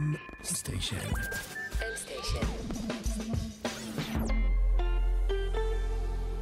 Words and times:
M 0.00 0.16
סטיישן. 0.44 0.96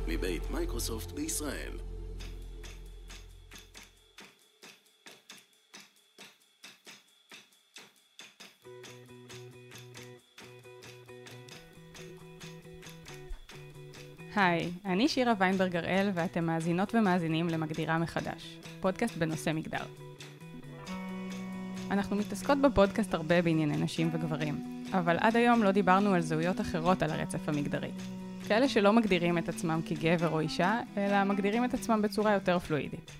מבית 0.06 0.50
מייקרוסופט 0.50 1.12
בישראל. 1.12 1.72
היי, 14.36 14.70
אני 14.84 15.08
שירה 15.08 15.32
ויינברג 15.38 15.76
הראל 15.76 16.10
ואתם 16.14 16.44
מאזינות 16.44 16.94
ומאזינים 16.94 17.48
למגדירה 17.48 17.98
מחדש, 17.98 18.58
פודקאסט 18.80 19.16
בנושא 19.16 19.50
מגדר. 19.54 20.07
אנחנו 21.90 22.16
מתעסקות 22.16 22.58
בפודקאסט 22.60 23.14
הרבה 23.14 23.42
בענייני 23.42 23.76
נשים 23.76 24.10
וגברים, 24.12 24.84
אבל 24.92 25.16
עד 25.20 25.36
היום 25.36 25.62
לא 25.62 25.70
דיברנו 25.70 26.14
על 26.14 26.20
זהויות 26.20 26.60
אחרות 26.60 27.02
על 27.02 27.10
הרצף 27.10 27.48
המגדרי. 27.48 27.90
כאלה 28.48 28.68
שלא 28.68 28.92
מגדירים 28.92 29.38
את 29.38 29.48
עצמם 29.48 29.80
כגבר 29.86 30.28
או 30.28 30.40
אישה, 30.40 30.80
אלא 30.96 31.24
מגדירים 31.24 31.64
את 31.64 31.74
עצמם 31.74 32.02
בצורה 32.02 32.32
יותר 32.32 32.58
פלואידית. 32.58 33.10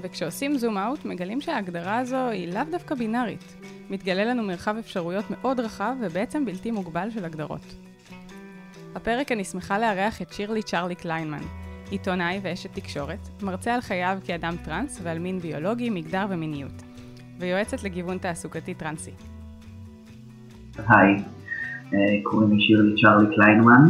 וכשעושים 0.00 0.58
zoom 0.58 0.78
out, 0.78 1.04
מגלים 1.04 1.40
שההגדרה 1.40 1.98
הזו 1.98 2.28
היא 2.28 2.52
לאו 2.52 2.62
דווקא 2.70 2.94
בינארית. 2.94 3.56
מתגלה 3.90 4.24
לנו 4.24 4.42
מרחב 4.42 4.76
אפשרויות 4.76 5.24
מאוד 5.30 5.60
רחב 5.60 5.94
ובעצם 6.00 6.44
בלתי 6.44 6.70
מוגבל 6.70 7.10
של 7.10 7.24
הגדרות. 7.24 7.74
הפרק 8.94 9.32
אני 9.32 9.44
שמחה 9.44 9.78
לארח 9.78 10.22
את 10.22 10.32
שירלי 10.32 10.62
צ'רלי 10.62 10.94
קליינמן, 10.94 11.42
עיתונאי 11.90 12.40
ואשת 12.42 12.74
תקשורת, 12.74 13.28
מרצה 13.42 13.74
על 13.74 13.80
חייו 13.80 14.18
כאדם 14.24 14.56
טרנס 14.64 14.98
ועל 15.02 15.18
מין 15.18 15.38
ביולוגי, 15.38 15.90
מגדר 15.90 16.26
ומיניות, 16.28 16.83
ויועצת 17.38 17.84
לגיוון 17.84 18.18
תעסוקתי 18.18 18.74
טרנסי. 18.74 19.10
היי, 20.88 21.16
אה, 21.94 21.98
קוראים 22.22 22.52
לי 22.52 22.60
שירלי 22.60 23.02
צ'רלי 23.02 23.34
קליינמן, 23.34 23.82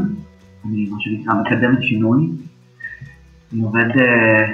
אני 0.65 0.89
מה 0.91 0.97
שנקרא 1.01 1.35
מקדמת 1.35 1.83
שינוי. 1.83 2.29
אני 3.53 3.63
עובד 3.63 3.89
אה, 4.01 4.53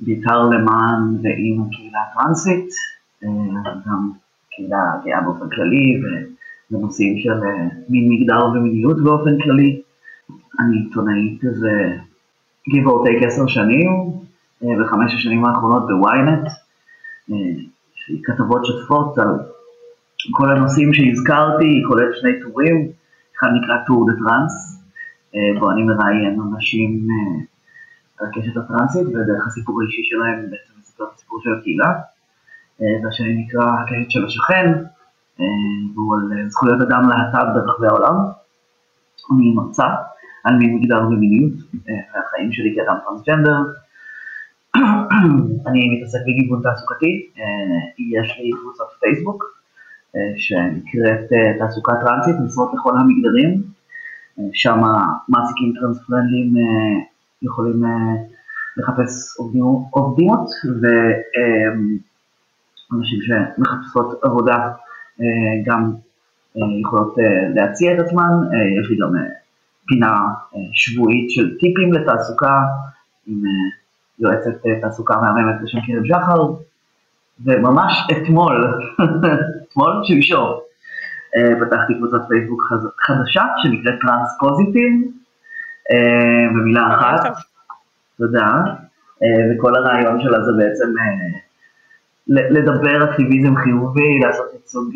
בעיקר 0.00 0.42
למען 0.42 1.02
ועם 1.22 1.64
הקהילה 1.66 1.98
הטרנסית, 2.10 2.68
אה, 3.24 3.28
גם 3.86 4.10
קהילה 4.50 4.78
גאה 5.04 5.20
באופן 5.20 5.48
כללי, 5.48 6.00
בנושאים 6.70 7.18
של 7.18 7.40
מין 7.88 8.08
מגדר 8.08 8.46
ומיניות 8.46 9.04
באופן 9.04 9.38
כללי. 9.42 9.80
אני 10.60 10.76
עיתונאית 10.76 11.44
איזה 11.44 11.96
give 12.70 12.86
or 12.86 13.26
עשר 13.26 13.46
שנים, 13.46 13.90
בחמש 14.62 15.14
השנים 15.14 15.44
האחרונות 15.44 15.82
בוויינט. 15.88 16.48
כתבות 18.24 18.64
שוטפות 18.64 19.18
על 19.18 19.28
כל 20.32 20.56
הנושאים 20.56 20.94
שהזכרתי, 20.94 21.82
כולל 21.88 22.12
שני 22.20 22.30
טורים, 22.42 22.88
אחד 23.38 23.48
נקרא 23.56 23.76
טור 23.86 24.06
דה 24.06 24.12
טראנס, 24.18 24.82
בו 25.60 25.70
אני 25.70 25.82
מראיין 25.82 26.40
אנשים 26.54 27.06
על 28.18 28.26
הקשת 28.26 28.56
הטרנסית 28.56 29.06
ודרך 29.06 29.46
הסיפור 29.46 29.82
האישי 29.82 30.02
שלהם 30.04 30.50
בעצם 30.50 30.80
מספר 30.80 31.04
את 31.04 31.14
הסיפור 31.14 31.40
של 31.42 31.50
הקהילה, 31.58 31.92
והשני 33.04 33.44
נקרא 33.44 33.64
הקשת 33.64 34.10
של 34.10 34.24
השכן, 34.26 34.72
והוא 35.94 36.14
על 36.16 36.48
זכויות 36.48 36.80
אדם 36.80 37.08
להט"ב 37.08 37.46
ברחבי 37.54 37.86
העולם. 37.86 38.16
אני 39.32 39.54
מרצה 39.54 39.86
על 40.44 40.56
מין 40.56 40.76
מגדר 40.76 41.06
ומיניות, 41.06 41.52
והחיים 41.86 42.52
שלי 42.52 42.76
כאדם 42.76 42.96
טרנסג'נדר. 43.04 43.58
אני 45.66 45.96
מתעסק 45.96 46.18
בגיוון 46.26 46.62
תעסוקתי, 46.62 47.30
יש 47.98 48.38
לי 48.38 48.50
קבוצת 48.60 48.84
פייסבוק 49.00 49.44
שנקראת 50.36 51.32
תעסוקה 51.58 51.92
טרנסית, 52.04 52.34
משרות 52.46 52.70
לכל 52.74 52.92
המגדרים, 52.98 53.62
שם 54.52 54.80
מעסיקים 55.28 55.72
טרנספרנדים 55.80 56.54
יכולים 57.42 57.82
לחפש 58.76 59.36
עובדות 59.92 60.50
ואנשים 62.90 63.18
שמחפשות 63.22 64.24
עבודה 64.24 64.70
גם 65.66 65.92
יכולות 66.80 67.14
להציע 67.54 67.94
את 67.94 67.98
עצמן, 67.98 68.30
יש 68.80 68.90
לי 68.90 68.96
גם 68.96 69.12
פינה 69.86 70.14
שבועית 70.72 71.30
של 71.30 71.58
טיפים 71.58 71.92
לתעסוקה 71.92 72.60
עם 73.26 73.42
יועצת 74.22 74.50
תעסוקה 74.80 75.14
מהממת 75.16 75.54
בשם 75.62 75.78
קרב 75.86 76.04
שחר, 76.04 76.42
וממש 77.44 78.06
אתמול, 78.12 78.80
אתמול, 79.68 79.92
שלשום, 80.04 80.58
פתחתי 81.60 81.94
קבוצת 81.98 82.28
פייסבוק 82.28 82.62
חדשה 83.06 83.44
שנקראת 83.62 83.94
טרנס 84.00 84.38
פוזיטיב, 84.40 84.92
במילה 86.54 86.88
אחת, 86.94 87.32
תודה, 88.18 88.50
וכל 89.50 89.76
הרעיון 89.76 90.20
שלה 90.20 90.44
זה 90.44 90.52
בעצם 90.58 90.86
לדבר 92.26 93.10
אקטיביזם 93.10 93.56
חיובי, 93.56 94.18
לעשות 94.24 94.46
ייצוג 94.52 94.90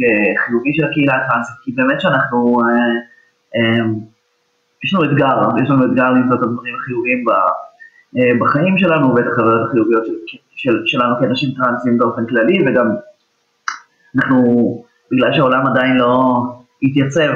חיובי 0.46 0.72
של 0.74 0.84
הקהילה 0.84 1.14
הטרנסית, 1.14 1.56
כי 1.62 1.72
באמת 1.72 2.00
שאנחנו, 2.00 2.56
יש 4.84 4.94
לנו 4.94 5.04
אתגר, 5.04 5.62
יש 5.62 5.70
לנו 5.70 5.84
אתגר 5.84 6.10
למצוא 6.10 6.36
את 6.36 6.42
הדברים 6.42 6.74
החיוביים 6.74 7.24
בחיים 8.40 8.78
שלנו 8.78 9.14
ואת 9.14 9.24
החוויות 9.32 9.68
החיוביות 9.68 10.06
של, 10.06 10.38
של, 10.56 10.82
שלנו 10.86 11.14
כאנשים 11.20 11.50
טרנסים 11.56 11.98
באופן 11.98 12.26
כללי 12.26 12.64
וגם 12.66 12.86
אנחנו, 14.16 14.38
בגלל 15.12 15.32
שהעולם 15.32 15.66
עדיין 15.66 15.96
לא 15.96 16.42
התייצב 16.82 17.32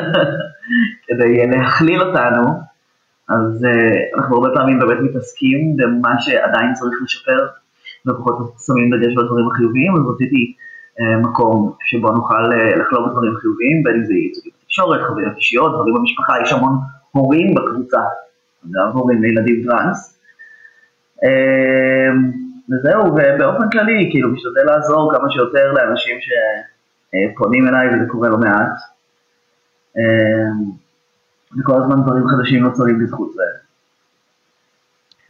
כדי 1.06 1.46
להכליל 1.46 2.02
אותנו, 2.02 2.42
אז 3.28 3.64
uh, 3.64 4.18
אנחנו 4.18 4.36
הרבה 4.36 4.48
פעמים 4.54 4.78
באמת 4.78 4.98
מתעסקים 5.00 5.76
במה 5.76 6.20
שעדיין 6.20 6.72
צריך 6.74 7.02
לשפר 7.04 7.46
ופחות 8.06 8.54
שמים 8.66 8.90
דגש 8.94 9.14
בדברים 9.16 9.48
החיוביים, 9.52 9.96
אז 9.96 10.02
רציתי 10.14 10.54
uh, 10.98 11.26
מקום 11.26 11.72
שבו 11.84 12.08
נוכל 12.10 12.52
uh, 12.52 12.78
לחלום 12.80 13.08
בדברים 13.08 13.34
חיוביים, 13.36 13.82
בין 13.82 13.94
אם 13.94 14.04
זה 14.04 14.14
ייצוגים 14.14 14.52
בתקשורת, 14.60 15.00
חוויות 15.08 15.36
אישיות, 15.36 15.72
דברים 15.72 15.94
במשפחה, 15.94 16.34
יש 16.42 16.52
המון 16.52 16.78
הורים 17.12 17.54
בקבוצה. 17.54 18.00
גם 18.70 18.90
הורים 18.92 19.22
לילדים 19.22 19.64
טראנס. 19.66 20.20
וזהו, 22.70 23.04
ובאופן 23.04 23.70
כללי, 23.72 24.08
כאילו, 24.10 24.30
משתדל 24.30 24.64
לעזור 24.64 25.12
כמה 25.14 25.30
שיותר 25.30 25.72
לאנשים 25.72 26.18
שפונים 26.20 27.68
אליי, 27.68 27.88
וזה 27.88 28.04
קורה 28.08 28.28
לא 28.28 28.38
מעט. 28.38 28.72
וכל 31.58 31.82
הזמן 31.82 32.02
דברים 32.02 32.28
חדשים 32.28 32.62
נוצרים 32.62 32.98
בזכות 32.98 33.32
זה. 33.32 33.42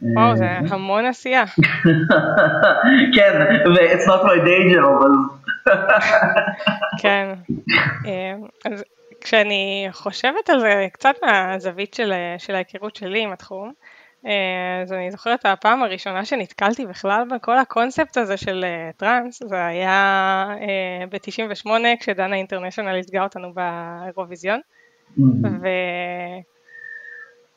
וואו, 0.01 0.35
זה 0.35 0.45
המון 0.69 1.05
עשייה. 1.05 1.43
כן, 3.15 3.55
ו-it's 3.65 4.07
not 4.07 4.23
my 4.23 4.45
day 4.45 4.75
job, 4.75 5.05
אז... 5.05 5.11
כן. 7.01 7.33
אז 8.65 8.83
כשאני 9.21 9.87
חושבת 9.91 10.49
על 10.49 10.59
זה 10.59 10.87
קצת 10.93 11.15
מהזווית 11.23 11.93
של, 11.93 12.13
של 12.37 12.55
ההיכרות 12.55 12.95
שלי 12.95 13.21
עם 13.21 13.31
התחום, 13.31 13.73
אז 14.83 14.93
אני 14.93 15.11
זוכרת 15.11 15.45
הפעם 15.45 15.83
הראשונה 15.83 16.25
שנתקלתי 16.25 16.85
בכלל 16.85 17.23
בכל 17.35 17.57
הקונספט 17.57 18.17
הזה 18.17 18.37
של 18.37 18.65
טראנס, 18.97 19.43
זה 19.43 19.65
היה 19.65 20.45
ב-98 21.09 21.69
כשדנה 21.99 22.35
אינטרנשיונל 22.35 22.95
ייצגה 22.95 23.23
אותנו 23.23 23.53
באירוויזיון, 23.53 24.59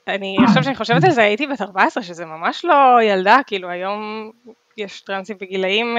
ואני 0.07 0.37
חושבת 0.47 0.65
שאני 0.65 0.77
חושבת 0.77 1.05
על 1.05 1.11
זה 1.11 1.23
הייתי 1.23 1.47
בת 1.47 1.63
14 1.63 2.03
שזה 2.03 2.25
ממש 2.25 2.65
לא 2.65 3.03
ילדה, 3.03 3.39
כאילו 3.47 3.71
היום 3.71 4.31
יש 4.77 5.01
טראנסים 5.01 5.37
בגילאים, 5.41 5.97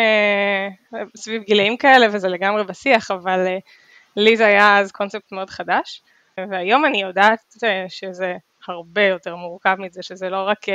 סביב 1.18 1.44
גילאים 1.44 1.78
כאלה 1.78 2.08
וזה 2.12 2.28
לגמרי 2.28 2.64
בשיח, 2.64 3.12
אבל 3.12 3.48
לי 4.20 4.38
זה 4.38 4.46
היה 4.46 4.80
אז 4.80 4.92
קונספט 4.92 5.32
מאוד 5.32 5.50
חדש, 5.50 6.02
והיום 6.38 6.86
אני 6.86 7.02
יודעת 7.02 7.56
שזה 7.88 8.36
הרבה 8.68 9.04
יותר 9.04 9.36
מורכב 9.36 9.76
מזה, 9.80 10.04
שזה 10.04 10.30
לא 10.30 10.44
רק 10.44 10.66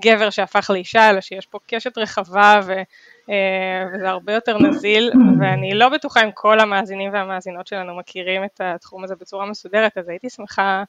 גבר 0.00 0.30
שהפך 0.30 0.70
לאישה, 0.70 1.10
אלא 1.10 1.20
שיש 1.20 1.46
פה 1.46 1.58
קשת 1.66 1.98
רחבה 1.98 2.60
ו, 2.66 2.72
וזה 3.94 4.08
הרבה 4.08 4.32
יותר 4.32 4.58
נזיל, 4.58 5.10
ואני 5.40 5.74
לא 5.74 5.88
בטוחה 5.88 6.24
אם 6.24 6.30
כל 6.34 6.60
המאזינים 6.60 7.12
והמאזינות 7.12 7.66
שלנו 7.66 7.96
מכירים 7.96 8.44
את 8.44 8.60
התחום 8.64 9.04
הזה 9.04 9.14
בצורה 9.20 9.46
מסודרת, 9.46 9.98
אז 9.98 10.08
הייתי 10.08 10.30
שמחה 10.30 10.82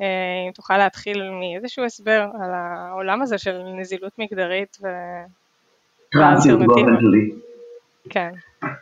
אם 0.00 0.52
תוכל 0.54 0.78
להתחיל 0.78 1.30
מאיזשהו 1.30 1.84
הסבר 1.84 2.26
על 2.42 2.50
העולם 2.54 3.22
הזה 3.22 3.38
של 3.38 3.62
נזילות 3.76 4.12
מגדרית 4.18 4.78
ו... 4.82 4.86
כן. 8.10 8.30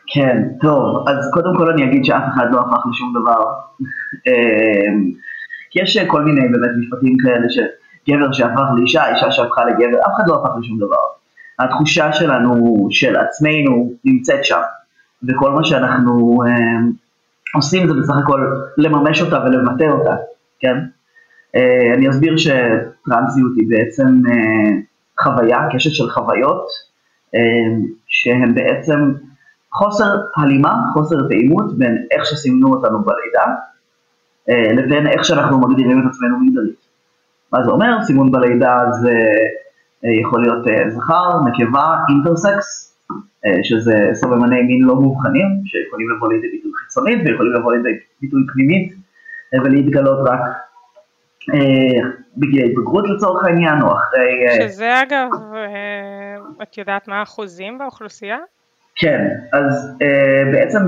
כן, 0.07 0.43
טוב, 0.61 1.09
אז 1.09 1.31
קודם 1.33 1.57
כל 1.57 1.71
אני 1.71 1.85
אגיד 1.85 2.05
שאף 2.05 2.23
אחד 2.35 2.47
לא 2.53 2.61
הפך 2.61 2.87
לשום 2.91 3.13
דבר. 3.23 3.45
כי 5.71 5.83
יש 5.83 5.99
כל 6.07 6.23
מיני 6.25 6.41
באמת 6.41 6.71
משפטים 6.79 7.17
כאלה 7.23 7.47
שגבר 7.51 8.33
שהפך 8.33 8.63
לאישה, 8.77 9.15
אישה 9.15 9.31
שהפכה 9.31 9.65
לגבר, 9.65 9.99
אף 10.01 10.13
אחד 10.17 10.25
לא 10.27 10.35
הפך 10.35 10.51
לשום 10.61 10.79
דבר. 10.79 11.03
התחושה 11.59 12.13
שלנו, 12.13 12.87
של 12.91 13.17
עצמנו, 13.17 13.93
נמצאת 14.05 14.45
שם. 14.45 14.61
וכל 15.29 15.51
מה 15.51 15.65
שאנחנו 15.65 16.39
אה, 16.47 16.79
עושים 17.55 17.89
זה 17.89 17.95
בסך 17.95 18.15
הכל 18.23 18.47
לממש 18.79 19.23
אותה 19.23 19.45
ולבטא 19.45 19.85
אותה, 19.85 20.17
כן? 20.61 20.77
אה, 21.57 21.95
אני 21.95 22.11
אסביר 22.11 22.37
שטרנסיות 22.37 23.53
היא 23.57 23.69
בעצם 23.69 24.07
אה, 24.07 24.71
חוויה, 25.23 25.59
קשת 25.73 25.91
של 25.91 26.11
חוויות, 26.11 26.67
אה, 27.35 27.41
שהן 28.07 28.55
בעצם 28.55 29.13
חוסר 29.73 30.17
הלימה, 30.37 30.75
חוסר 30.93 31.17
תאימות 31.29 31.79
בין 31.79 32.07
איך 32.11 32.27
שסימנו 32.27 32.69
אותנו 32.69 32.99
בלידה, 33.03 33.55
אה, 34.51 34.73
לבין 34.73 35.07
איך 35.07 35.25
שאנחנו 35.25 35.61
מגדירים 35.61 36.01
את 36.01 36.05
עצמנו 36.11 36.39
מגדרית. 36.41 36.87
מה 37.53 37.65
זה 37.65 37.71
אומר? 37.71 38.05
סימון 38.05 38.33
בלידה 38.33 38.79
זה 39.03 39.15
אה, 40.05 40.21
יכול 40.23 40.43
להיות 40.43 40.69
אה, 40.69 40.91
זכר, 40.91 41.31
נקבה, 41.47 41.97
אינטרסקס, 42.09 42.93
שזה 43.63 44.11
סממני 44.13 44.63
מין 44.63 44.83
לא 44.83 44.95
מאובחנים, 44.95 45.47
שיכולים 45.65 46.11
לבוא 46.11 46.33
לידי 46.33 46.49
ביטוי 46.51 46.71
חיצונית 46.75 47.19
ויכולים 47.25 47.53
לבוא 47.53 47.73
לידי 47.73 47.89
ביטוי 48.23 48.43
פנימית 48.53 48.95
ולהתגלות 49.65 50.29
רק 50.29 50.41
בגיל 52.37 52.63
ההתבגרות 52.63 53.05
לצורך 53.09 53.45
העניין, 53.45 53.83
או 53.83 53.93
אחרי... 53.93 54.47
שזה 54.61 55.03
אגב, 55.03 55.29
את 56.63 56.79
יודעת 56.79 57.09
מה 57.09 57.19
האחוזים 57.19 57.79
באוכלוסייה? 57.79 58.39
כן, 58.97 59.29
אז 59.53 59.99
בעצם 60.53 60.79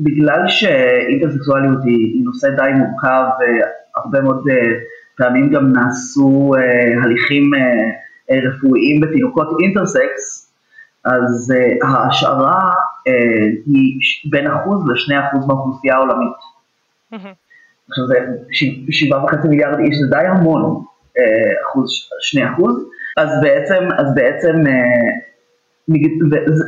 בגלל 0.00 0.48
שאינטרסקסואליות 0.48 1.84
היא, 1.84 2.14
היא 2.14 2.24
נושא 2.24 2.48
די 2.56 2.70
מורכב 2.74 3.24
והרבה 3.38 4.20
מאוד 4.20 4.44
פעמים 5.16 5.50
גם 5.50 5.72
נעשו 5.72 6.52
הליכים 7.04 7.50
רפואיים 8.30 9.00
בתינוקות 9.00 9.48
אינטרסקס, 9.62 10.52
אז 11.04 11.54
ההשערה 11.82 12.70
היא 13.66 14.00
בין 14.30 14.46
אחוז 14.46 14.88
לשני 14.88 15.20
אחוז 15.20 15.46
מהאוכלוסייה 15.46 15.94
העולמית. 15.94 16.36
עכשיו 17.88 18.06
זה 18.06 18.14
שבעה 18.90 19.24
וחצי 19.24 19.48
מיליארד 19.48 19.78
איש, 19.78 19.96
זה 19.98 20.16
די 20.16 20.26
המון, 20.26 20.62
uh, 20.62 21.20
אחוז, 21.66 21.90
שני 22.20 22.50
אחוז, 22.50 22.88
אז 23.16 23.28
בעצם, 23.42 23.88
אז 23.98 24.14
בעצם 24.14 24.54
uh, 24.66 25.22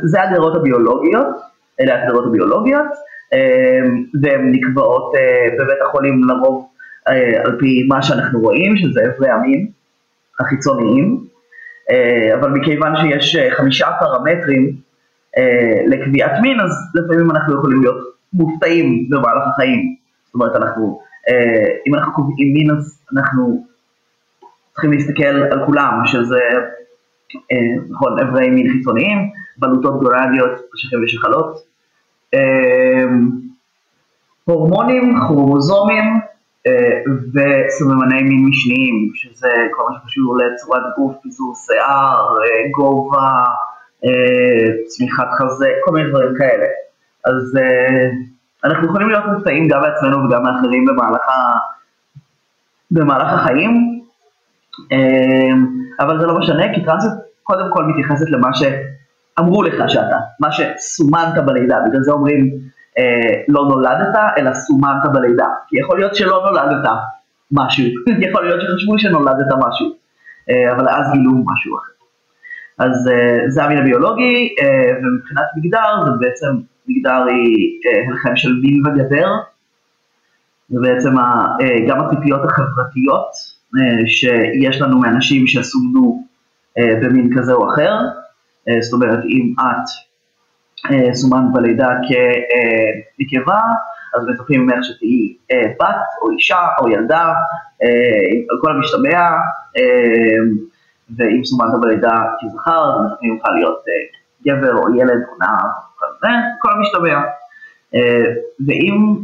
זה 0.05 0.21
הגדרות 0.21 0.55
הביולוגיות, 0.55 1.27
אלה 1.81 2.03
הגדרות 2.03 2.25
הביולוגיות, 2.27 2.87
והן 4.21 4.51
נקבעות 4.51 5.13
בבית 5.59 5.81
החולים 5.81 6.23
לרוב 6.23 6.67
אה, 7.07 7.41
על 7.43 7.57
פי 7.59 7.85
מה 7.87 8.01
שאנחנו 8.01 8.39
רואים, 8.39 8.77
שזה 8.77 9.01
אברי 9.05 9.29
המין 9.29 9.67
החיצוניים, 10.39 11.25
אה, 11.91 12.35
אבל 12.35 12.49
מכיוון 12.49 12.93
שיש 12.95 13.35
אה, 13.35 13.55
חמישה 13.55 13.87
פרמטרים 13.99 14.85
לקביעת 15.87 16.31
מין, 16.41 16.59
אז 16.59 16.71
לפעמים 16.95 17.31
אנחנו 17.31 17.53
יכולים 17.53 17.81
להיות 17.81 17.97
מופתעים 18.33 19.09
במהלך 19.09 19.43
החיים. 19.53 19.95
זאת 20.35 20.41
אומרת, 20.41 20.55
אנחנו, 20.55 20.99
אם 21.87 21.95
אנחנו 21.95 22.13
קובעים 22.13 22.71
אז 22.71 23.01
אנחנו 23.13 23.65
צריכים 24.71 24.91
להסתכל 24.91 25.43
על 25.51 25.65
כולם, 25.65 26.01
שזה, 26.05 26.39
נכון, 27.89 28.19
אברי 28.19 28.49
מין 28.49 28.71
חיצוניים, 28.71 29.17
בלוטות 29.57 29.99
גולגיות, 29.99 30.51
שכם 30.75 30.97
ושחלות, 31.03 31.57
הורמונים, 34.45 35.15
כרומוזומים, 35.27 36.03
אה, 36.67 37.01
וסממני 37.33 38.23
מין 38.23 38.45
משניים, 38.49 39.11
שזה 39.15 39.49
כל 39.71 39.83
מה 39.89 39.99
שקשור 39.99 40.37
לצורת 40.37 40.81
גוף, 40.97 41.15
פיזור 41.23 41.53
שיער, 41.55 42.35
אה, 42.43 42.69
גובה, 42.71 43.43
אה, 44.05 44.71
צמיחת 44.87 45.27
חזה, 45.31 45.69
כל 45.83 45.91
מיני 45.91 46.09
דברים 46.09 46.35
כאלה. 46.37 46.65
אז 47.25 47.57
אנחנו 48.63 48.87
יכולים 48.87 49.09
להיות 49.09 49.23
מופתעים 49.33 49.67
גם 49.67 49.81
בעצמנו 49.81 50.17
וגם 50.17 50.43
מאחרים 50.43 50.85
במהלך, 50.85 51.29
ה... 51.29 51.57
במהלך 52.91 53.33
החיים, 53.33 54.01
אבל 55.99 56.19
זה 56.19 56.25
לא 56.25 56.39
משנה, 56.39 56.73
כי 56.73 56.85
טרנסית 56.85 57.11
קודם 57.43 57.71
כל 57.71 57.83
מתייחסת 57.85 58.29
למה 58.29 58.49
שאמרו 58.53 59.63
לך 59.63 59.89
שאתה, 59.89 60.17
מה 60.39 60.51
שסומנת 60.51 61.45
בלידה, 61.45 61.77
בגלל 61.87 62.01
זה 62.01 62.11
אומרים 62.11 62.45
אה, 62.97 63.41
לא 63.47 63.65
נולדת, 63.69 64.15
אלא 64.37 64.53
סומנת 64.53 65.05
בלידה. 65.13 65.47
כי 65.67 65.79
יכול 65.79 65.97
להיות 65.99 66.15
שלא 66.15 66.45
נולדת 66.45 66.89
משהו, 67.51 67.85
יכול 68.29 68.43
להיות 68.43 68.61
שחשבו 68.61 68.99
שנולדת 68.99 69.51
משהו, 69.67 69.87
אה, 70.49 70.71
אבל 70.71 70.89
אז 70.89 71.11
גילו 71.11 71.31
משהו 71.31 71.77
אחר. 71.77 71.91
אז 72.77 73.07
אה, 73.07 73.49
זה 73.49 73.63
המין 73.63 73.77
הביולוגי, 73.77 74.55
ומבחינת 75.03 75.45
מגדר, 75.57 76.05
זה 76.05 76.11
בעצם 76.19 76.47
מגדר 76.87 77.23
היא 77.29 77.79
אה, 77.85 78.07
הלחם 78.07 78.35
של 78.41 78.53
מין 78.63 78.87
וגדר, 78.87 79.29
ובעצם 80.71 81.19
אה, 81.19 81.87
גם 81.87 82.01
הציפיות 82.01 82.41
החברתיות 82.45 83.29
אה, 83.77 84.07
שיש 84.07 84.81
לנו 84.81 84.99
מאנשים 84.99 85.47
שסומנו 85.47 86.23
אה, 86.77 86.95
במין 87.01 87.29
כזה 87.37 87.53
או 87.53 87.73
אחר, 87.73 87.93
אה, 88.69 88.81
זאת 88.81 88.93
אומרת 88.93 89.19
אם 89.25 89.53
את 89.59 89.85
אה, 90.91 91.13
סומן 91.13 91.53
בלידה 91.53 91.87
כנקבה, 92.07 93.61
אז 94.15 94.25
מצפים 94.27 94.61
ממך 94.61 94.83
שתהיי 94.83 95.35
אה, 95.51 95.71
בת 95.79 96.05
או 96.21 96.31
אישה 96.31 96.67
או 96.79 96.89
ילדה, 96.89 97.33
אה, 97.83 98.27
על 98.49 98.57
כל 98.61 98.71
המשתמע, 98.71 99.29
ואם 101.17 101.43
סומנת 101.43 101.81
בלידה 101.81 102.15
כזכר, 102.41 102.91
אז 102.91 103.11
מצפים 103.11 103.33
ממך 103.33 103.43
להיות 103.55 103.83
גבר 104.47 104.75
או 104.77 104.95
ילד 104.95 105.21
או 105.29 105.37
נער, 105.39 105.69
כל 106.59 106.69
המשתמע. 106.71 107.21
ואם 108.67 109.15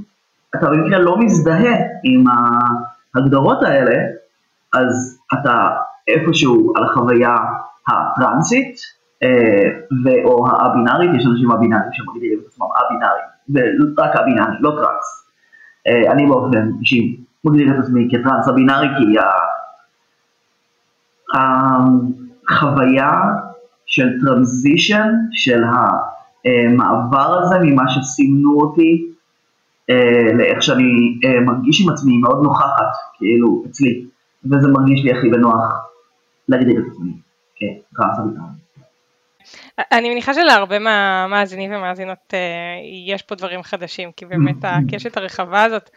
אתה 0.56 0.69
במקרה 0.69 1.00
לא 1.00 1.18
מזדהה 1.19 1.75
עם 2.03 2.23
ההגדרות 3.15 3.63
האלה, 3.63 3.95
אז 4.73 5.19
אתה 5.33 5.69
איפשהו 6.07 6.73
על 6.75 6.83
החוויה 6.83 7.35
הטרנסית, 7.88 8.75
אה, 9.23 10.23
או 10.23 10.47
הבינארית, 10.50 11.12
יש 11.13 11.25
אנשים 11.25 11.51
הבינאריים 11.51 11.94
שמגדירים 11.94 12.39
את 12.39 12.45
עצמם 12.47 12.68
הבינאריים, 12.85 13.25
ורק 13.97 14.15
הבינארי, 14.15 14.56
לא 14.59 14.69
טראנס. 14.69 15.27
אה, 15.88 16.12
אני 16.12 16.25
באופן 16.25 16.71
אישי 16.79 17.23
מגדיר 17.44 17.73
את 17.73 17.83
עצמי 17.83 18.07
כטראנס 18.12 18.47
הבינארי 18.47 18.88
כי 18.97 19.18
החוויה 22.50 23.12
של 23.91 24.07
טרנזישן, 24.25 25.09
של 25.31 25.63
המעבר 25.63 27.39
הזה 27.43 27.55
ממה 27.63 27.83
שסימנו 27.89 28.61
אותי 28.61 29.05
אה, 29.89 30.33
לאיך 30.37 30.63
שאני 30.63 31.19
מרגיש 31.45 31.81
עם 31.81 31.89
עצמי 31.89 32.18
מאוד 32.18 32.44
נוכחת, 32.44 32.92
כאילו, 33.18 33.63
אצלי, 33.69 34.06
וזה 34.45 34.68
מרגיש 34.68 35.04
לי 35.04 35.11
הכי 35.11 35.30
בנוח 35.30 35.87
להגדיר 36.49 36.80
את 36.80 36.85
עצמי 36.92 37.11
כטראנס 37.56 38.19
הבינארי. 38.19 38.61
אני 39.92 40.09
מניחה 40.09 40.33
שלהרבה 40.33 40.80
מהמאזינים 40.80 41.73
ומאזינות 41.73 42.33
אה, 42.33 42.39
יש 43.07 43.21
פה 43.21 43.35
דברים 43.35 43.63
חדשים, 43.63 44.11
כי 44.18 44.25
באמת 44.25 44.56
הקשת 44.63 45.18
הרחבה 45.18 45.63
הזאת, 45.63 45.89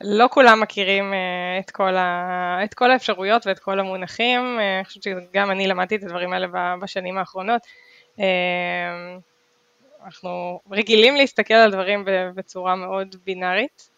לא 0.00 0.28
כולם 0.30 0.60
מכירים 0.60 1.14
אה, 1.14 1.58
את 1.58 1.70
כל, 1.70 1.96
ה, 1.96 2.58
את 2.64 2.74
כל 2.74 2.90
האפשרויות 2.90 3.46
ואת 3.46 3.58
כל 3.58 3.80
המונחים, 3.80 4.58
אה, 4.60 4.76
אני 4.76 4.84
חושבת 4.84 5.02
שגם 5.02 5.50
אני 5.50 5.66
למדתי 5.66 5.96
את 5.96 6.02
הדברים 6.02 6.32
האלה 6.32 6.46
בשנים 6.82 7.18
האחרונות. 7.18 7.62
אנחנו 10.04 10.60
רגילים 10.70 11.16
להסתכל 11.16 11.54
על 11.54 11.72
דברים 11.72 12.04
בצורה 12.34 12.76
מאוד 12.76 13.16
בינארית, 13.24 13.90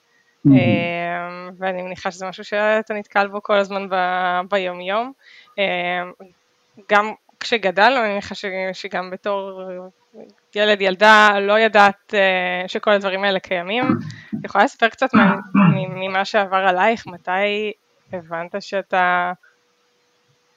ואני 1.58 1.82
מניחה 1.82 2.10
שזה 2.10 2.26
משהו 2.26 2.44
שאתה 2.44 2.94
נתקל 2.94 3.28
בו 3.28 3.42
כל 3.42 3.58
הזמן 3.58 3.88
ביום 4.50 4.80
יום. 4.80 5.12
גם 6.90 7.12
כשגדלנו, 7.40 8.00
אני 8.00 8.12
מניחה 8.12 8.34
שגם 8.72 9.10
בתור 9.10 9.62
ילד, 10.54 10.80
ילדה, 10.80 11.40
לא 11.40 11.58
ידעת 11.58 12.14
uh, 12.14 12.68
שכל 12.68 12.90
הדברים 12.90 13.24
האלה 13.24 13.40
קיימים. 13.40 13.84
את 14.40 14.44
יכולה 14.44 14.64
לספר 14.64 14.88
קצת 14.88 15.08
ממה 15.74 16.24
שעבר 16.24 16.56
עלייך, 16.56 17.06
מתי 17.06 17.72
הבנת 18.12 18.62
שאתה 18.62 19.32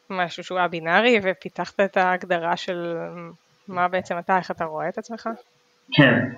משהו 0.10 0.44
שהוא 0.44 0.60
א-בינארי 0.60 1.20
ופיתחת 1.24 1.80
את 1.80 1.98
ההגדרה 1.98 2.58
של 2.58 2.98
מה 3.68 3.88
בעצם 3.88 4.18
אתה, 4.20 4.38
איך 4.38 4.52
אתה 4.52 4.66
רואה 4.66 4.90
את 4.90 4.98
עצמך? 4.98 5.30
כן, 5.94 6.30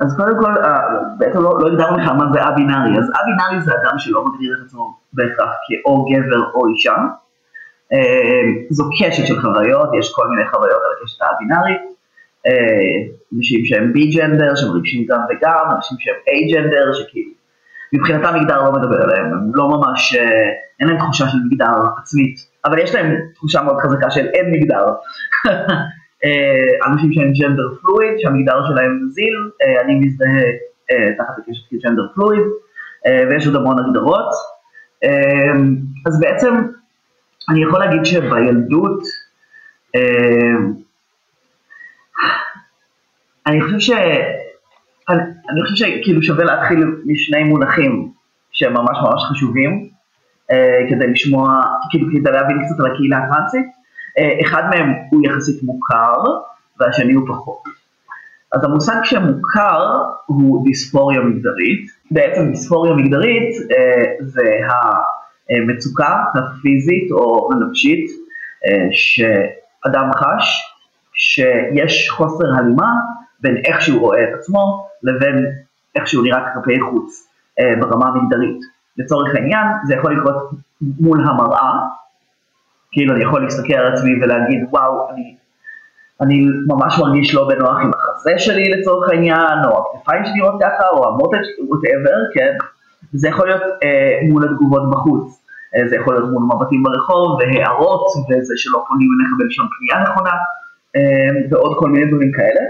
אז 0.00 0.16
קודם 0.16 0.38
כל, 0.40 0.64
אה, 0.64 0.78
בעצם 1.18 1.42
לא, 1.42 1.58
לא 1.60 1.66
הגדרנו 1.66 1.98
לך 1.98 2.08
מה 2.08 2.24
זה 2.32 2.42
א-בינארי, 2.42 2.98
אז 2.98 3.10
א-בינארי 3.10 3.60
זה 3.60 3.72
אדם 3.82 3.98
שלא 3.98 4.24
מגדיר 4.24 4.56
את 4.58 4.66
עצמו 4.66 4.96
בהכרח 5.12 5.54
כאו 5.66 6.04
גבר 6.04 6.50
או 6.54 6.66
אישה, 6.66 6.96
אה, 7.92 8.42
זו 8.70 8.84
קשת 8.98 9.26
של 9.26 9.40
חוויות, 9.40 9.88
יש 9.98 10.12
כל 10.14 10.28
מיני 10.28 10.48
חוויות 10.50 10.80
על 10.84 10.90
הקשת 11.00 11.22
הבינארית, 11.22 11.80
אה, 11.80 11.95
אנשים 13.36 13.64
שהם 13.64 13.92
בי 13.92 14.10
ג'נדר, 14.10 14.54
שמרגישים 14.54 15.06
גם 15.08 15.18
וגם, 15.30 15.64
אנשים 15.76 15.96
שהם 16.00 16.14
איי 16.28 16.52
ג'נדר, 16.52 16.92
שכאילו 16.92 17.30
מבחינתם 17.92 18.34
מגדר 18.40 18.62
לא 18.64 18.72
מדבר 18.72 19.02
עליהם, 19.02 19.26
הם 19.26 19.50
לא 19.54 19.68
ממש, 19.68 20.16
אה, 20.16 20.50
אין 20.80 20.88
להם 20.88 20.98
תחושה 20.98 21.28
של 21.28 21.38
מגדר 21.46 21.72
עצמית, 21.98 22.36
אבל 22.64 22.78
יש 22.78 22.94
להם 22.94 23.16
תחושה 23.34 23.62
מאוד 23.62 23.76
חזקה 23.82 24.10
של 24.10 24.26
אין 24.26 24.50
מגדר. 24.52 24.86
אנשים 26.86 27.12
שהם 27.12 27.32
ג'נדר 27.32 27.68
פלואיד, 27.80 28.18
שהמגדר 28.18 28.66
שלהם 28.68 29.00
זיל, 29.08 29.50
אני 29.84 29.94
מזדהה 29.94 30.42
תחת 31.18 31.38
הקשת 31.38 31.62
כג'נדר 31.70 32.06
פלואיד, 32.14 32.42
ויש 33.30 33.46
עוד 33.46 33.56
המון 33.56 33.76
הגדרות. 33.78 34.30
אז 36.06 36.20
בעצם 36.20 36.54
אני 37.50 37.62
יכול 37.62 37.80
להגיד 37.80 38.04
שבילדות, 38.04 39.02
אני 43.46 43.60
חושב 43.60 43.78
ש... 43.78 43.90
אני, 45.08 45.18
אני 45.50 45.62
חושב 45.62 45.76
שכאילו 45.76 46.22
שווה 46.22 46.44
להתחיל 46.44 46.84
משני 47.06 47.44
מונחים 47.44 48.12
שהם 48.52 48.72
ממש 48.72 48.98
ממש 49.04 49.22
חשובים 49.30 49.88
אה, 50.50 50.80
כדי 50.90 51.06
לשמוע, 51.06 51.60
כאילו 51.90 52.08
כדי 52.12 52.32
להבין 52.32 52.56
קצת 52.64 52.80
על 52.80 52.92
הקהילה 52.92 53.18
הטרנסית. 53.18 53.66
אה, 54.18 54.46
אחד 54.46 54.62
מהם 54.70 54.92
הוא 55.10 55.22
יחסית 55.26 55.62
מוכר 55.62 56.22
והשני 56.80 57.12
הוא 57.12 57.28
פחות. 57.28 57.62
אז 58.52 58.64
המושג 58.64 58.96
שמוכר 59.04 60.02
הוא 60.26 60.64
דיספוריה 60.64 61.20
מגדרית. 61.20 61.90
בעצם 62.10 62.50
דיספוריה 62.50 62.94
מגדרית 62.94 63.54
אה, 63.70 64.04
זה 64.20 64.42
המצוקה 65.50 66.24
הפיזית 66.34 67.10
או 67.10 67.50
הנפשית 67.52 68.10
אה, 68.66 68.88
שאדם 68.92 70.10
חש 70.14 70.72
שיש 71.14 72.10
חוסר 72.10 72.44
הלימה 72.58 72.90
בין 73.40 73.56
איך 73.64 73.80
שהוא 73.80 74.00
רואה 74.00 74.24
את 74.24 74.28
עצמו 74.38 74.88
לבין 75.02 75.46
איך 75.96 76.06
שהוא 76.06 76.24
נראה 76.24 76.40
כלפי 76.54 76.80
חוץ 76.80 77.28
אה, 77.60 77.72
ברמה 77.80 78.06
המגדרית. 78.06 78.60
לצורך 78.98 79.34
העניין 79.34 79.66
זה 79.84 79.94
יכול 79.94 80.18
לקרות 80.18 80.50
מול 81.00 81.20
המראה, 81.20 81.72
כאילו 82.92 83.14
אני 83.14 83.22
יכול 83.22 83.42
להסתכל 83.42 83.74
על 83.74 83.92
עצמי 83.92 84.10
ולהגיד 84.22 84.64
וואו 84.70 85.10
אני, 85.10 85.36
אני 86.20 86.46
ממש 86.66 86.98
מרגיש 86.98 87.34
לא 87.34 87.48
בנוח 87.48 87.78
עם 87.82 87.90
החזה 87.94 88.38
שלי 88.38 88.70
לצורך 88.70 89.08
העניין, 89.08 89.58
או 89.64 89.78
הכתפיים 89.78 90.24
שלי 90.24 90.34
נראות 90.34 90.54
ככה, 90.62 90.88
או 90.92 91.08
המוטג' 91.08 91.44
ווטאבר, 91.68 92.18
כן, 92.34 92.56
זה 93.12 93.28
יכול 93.28 93.46
להיות 93.46 93.62
אה, 93.62 94.18
מול 94.28 94.44
התגובות 94.44 94.90
בחוץ, 94.90 95.42
אה, 95.76 95.88
זה 95.88 95.96
יכול 95.96 96.14
להיות 96.14 96.30
מול 96.30 96.42
מבטים 96.42 96.82
ברחוב 96.82 97.38
והערות 97.40 98.06
וזה 98.30 98.54
שלא 98.56 98.84
פונים 98.88 99.08
אליך 99.14 99.30
בלשון 99.38 99.66
פנייה 99.78 100.10
נכונה 100.10 100.34
אה, 100.96 101.28
ועוד 101.50 101.76
כל 101.78 101.88
מיני 101.88 102.10
דברים 102.10 102.32
כאלה. 102.32 102.60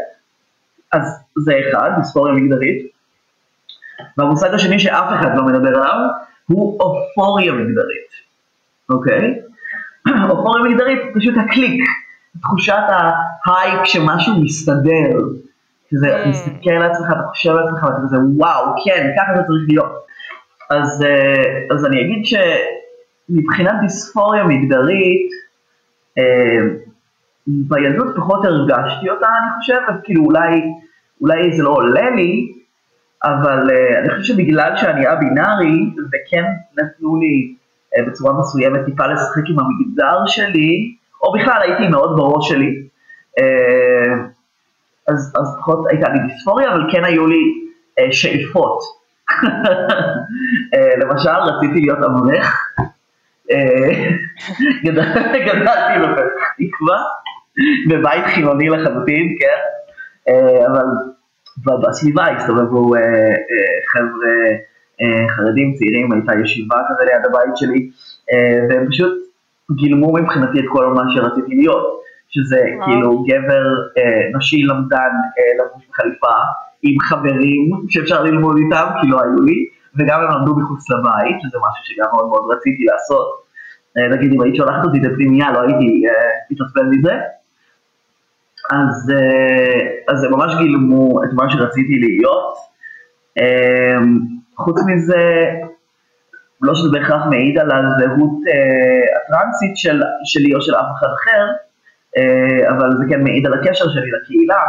אז 0.92 1.24
זה 1.44 1.52
אחד, 1.60 1.90
היסטוריה 1.96 2.34
מגדרית. 2.34 2.86
והמושג 4.18 4.54
השני 4.54 4.78
שאף 4.78 5.08
אחד 5.20 5.36
לא 5.36 5.44
מדבר 5.44 5.68
עליו 5.68 5.98
הוא 6.46 6.80
אופוריה 6.80 7.52
מגדרית, 7.52 8.10
אוקיי? 8.90 9.40
אופוריה 10.30 10.64
מגדרית 10.64 10.98
פשוט 11.14 11.34
הקליק, 11.44 11.84
תחושת 12.42 12.82
ההיי 13.46 13.84
כשמשהו 13.84 14.34
מסתדר, 14.42 15.18
כזה 15.90 16.24
mm. 16.24 16.28
מסתכל 16.28 16.70
על 16.70 16.90
עצמך, 16.90 17.06
אתה 17.10 17.28
חושב 17.28 17.50
על 17.50 17.58
עצמך 17.58 17.82
ואתה 17.82 18.02
כזה 18.02 18.16
וואו, 18.36 18.74
כן, 18.84 19.10
ככה 19.18 19.36
זה 19.36 19.42
צריך 19.42 19.64
להיות. 19.68 20.06
אז, 20.70 21.02
אה, 21.02 21.74
אז 21.74 21.86
אני 21.86 22.00
אגיד 22.00 22.24
שמבחינת 22.24 23.74
דיספוריה 23.80 24.44
מגדרית, 24.44 25.30
אה, 26.18 26.58
בילדות 27.46 28.16
פחות 28.16 28.44
הרגשתי 28.44 29.10
אותה, 29.10 29.26
אני 29.28 29.58
חושב, 29.58 29.78
אז 29.88 29.94
כאילו 30.04 30.24
אולי, 30.24 30.62
אולי 31.20 31.56
זה 31.56 31.62
לא 31.62 31.70
עולה 31.70 32.10
לי, 32.10 32.52
אבל 33.24 33.70
uh, 33.70 33.98
אני 33.98 34.10
חושב 34.10 34.34
שבגלל 34.34 34.76
שאני 34.76 35.08
א-בינארי, 35.08 35.90
וכן 36.08 36.44
נתנו 36.78 37.20
לי 37.20 37.54
uh, 37.96 38.06
בצורה 38.06 38.40
מסוימת 38.40 38.80
טיפה 38.84 39.06
לשחק 39.06 39.42
עם 39.48 39.56
המגדר 39.58 40.26
שלי, 40.26 40.94
או 41.22 41.32
בכלל 41.32 41.62
הייתי 41.62 41.88
מאוד 41.88 42.16
בראש 42.16 42.48
שלי, 42.48 42.82
uh, 43.40 43.44
אז, 45.08 45.34
אז 45.40 45.56
פחות 45.60 45.86
הייתה 45.90 46.08
לי 46.08 46.18
דיספוריה, 46.28 46.72
אבל 46.72 46.92
כן 46.92 47.04
היו 47.04 47.26
לי 47.26 47.42
uh, 48.00 48.12
שאיפות. 48.12 48.78
uh, 49.30 49.46
למשל, 51.00 51.30
רציתי 51.30 51.80
להיות 51.80 51.98
אברך, 51.98 52.66
גדלתי 54.84 55.98
בפתח 56.02 56.44
תקווה, 56.58 56.98
בבית 57.88 58.24
חילוני 58.26 58.68
לחלוטין, 58.68 59.36
כן? 59.40 59.60
אה, 60.28 60.66
אבל 60.66 60.86
בסביבה 61.82 62.24
הסתובבו 62.26 62.94
אה, 62.94 63.00
אה, 63.00 63.76
חבר'ה 63.86 64.36
חרדים 65.28 65.74
צעירים, 65.74 66.12
הייתה 66.12 66.32
ישיבה 66.44 66.76
כזה 66.88 67.04
ליד 67.04 67.26
הבית 67.26 67.56
שלי, 67.56 67.90
והם 68.70 68.86
פשוט 68.88 69.12
גילמו 69.76 70.12
מבחינתי 70.12 70.58
את 70.58 70.64
כל 70.68 70.86
מה 70.86 71.02
שרציתי 71.14 71.54
להיות, 71.54 72.00
שזה 72.28 72.60
כאילו 72.84 73.24
גבר 73.24 73.64
נשי 74.36 74.62
למדן 74.62 75.10
לבוש 75.58 75.82
בחליפה, 75.90 76.36
עם 76.82 77.00
חברים 77.00 77.70
שאפשר 77.88 78.22
ללמוד 78.22 78.56
איתם, 78.56 78.86
כי 79.00 79.06
לא 79.06 79.20
היו 79.22 79.42
לי, 79.42 79.66
וגם 79.98 80.20
הם 80.20 80.30
למדו 80.30 80.56
מחוץ 80.56 80.90
לבית, 80.90 81.36
שזה 81.42 81.58
משהו 81.58 81.84
שגם 81.84 82.06
מאוד 82.12 82.26
מאוד 82.26 82.56
רציתי 82.56 82.84
לעשות. 82.84 83.26
נגיד 84.10 84.32
אם 84.32 84.40
היית 84.40 84.56
שולחת 84.56 84.84
אותי 84.84 84.98
לפנימייה 85.00 85.52
לא 85.52 85.60
הייתי 85.60 86.02
מתעצבן 86.50 86.88
מזה, 86.90 87.14
אז, 88.70 89.12
אה, 89.14 90.12
אז 90.14 90.24
הם 90.24 90.32
ממש 90.32 90.54
גילמו 90.58 91.24
את 91.24 91.28
מה 91.32 91.50
שרציתי 91.50 91.98
להיות. 91.98 92.54
אה, 93.38 93.98
חוץ 94.56 94.80
מזה, 94.86 95.46
לא 96.62 96.74
שזה 96.74 96.88
בהכרח 96.92 97.22
מעיד 97.30 97.58
על 97.58 97.70
הזהות 97.70 98.38
אה, 98.48 99.16
הטרנסית 99.16 99.76
של, 99.76 100.02
שלי 100.24 100.54
או 100.54 100.62
של 100.62 100.74
אף 100.74 100.86
אחד 100.98 101.08
אחר, 101.20 101.46
אבל 102.68 102.96
זה 102.98 103.04
כן 103.08 103.22
מעיד 103.22 103.46
על 103.46 103.54
הקשר 103.54 103.84
שלי 103.88 104.10
לקהילה. 104.10 104.62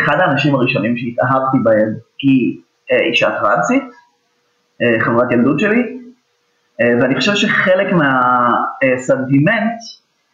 אחד 0.00 0.20
האנשים 0.20 0.54
הראשונים 0.54 0.96
שהתאהבתי 0.96 1.58
בהם 1.64 1.88
היא 2.22 2.60
אישה 2.90 3.30
טרנסית, 3.40 3.82
חברת 5.00 5.32
ילדות 5.32 5.60
שלי, 5.60 5.98
ואני 6.80 7.14
חושב 7.14 7.34
שחלק 7.34 7.92
מהסנטימנט, 7.92 9.78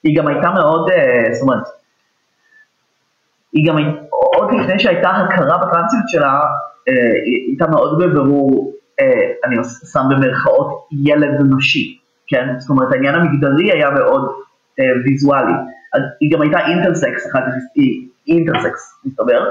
היא 0.03 0.17
גם 0.17 0.29
הייתה 0.29 0.51
מאוד, 0.51 0.91
זאת 1.33 1.43
אומרת, 1.43 1.65
היא 3.53 3.67
גם, 3.67 3.77
עוד 4.11 4.55
לפני 4.55 4.79
שהייתה 4.79 5.11
הכרה 5.11 5.59
בטרנסיות 5.59 6.09
שלה, 6.09 6.41
אה, 6.89 6.95
היא 7.25 7.49
הייתה 7.49 7.67
מאוד 7.67 7.99
בבירור, 7.99 8.75
אה, 9.01 9.31
אני 9.45 9.57
שם 9.93 10.03
במרכאות, 10.11 10.87
ילד 11.05 11.41
נשי, 11.57 11.99
כן? 12.27 12.49
זאת 12.59 12.71
אומרת, 12.71 12.93
העניין 12.93 13.15
המגדרי 13.15 13.73
היה 13.73 13.91
מאוד 13.91 14.29
אה, 14.81 14.85
ויזואלי. 15.05 15.53
היא 16.21 16.33
גם 16.33 16.43
הייתה 16.43 16.59
אינטרסקס, 16.67 17.33
כך 17.33 17.41
היא 17.75 18.09
אינטרסקס, 18.29 19.01
מסתבר. 19.05 19.51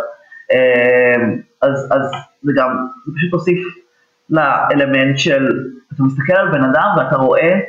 אז, 1.62 1.88
אז 1.92 2.12
זה 2.44 2.52
גם, 2.56 2.88
זה 3.06 3.12
פשוט 3.16 3.34
הוסיף 3.34 3.58
לאלמנט 4.30 5.18
של, 5.18 5.48
אתה 5.94 6.04
מסתכל 6.04 6.34
על 6.34 6.52
בן 6.52 6.64
אדם 6.64 6.90
ואתה 6.98 7.16
רואה 7.16 7.60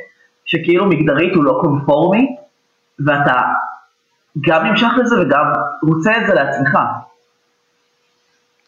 שכאילו 0.45 0.85
מגדרית 0.85 1.35
הוא 1.35 1.43
לא 1.43 1.59
קונפורמי, 1.61 2.35
ואתה 3.05 3.41
גם 4.41 4.65
נמשך 4.65 4.87
לזה 4.97 5.21
וגם 5.21 5.53
רוצה 5.83 6.11
את 6.17 6.27
זה 6.27 6.33
לעצמך. 6.33 6.77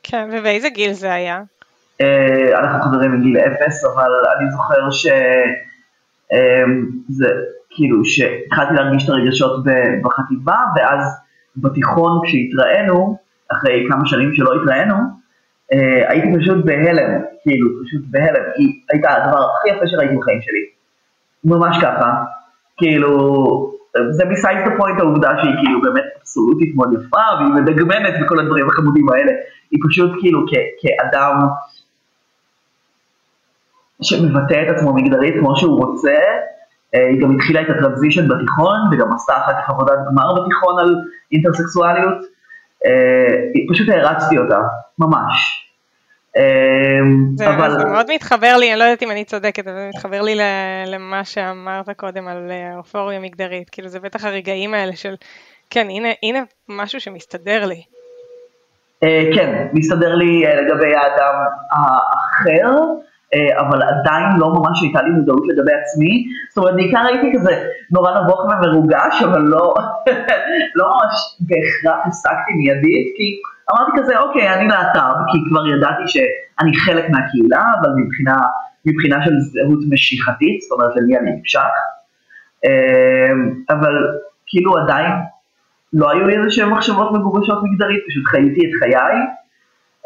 כן, 0.03 0.29
ובאיזה 0.31 0.69
גיל 0.69 0.93
זה 0.93 1.13
היה? 1.13 1.41
Uh, 2.01 2.03
אנחנו 2.59 2.81
חברים 2.81 3.19
מגיל 3.19 3.37
אפס, 3.37 3.85
אבל 3.85 4.11
אני 4.37 4.51
זוכר 4.51 4.91
שזה 4.91 5.15
uh, 7.25 7.29
כאילו 7.69 8.05
שהתחלתי 8.05 8.73
להרגיש 8.73 9.03
את 9.03 9.09
הרגשות 9.09 9.63
בחטיבה, 10.03 10.55
ואז 10.75 11.19
בתיכון 11.57 12.21
כשהתראינו, 12.23 13.17
אחרי 13.51 13.85
כמה 13.89 14.05
שנים 14.05 14.33
שלא 14.33 14.61
התראינו, 14.61 14.95
uh, 14.95 15.75
הייתי 16.07 16.27
פשוט 16.39 16.65
בהלם, 16.65 17.21
כאילו 17.43 17.69
פשוט 17.85 18.01
בהלם, 18.05 18.43
היא 18.55 18.81
הייתה 18.91 19.09
הדבר 19.11 19.39
הכי 19.39 19.69
יפה 19.69 19.87
שראיתי 19.87 20.15
בחיים 20.15 20.41
שלי, 20.41 20.65
ממש 21.43 21.77
ככה, 21.81 22.13
כאילו 22.77 23.80
זה 24.09 24.23
besides 24.23 24.67
the 24.67 24.79
point 24.79 24.99
העובדה 24.99 25.29
שהיא 25.41 25.55
כאילו 25.63 25.81
באמת 25.81 26.03
אבסולוטית 26.19 26.75
מאוד 26.75 26.93
יפה 26.93 27.21
והיא 27.39 27.53
מדגמנת 27.53 28.13
וכל 28.23 28.39
הדברים 28.39 28.69
החמודים 28.69 29.09
האלה, 29.09 29.31
היא 29.71 29.79
פשוט 29.89 30.11
כאילו 30.19 30.45
כאדם 30.81 31.35
שמבטא 34.01 34.63
את 34.63 34.75
עצמו 34.75 34.93
מגדרית 34.93 35.35
כמו 35.39 35.55
שהוא 35.55 35.85
רוצה, 35.85 36.15
אה, 36.95 37.07
היא 37.07 37.21
גם 37.21 37.35
התחילה 37.35 37.61
את 37.61 37.69
הטרנזישן 37.69 38.27
בתיכון 38.27 38.77
וגם 38.91 39.13
עשתה 39.13 39.37
אחר 39.37 39.51
כך 39.53 39.69
עבודת 39.69 39.97
גמר 40.07 40.33
בתיכון 40.33 40.79
על 40.79 40.95
אינטרסקסואליות, 41.31 42.17
אה, 42.85 43.73
פשוט 43.73 43.89
הערצתי 43.89 44.37
אותה, 44.37 44.59
ממש. 44.99 45.61
אמ, 46.37 47.35
אבל... 47.47 47.71
זה 47.71 47.85
מאוד 47.85 48.05
מתחבר 48.13 48.57
לי, 48.59 48.71
אני 48.71 48.79
לא 48.79 48.83
יודעת 48.83 49.03
אם 49.03 49.11
אני 49.11 49.23
צודקת, 49.25 49.67
אבל 49.67 49.75
זה 49.75 49.89
מתחבר 49.95 50.21
לי 50.21 50.35
למה 50.85 51.23
שאמרת 51.23 51.89
קודם 51.89 52.27
על 52.27 52.51
אה, 52.51 52.77
אופוריה 52.77 53.19
מגדרית, 53.19 53.69
כאילו 53.69 53.87
זה 53.87 53.99
בטח 53.99 54.25
הרגעים 54.25 54.73
האלה 54.73 54.95
של, 54.95 55.15
כן, 55.69 55.87
הנה, 55.89 56.09
הנה 56.23 56.39
משהו 56.69 56.99
שמסתדר 56.99 57.65
לי. 57.65 57.81
אה, 59.03 59.23
כן, 59.35 59.67
מסתדר 59.73 60.15
לי 60.15 60.45
אה, 60.47 60.61
לגבי 60.61 60.95
האדם 60.95 61.33
האחר, 61.71 62.69
אבל 63.59 63.81
עדיין 63.83 64.25
לא 64.37 64.49
ממש 64.49 64.81
הייתה 64.81 65.01
לי 65.01 65.09
מודעות 65.09 65.43
לגבי 65.47 65.71
עצמי, 65.81 66.25
זאת 66.49 66.57
אומרת 66.57 66.75
בעיקר 66.75 66.99
הייתי 67.07 67.31
כזה 67.33 67.63
נורא 67.91 68.11
נבוך 68.21 68.39
ומרוגש, 68.39 69.23
אבל 69.23 69.41
לא, 69.41 69.73
לא 70.77 70.85
ממש 70.87 71.37
בהכרח 71.39 72.07
הסקתי 72.07 72.53
מיידית, 72.57 73.13
כי 73.17 73.41
אמרתי 73.71 73.91
כזה 73.97 74.19
אוקיי 74.19 74.53
אני 74.53 74.67
להט"ב, 74.67 75.13
כי 75.31 75.37
כבר 75.49 75.67
ידעתי 75.67 76.03
שאני 76.07 76.77
חלק 76.77 77.09
מהקהילה, 77.09 77.63
אבל 77.81 77.89
מבחינה, 78.05 78.35
מבחינה 78.85 79.25
של 79.25 79.39
זהות 79.39 79.79
משיכתית, 79.89 80.61
זאת 80.61 80.71
אומרת 80.71 80.95
למי 80.95 81.17
אני 81.17 81.31
נמשך, 81.31 81.59
אה, 82.65 83.31
אבל 83.69 83.93
כאילו 84.47 84.77
עדיין 84.77 85.11
לא 85.93 86.11
היו 86.11 86.27
לי 86.27 86.37
איזה 86.37 86.51
שהן 86.51 86.69
מחשבות 86.69 87.11
מגובשות 87.11 87.59
מגדרית, 87.63 88.03
פשוט 88.07 88.25
חייתי 88.25 88.61
את 88.65 88.71
חיי. 88.79 89.17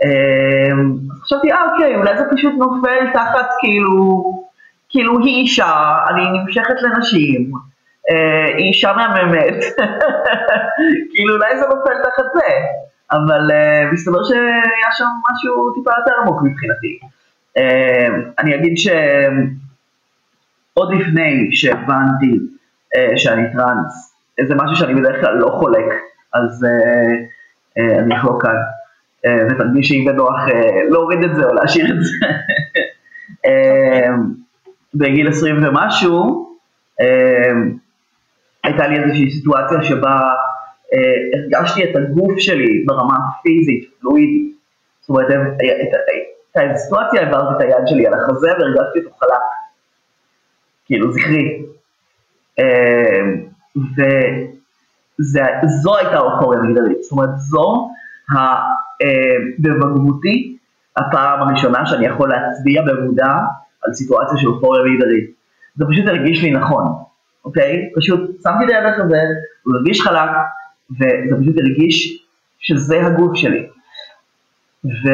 אמ, 0.04 0.94
אז 1.12 1.22
חשבתי, 1.22 1.52
אה 1.52 1.72
אוקיי, 1.72 1.96
אולי 1.96 2.18
זה 2.18 2.24
פשוט 2.32 2.54
נופל 2.58 3.12
תחת 3.14 3.50
כאילו, 3.60 4.24
כאילו 4.90 5.20
היא 5.20 5.42
אישה, 5.42 5.98
אני 6.10 6.24
נמשכת 6.40 6.82
לנשים, 6.82 7.52
אה, 8.12 8.46
היא 8.58 8.68
אישה 8.68 8.94
מהממת, 8.94 9.64
כאילו 11.12 11.36
אולי 11.36 11.60
זה 11.60 11.66
נופל 11.68 12.04
תחת 12.04 12.26
זה, 12.34 12.50
אבל 13.12 13.52
uh, 13.52 13.94
מסתבר 13.94 14.24
שהיה 14.24 14.92
שם 14.92 15.06
משהו 15.32 15.74
טיפה 15.74 15.92
יותר 15.98 16.12
עמוק 16.22 16.42
מבחינתי. 16.44 17.00
Uh, 17.58 17.62
אני 18.40 18.56
אגיד 18.56 18.78
שעוד 18.78 19.00
לפני 20.94 21.50
שהבנתי 21.52 22.40
uh, 22.96 23.18
שאני 23.18 23.44
טראנס, 23.54 24.16
זה 24.48 24.56
משהו 24.56 24.76
שאני 24.76 24.96
בדרך 24.96 25.22
כלל 25.22 25.38
לא 25.38 25.48
חולק, 25.48 25.86
אז 26.34 26.66
uh, 26.66 26.68
uh, 27.80 28.00
אני 28.00 28.18
אחלוק 28.18 28.42
כאן. 28.42 28.56
ותרגיש 29.50 29.88
שהיא 29.88 30.08
בנוח 30.08 30.48
uh, 30.48 30.52
להוריד 30.90 31.24
את 31.24 31.36
זה 31.36 31.44
או 31.44 31.54
להשאיר 31.54 31.92
את 31.92 32.04
זה. 32.04 32.12
uh, 33.48 33.50
בגיל 34.96 35.30
20 35.30 35.64
ומשהו, 35.64 36.50
uh, 37.02 37.06
הייתה 38.64 38.88
לי 38.88 39.04
איזושהי 39.04 39.32
סיטואציה 39.32 39.84
שבה 39.84 40.20
uh, 40.20 40.24
הרגשתי 41.34 41.84
את 41.84 41.96
הגוף 41.96 42.34
שלי 42.38 42.84
ברמה 42.86 43.16
הפיזית, 43.16 43.90
פלואידית. 44.00 44.56
זאת 45.02 45.10
אומרת, 45.10 45.28
הייתה 45.60 45.98
איזו 46.62 46.84
סיטואציה, 46.84 47.22
העברתי 47.22 47.56
את 47.56 47.62
היד 47.62 47.88
שלי 47.88 48.08
על 48.08 48.14
החזה 48.14 48.48
והרגשתי 48.48 49.00
אותו 49.00 49.16
חלק, 49.20 49.42
כאילו 50.86 51.12
זכרי. 51.12 51.62
וזו 55.64 55.98
הייתה 55.98 56.20
אופוריה 56.20 56.62
מגדרית, 56.62 57.04
זאת 57.04 57.12
אומרת 57.12 57.30
זו 57.38 57.90
בבגרותי 59.60 60.58
הפעם 60.98 61.42
הראשונה 61.42 61.86
שאני 61.86 62.06
יכול 62.06 62.30
להצביע 62.30 62.82
במודע 62.82 63.32
על 63.82 63.94
סיטואציה 63.94 64.38
של 64.38 64.48
אופוריה 64.48 64.84
מגדרית. 64.84 65.32
זה 65.76 65.86
פשוט 65.92 66.08
הרגיש 66.08 66.44
לי 66.44 66.52
נכון, 66.52 66.84
אוקיי? 67.46 67.92
פשוט 67.96 68.20
שמתי 68.44 68.66
את 68.66 68.70
היד 68.70 68.84
הזה, 68.98 69.18
הוא 69.64 69.76
הרגיש 69.76 70.02
חלק, 70.02 70.30
וזה 70.92 71.36
פשוט 71.42 71.58
הרגיש 71.58 72.26
שזה 72.60 73.06
הגוף 73.06 73.36
שלי. 73.36 73.68
ו... 74.86 75.10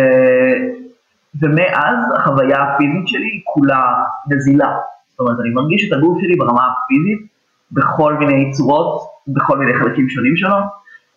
ומאז 1.41 1.97
החוויה 2.15 2.63
הפיזית 2.63 3.07
שלי 3.07 3.25
היא 3.25 3.41
כולה 3.45 3.93
נזילה. 4.29 4.71
זאת 5.09 5.19
אומרת, 5.19 5.39
אני 5.39 5.49
מרגיש 5.49 5.87
את 5.87 5.97
הגוף 5.97 6.21
שלי 6.21 6.35
ברמה 6.35 6.67
הפיזית, 6.67 7.31
בכל 7.71 8.13
מיני 8.13 8.51
צורות, 8.51 9.01
בכל 9.27 9.57
מיני 9.57 9.73
חלקים 9.73 10.09
שונים 10.09 10.35
שלו, 10.35 10.57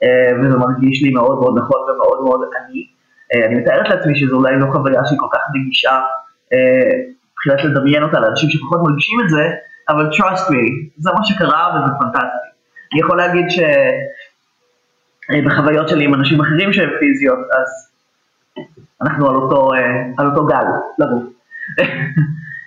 אה, 0.03 0.33
וזה 0.41 0.57
מרגיש 0.57 1.03
לי 1.03 1.11
מאוד 1.11 1.39
מאוד 1.39 1.59
נכון 1.59 1.81
ומאוד 1.81 2.21
מאוד 2.25 2.41
עני. 2.57 2.87
אה, 3.35 3.47
אני 3.47 3.55
מתארת 3.55 3.89
לעצמי 3.89 4.17
שזו 4.17 4.37
אולי 4.37 4.59
לא 4.59 4.67
חוויה 4.73 5.05
שהיא 5.05 5.19
כל 5.19 5.27
כך 5.33 5.41
נגישה 5.55 6.01
אה, 6.53 6.91
מבחינת 7.33 7.65
לדמיין 7.65 8.03
אותה 8.03 8.21
לאנשים 8.21 8.51
שפחות 8.51 8.81
מרגישים 8.83 9.21
את 9.21 9.29
זה, 9.29 9.51
אבל 9.89 10.11
trust 10.11 10.47
me, 10.51 10.63
זה 10.97 11.11
מה 11.19 11.25
שקרה 11.25 11.71
וזה 11.75 11.93
פנטסטי. 12.01 12.49
אני 12.93 13.01
יכול 13.01 13.17
להגיד 13.17 13.47
שבחוויות 15.33 15.89
שלי 15.89 16.05
עם 16.05 16.15
אנשים 16.15 16.41
אחרים 16.41 16.73
שהם 16.73 16.91
פיזיות, 17.01 17.39
אז 17.39 17.93
אנחנו 19.03 19.31
על 19.31 19.37
אותו, 19.37 19.69
על 20.19 20.27
אותו 20.27 20.47
גל, 20.47 20.65
לרוב. 20.99 21.23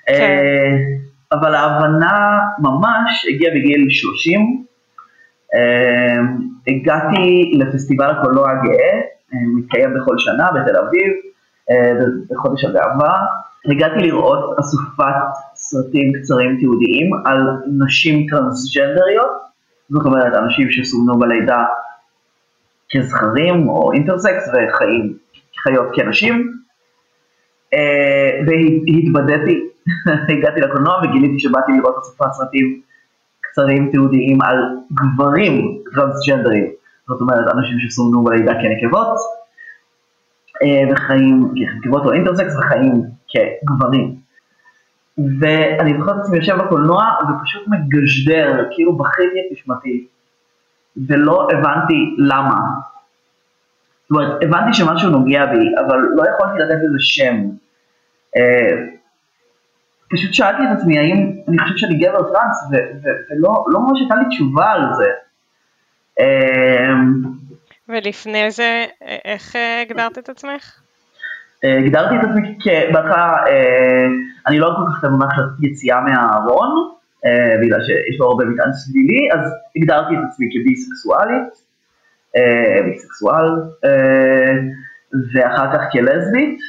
כן. 0.07 0.37
אבל 1.31 1.55
ההבנה 1.55 2.39
ממש 2.59 3.25
הגיעה 3.29 3.55
בגיל 3.55 3.89
30, 3.89 4.63
אמ, 5.55 6.37
הגעתי 6.67 7.51
לפסטיבל 7.57 8.09
הקולנוע 8.09 8.51
הגאה, 8.51 9.01
מתקיים 9.55 9.93
בכל 9.93 10.17
שנה 10.17 10.47
בתל 10.51 10.75
אביב, 10.77 11.13
בחודש 12.29 12.65
הגאווה. 12.65 13.25
הגעתי 13.65 13.99
לראות 13.99 14.59
אסופת 14.59 15.29
סרטים 15.55 16.13
קצרים 16.13 16.57
תיעודיים 16.59 17.09
על 17.25 17.37
נשים 17.85 18.25
טרנסג'נדריות, 18.29 19.31
זאת 19.89 20.05
אומרת 20.05 20.33
אנשים 20.35 20.71
שסומנו 20.71 21.19
בלידה 21.19 21.63
כזכרים 22.91 23.69
או 23.69 23.93
אינטרסקס 23.93 24.49
וחיים 24.49 25.17
חיות 25.63 25.87
כנשים. 25.95 26.53
והתבדיתי, 28.47 29.69
הגעתי 30.37 30.61
לקולנוע 30.61 31.01
וגיליתי 31.03 31.39
שבאתי 31.39 31.71
לראות 31.71 31.95
אסופת 31.97 32.31
סרטים 32.31 32.81
קצרים 33.41 33.91
תיעודיים 33.91 34.41
על 34.41 34.55
גברים 34.93 35.77
טרנסג'נדרים, 35.95 36.65
זאת 37.07 37.21
אומרת 37.21 37.53
אנשים 37.53 37.79
שסומנו 37.79 38.23
בלידה 38.23 38.53
כנקבות, 38.53 39.17
אה, 40.63 40.93
וחיים 40.93 41.53
כנקבות 41.55 42.05
או 42.05 42.13
אינטרסקס 42.13 42.55
וחיים 42.59 43.03
כגברים. 43.27 44.15
ואני 45.39 45.93
זוכר 45.99 46.11
את 46.11 46.17
עצמי 46.19 46.37
יושב 46.37 46.57
בקולנוע 46.57 47.05
ופשוט 47.21 47.67
מגשדר, 47.67 48.65
כאילו 48.71 48.97
בכיתי 48.97 49.39
את 49.39 49.51
נשמתי, 49.51 50.07
ולא 51.07 51.47
הבנתי 51.51 52.15
למה. 52.17 52.57
זאת 54.09 54.11
אומרת, 54.11 54.43
הבנתי 54.43 54.73
שמשהו 54.73 55.09
נוגע 55.09 55.45
בי, 55.45 55.65
אבל 55.85 55.97
לא 55.97 56.23
יכולתי 56.29 56.59
לתת 56.59 56.79
לזה 56.83 56.97
שם. 56.99 57.35
אה, 58.37 58.97
פשוט 60.09 60.33
שאלתי 60.33 60.63
את 60.63 60.77
עצמי 60.77 60.99
האם 60.99 61.31
אני 61.47 61.59
חושב 61.59 61.77
שאני 61.77 61.97
גבר 61.97 62.33
טראנס, 62.33 62.69
ולא 62.71 63.65
לא 63.67 63.79
ממש 63.79 63.99
הייתה 63.99 64.15
לי 64.15 64.25
תשובה 64.29 64.71
על 64.71 64.81
זה. 64.97 65.09
אמ, 66.19 67.23
ולפני 67.89 68.51
זה, 68.51 68.85
איך 69.25 69.55
אה, 69.55 69.81
הגדרת 69.81 70.17
את 70.17 70.29
עצמך? 70.29 70.81
אה, 71.63 71.77
הגדרתי 71.77 72.15
את 72.15 72.23
עצמי 72.23 72.57
כבהתחלה, 72.59 73.33
אה, 73.47 74.05
אני 74.47 74.59
לא 74.59 74.67
כל 74.77 74.91
כך 74.91 74.99
את 74.99 75.03
המונח 75.03 75.33
יציאה 75.61 76.01
מהארון, 76.01 76.96
בגלל 77.61 77.79
שיש 77.83 78.19
לו 78.19 78.25
הרבה 78.25 78.45
מטען 78.45 78.73
סבילי, 78.73 79.29
אז 79.33 79.39
הגדרתי 79.75 80.13
את 80.13 80.19
עצמי 80.27 80.49
כביסקסואלית, 80.51 81.53
ביסקסואל, 82.85 83.45
ואחר 85.33 85.73
כך 85.73 85.81
כלסבית. 85.91 86.59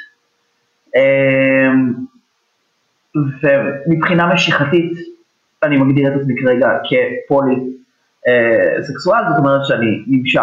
ומבחינה 3.43 4.35
משיכתית 4.35 4.93
אני 5.63 5.77
מגדיר 5.79 6.09
את 6.09 6.21
עצמי 6.21 6.35
כרגע 6.43 6.69
כפולי 6.89 7.55
אה, 8.29 8.83
סקסואל, 8.83 9.23
זאת 9.29 9.39
אומרת 9.39 9.61
שאני 9.67 10.05
נמשך 10.07 10.41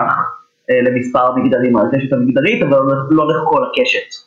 אה, 0.72 0.82
למספר 0.82 1.36
מגדרים 1.36 1.78
על 1.78 1.88
הקשת 1.88 2.14
המגדרית, 2.14 2.64
אבל 2.64 2.78
לא 3.10 3.28
לכל 3.30 3.64
הקשת. 3.64 4.26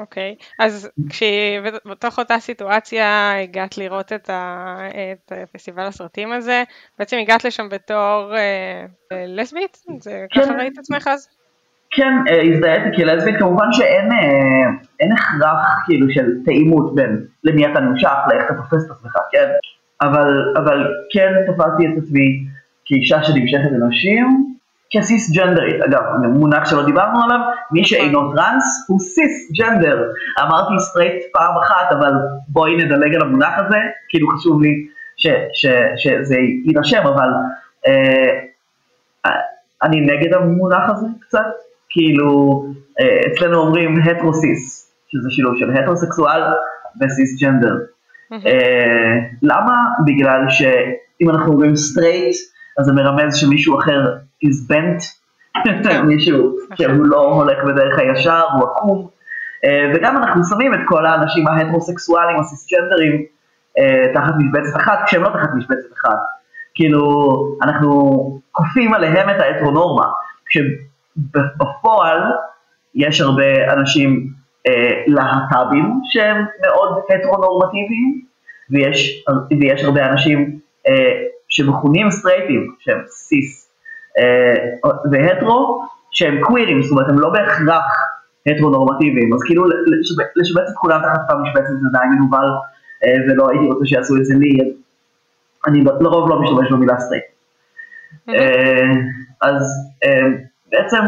אוקיי, 0.00 0.34
okay. 0.38 0.44
אז 0.58 0.90
כשבתוך 1.08 2.18
אותה 2.18 2.38
סיטואציה 2.38 3.40
הגעת 3.42 3.78
לראות 3.78 4.12
את, 4.12 4.30
ה, 4.30 4.76
את 5.12 5.32
פסטיבל 5.52 5.82
הסרטים 5.82 6.32
הזה, 6.32 6.62
בעצם 6.98 7.16
הגעת 7.16 7.44
לשם 7.44 7.68
בתור 7.68 8.34
אה, 8.36 8.84
לסבית? 9.26 9.78
זה 10.00 10.26
כן. 10.30 10.42
ככה 10.42 10.54
ראית 10.54 10.78
עצמך 10.78 11.08
אז? 11.08 11.28
כן, 11.90 12.12
אה, 12.30 12.42
הזדהיתי 12.42 12.96
כלסבית, 12.96 13.38
כמובן 13.38 13.72
שאין 13.72 14.12
אה, 14.12 15.12
הכרח 15.12 15.84
כאילו 15.86 16.06
של 16.10 16.26
תאימות 16.44 16.94
בין 16.94 17.24
למי 17.44 17.66
אתה 17.66 17.80
נמשך, 17.80 18.16
לאיך 18.28 18.42
אתה 18.44 18.54
תופס 18.54 18.86
את 18.86 18.90
עצמך, 18.90 19.12
כן? 19.32 19.48
אבל, 20.02 20.54
אבל 20.56 20.86
כן 21.12 21.32
תפסתי 21.46 21.86
את 21.86 22.02
עצמי 22.02 22.44
כאישה 22.84 23.22
שנמשכת 23.22 23.70
לנשים, 23.72 24.47
כסיס 24.90 25.36
ג'נדרית, 25.36 25.82
אגב, 25.82 26.02
מונח 26.34 26.70
שלא 26.70 26.86
דיברנו 26.86 27.24
עליו, 27.24 27.38
מי 27.72 27.80
נכון. 27.80 27.84
שאינו 27.84 28.32
טראנס 28.32 28.86
הוא 28.88 29.00
סיס 29.00 29.52
ג'נדר. 29.58 30.02
אמרתי 30.40 30.74
סטרייט 30.78 31.22
פעם 31.32 31.54
אחת, 31.62 31.92
אבל 31.92 32.12
בואי 32.48 32.76
נדלג 32.76 33.14
על 33.14 33.22
המונח 33.22 33.58
הזה, 33.58 33.78
כאילו 34.08 34.28
חשוב 34.28 34.62
לי 34.62 34.86
ש, 35.16 35.26
ש, 35.52 35.66
שזה 35.96 36.36
יירשם, 36.64 37.02
אבל 37.02 37.28
אה, 37.86 39.30
אני 39.82 40.00
נגד 40.00 40.34
המונח 40.34 40.90
הזה 40.90 41.06
קצת, 41.20 41.46
כאילו, 41.90 42.64
אה, 43.00 43.32
אצלנו 43.32 43.58
אומרים 43.58 43.94
הטרוסיס, 44.00 44.92
שזה 45.08 45.30
שילוב 45.30 45.54
של 45.58 45.70
הטרוסקסואל 45.70 46.42
וסיס 47.00 47.42
ג'נדר. 47.42 47.74
אה, 48.32 49.16
למה? 49.42 49.74
בגלל 50.06 50.44
שאם 50.48 51.30
אנחנו 51.30 51.52
אומרים 51.52 51.76
סטרייט, 51.76 52.36
אז 52.78 52.86
זה 52.86 52.92
מרמז 52.92 53.36
שמישהו 53.36 53.78
אחר 53.78 54.14
is 54.44 54.72
bent, 54.72 55.02
כן. 55.64 56.06
מישהו 56.06 56.56
שהוא 56.74 57.06
לא 57.06 57.32
הולך 57.32 57.64
בדרך 57.64 57.98
הישר, 57.98 58.42
הוא 58.52 58.68
עקום, 58.70 59.08
אה, 59.64 59.92
וגם 59.94 60.16
אנחנו 60.16 60.44
שמים 60.44 60.74
את 60.74 60.80
כל 60.86 61.06
האנשים 61.06 61.48
ההטרוסקסואלים, 61.48 62.36
הסיסג'נדרים, 62.40 63.24
תחת 64.14 64.32
משבצת 64.38 64.76
אחת, 64.76 64.98
כשהם 65.06 65.22
לא 65.22 65.28
תחת 65.28 65.48
משבצת 65.56 65.92
אחת. 65.92 66.18
כאילו, 66.74 67.02
אנחנו 67.62 68.40
כופים 68.52 68.94
עליהם 68.94 69.30
את 69.30 69.40
ההטרונורמה, 69.40 70.04
כשבפועל 70.46 72.22
יש 72.94 73.20
הרבה 73.20 73.72
אנשים 73.72 74.28
אה, 74.66 75.02
להט"בים 75.06 76.00
שהם 76.04 76.44
מאוד 76.62 77.02
הטרונורמטיביים, 77.10 78.22
ויש, 78.70 79.24
ויש 79.60 79.84
הרבה 79.84 80.06
אנשים 80.06 80.58
אה, 80.88 81.22
שמכונים 81.48 82.10
סטרייטים, 82.10 82.74
שהם 82.78 83.02
סיס, 83.06 83.57
אה, 83.57 83.57
והטרו, 85.12 85.84
שהם 86.10 86.40
קווירים, 86.42 86.82
זאת 86.82 86.90
אומרת 86.90 87.08
הם 87.08 87.18
לא 87.18 87.30
בהכרח 87.30 87.84
הטרונורמטיביים, 88.46 89.34
אז 89.34 89.42
כאילו 89.42 89.64
לשבץ 90.36 90.70
את 90.70 90.76
כולם 90.76 91.00
תחת 91.02 91.20
פעם 91.28 91.42
משבצת 91.42 91.68
זה 91.80 91.86
עדיין 91.94 92.10
מנוול, 92.12 92.50
אה, 93.04 93.10
ולא 93.28 93.50
הייתי 93.50 93.66
רוצה 93.66 93.86
שיעשו 93.86 94.16
את 94.16 94.26
זה 94.26 94.34
לי, 94.34 94.72
אני 95.66 95.84
לרוב 96.00 96.30
לא 96.30 96.40
משתמש 96.40 96.72
במילה 96.72 97.00
סטרייט. 97.00 97.24
אה, 98.28 98.92
אז 99.42 99.62
אה, 100.04 100.26
בעצם 100.72 101.02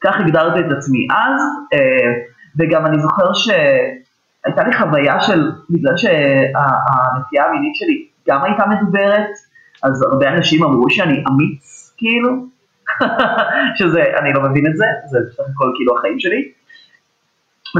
כך 0.00 0.20
הגדרתי 0.20 0.60
את 0.60 0.72
עצמי 0.78 1.06
אז, 1.10 1.40
אה, 1.72 2.12
וגם 2.58 2.86
אני 2.86 3.00
זוכר 3.00 3.32
שהייתה 3.32 4.62
לי 4.66 4.72
חוויה 4.72 5.20
של, 5.20 5.52
בגלל 5.70 5.96
שהנטייה 5.96 7.44
המינית 7.44 7.74
שלי 7.74 8.06
גם 8.28 8.44
הייתה 8.44 8.64
מדוברת, 8.66 9.30
אז 9.82 10.02
הרבה 10.02 10.28
אנשים 10.28 10.64
אמרו 10.64 10.90
שאני 10.90 11.24
אמיץ, 11.28 11.79
כאילו, 12.00 12.30
שזה, 13.78 14.02
אני 14.18 14.32
לא 14.32 14.40
מבין 14.42 14.66
את 14.66 14.76
זה, 14.76 14.84
זה 15.06 15.18
בסך 15.28 15.42
הכל 15.54 15.72
כאילו 15.76 15.98
החיים 15.98 16.20
שלי. 16.20 16.52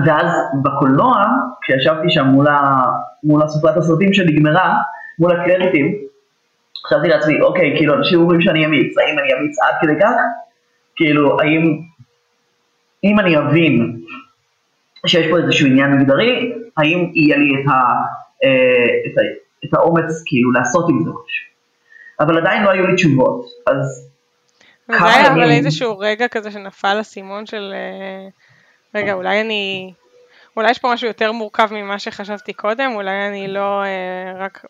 ואז 0.05 0.33
בקולנוע, 0.63 1.25
כשישבתי 1.63 2.11
שם 2.11 2.25
מול, 2.25 2.49
ה, 2.49 2.85
מול 3.25 3.43
הסופרת 3.43 3.77
הסרטים 3.77 4.13
שנגמרה, 4.13 4.77
מול 5.19 5.33
הקרדיטים, 5.33 5.95
חשבתי 6.87 7.09
לעצמי, 7.09 7.41
אוקיי, 7.41 7.75
כאילו 7.77 7.95
אנשים 7.95 8.21
אומרים 8.21 8.41
שאני 8.41 8.67
אמיץ, 8.67 8.99
האם 8.99 9.19
אני 9.19 9.35
אמיץ 9.35 9.57
עד 9.63 9.75
כדי 9.81 10.01
כך? 10.01 10.13
כאילו, 10.97 11.41
האם, 11.41 11.81
אם 13.05 13.21
אני 13.21 13.39
אבין 13.39 14.01
שיש 15.07 15.31
פה 15.31 15.39
איזשהו 15.39 15.67
עניין 15.67 15.93
מגדרי, 15.93 16.53
האם 16.77 17.11
יהיה 17.15 17.37
לי 17.37 17.51
את, 17.55 17.69
ה, 17.69 17.79
אה, 18.45 18.87
את, 19.07 19.19
ה, 19.19 19.23
את 19.65 19.75
האומץ 19.75 20.23
כאילו 20.27 20.53
לעשות 20.53 20.91
עם 20.91 20.99
זה 21.05 21.11
משהו. 21.11 21.51
אבל 22.21 22.39
עדיין 22.39 22.63
לא 22.63 22.71
היו 22.71 22.87
לי 22.87 22.95
תשובות, 22.95 23.45
אז 23.67 24.10
זה 24.99 25.05
היה 25.05 25.33
אבל 25.33 25.51
איזשהו 25.51 25.99
רגע 25.99 26.29
כזה 26.29 26.51
שנפל 26.51 27.01
אסימון 27.01 27.47
של, 27.47 27.73
אה, 27.75 28.29
רגע, 28.95 29.13
אולי 29.13 29.41
אני, 29.41 29.93
אולי 30.57 30.71
יש 30.71 30.79
פה 30.79 30.93
משהו 30.93 31.09
יותר 31.09 31.33
מורכב 31.33 31.69
ממה 31.73 31.99
שחשבתי 31.99 32.53
קודם, 32.53 32.91
אולי 32.95 33.29
אני 33.29 33.49
לא 33.49 33.83
אה, 33.83 34.33
רק 34.39 34.65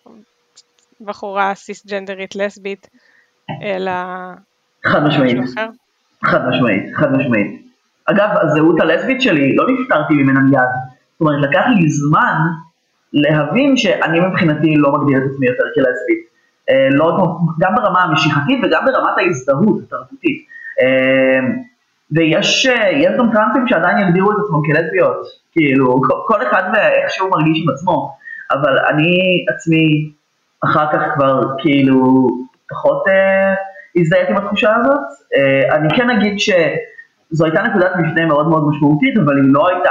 בחורה 1.01 1.55
סיסג'נדרית 1.55 2.37
לסבית, 2.37 2.89
אלא... 3.63 3.93
חד 4.87 5.05
משמעית. 5.05 5.37
חד 6.25 6.49
משמעית, 6.49 6.83
חד 6.95 7.13
משמעית. 7.13 7.63
אגב, 8.05 8.29
הזהות 8.43 8.81
הלסבית 8.81 9.23
שלי, 9.23 9.57
לא 9.57 9.67
נפטרתי 9.71 10.15
ממנה 10.15 10.41
מיד. 10.41 10.61
זאת 11.13 11.21
אומרת, 11.21 11.51
לקח 11.51 11.63
לי 11.77 11.91
זמן 11.91 12.37
להבין 13.13 13.77
שאני 13.77 14.21
מבחינתי 14.21 14.77
לא 14.77 14.93
מגדיר 14.93 15.19
את 15.19 15.23
עצמי 15.31 15.47
יותר 15.47 15.65
כלסבית. 15.75 16.30
אה, 16.71 16.89
לא, 16.91 17.37
גם 17.61 17.75
ברמה 17.75 18.03
המשיכתית 18.03 18.61
וגם 18.63 18.85
ברמת 18.85 19.19
ההזדהות 19.19 19.83
התרבותית. 19.83 20.47
אה, 20.83 21.41
ויש 22.13 22.67
אה, 22.67 23.17
גם 23.19 23.33
טרנסים 23.33 23.69
שעדיין 23.69 23.99
יגדירו 23.99 24.33
את 24.33 24.37
עצמם 24.45 24.63
כלסביות, 24.67 25.27
כאילו, 25.53 26.01
כל 26.27 26.43
אחד 26.43 26.63
ואיך 26.75 27.11
שהוא 27.11 27.31
מרגיש 27.31 27.63
עם 27.63 27.71
עצמו, 27.75 28.17
אבל 28.53 28.79
אני 28.79 29.15
עצמי 29.55 30.13
אחר 30.65 30.93
כך 30.93 31.03
כבר 31.15 31.41
כאילו 31.59 32.27
פחות 32.71 33.09
אה, 33.09 33.55
עם 34.29 34.37
התחושה 34.37 34.77
הזאת. 34.77 35.01
אני 35.73 35.89
כן 35.97 36.11
אגיד 36.11 36.39
ש... 36.39 36.51
זו 37.33 37.45
הייתה 37.45 37.63
נקודת 37.63 37.91
מפנה 37.99 38.27
מאוד 38.27 38.49
מאוד 38.49 38.69
משמעותית, 38.69 39.19
אבל 39.19 39.37
היא 39.37 39.53
לא 39.53 39.69
הייתה 39.69 39.91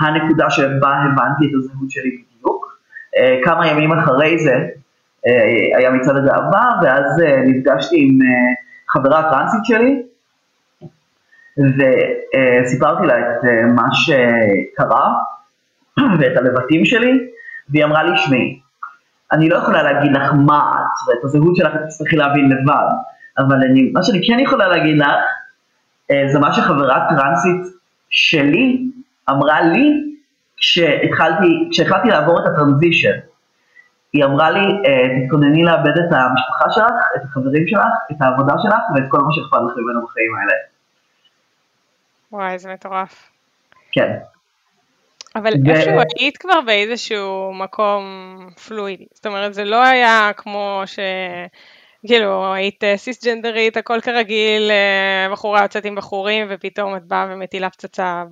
הנקודה 0.00 0.50
שבה 0.50 0.88
הבנתי 0.88 1.46
את 1.46 1.50
הזהות 1.54 1.90
שלי 1.90 2.10
בדיוק. 2.10 2.78
כמה 3.44 3.66
ימים 3.66 3.92
אחרי 3.92 4.38
זה 4.38 4.54
היה 5.76 5.90
מצעד 5.90 6.16
הגאווה, 6.16 6.70
ואז 6.82 7.18
uh, 7.18 7.48
נפגשתי 7.48 7.96
עם 7.98 8.18
uh, 8.20 8.92
חברה 8.92 9.30
טרנסית 9.30 9.64
שלי, 9.64 10.02
וסיפרתי 11.58 13.06
לה 13.06 13.18
את 13.18 13.44
מה 13.74 13.88
שקרה 13.92 15.14
ואת 16.18 16.36
הלבטים 16.36 16.84
שלי, 16.84 17.18
והיא 17.68 17.84
אמרה 17.84 18.02
לי, 18.02 18.16
שמעי, 18.16 18.60
אני 19.32 19.48
לא 19.48 19.56
יכולה 19.56 19.82
להגיד 19.82 20.12
לך 20.16 20.32
מה 20.46 20.72
את, 20.74 21.08
ואת 21.08 21.24
הזהות 21.24 21.56
שלך 21.56 21.74
את 21.74 21.80
תצטרכי 21.88 22.16
להבין 22.16 22.48
לבד, 22.48 22.88
אבל 23.38 23.56
אני, 23.56 23.90
מה 23.94 24.02
שאני 24.02 24.26
כן 24.26 24.40
יכולה 24.40 24.68
להגיד 24.68 24.98
לך, 24.98 25.06
אה, 26.10 26.28
זה 26.32 26.38
מה 26.38 26.52
שחברה 26.52 27.06
טרנסית 27.08 27.74
שלי 28.10 28.88
אמרה 29.30 29.60
לי 29.62 30.14
כשהתחלתי, 30.56 31.68
כשהתחלתי 31.70 32.08
לעבור 32.08 32.40
את 32.40 32.46
הטרנזישן. 32.46 33.18
היא 34.12 34.24
אמרה 34.24 34.50
לי, 34.50 34.60
אה, 34.60 35.24
תתכונני 35.24 35.64
לאבד 35.64 35.98
את 35.98 36.12
המשפחה 36.12 36.70
שלך, 36.70 37.06
את 37.16 37.24
החברים 37.24 37.66
שלך, 37.66 37.86
את 38.12 38.16
העבודה 38.20 38.54
שלך 38.62 38.82
ואת 38.94 39.04
כל 39.08 39.18
מה 39.18 39.32
שאכפת 39.32 39.58
לך 39.66 39.74
ממנו 39.76 40.06
בחיים 40.06 40.34
האלה. 40.36 40.52
וואי, 42.32 42.58
זה 42.58 42.72
מטורף. 42.72 43.30
כן. 43.92 44.16
אבל 45.36 45.52
ו... 45.66 45.70
איכשהו 45.70 46.00
היית 46.18 46.36
כבר 46.36 46.60
באיזשהו 46.66 47.52
מקום 47.54 48.04
פלואידי. 48.68 49.06
זאת 49.14 49.26
אומרת, 49.26 49.54
זה 49.54 49.64
לא 49.64 49.84
היה 49.84 50.30
כמו 50.36 50.82
ש... 50.86 50.98
כאילו, 52.06 52.54
היית 52.54 52.84
אה, 52.84 52.96
סיסג'נדרית, 52.96 53.76
הכל 53.76 54.00
כרגיל, 54.00 54.70
אה, 54.70 55.32
בחורה 55.32 55.62
יוצאת 55.62 55.84
עם 55.84 55.94
בחורים, 55.94 56.46
ופתאום 56.50 56.96
את 56.96 57.04
באה 57.04 57.26
ומטילה 57.30 57.70
פצצה 57.70 58.24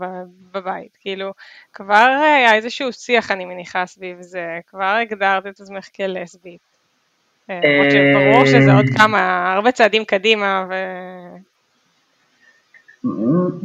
בבית. 0.52 0.96
כאילו, 1.00 1.33
כבר 1.72 2.18
היה 2.22 2.55
איזשהו 2.55 2.92
שיח, 2.92 3.31
אני 3.31 3.44
מניחה, 3.44 3.87
סביב 3.87 4.16
זה, 4.20 4.59
כבר 4.66 4.96
הגדרת 5.02 5.46
את 5.46 5.61
עצמך 5.61 5.88
כלסבית. 5.96 6.61
אה, 7.50 7.61
למרות 7.64 7.90
שברור 7.90 8.46
שזה 8.46 8.74
עוד 8.74 8.87
כמה, 8.98 9.52
הרבה 9.55 9.72
צעדים 9.72 10.05
קדימה, 10.05 10.66
ו... 10.70 10.74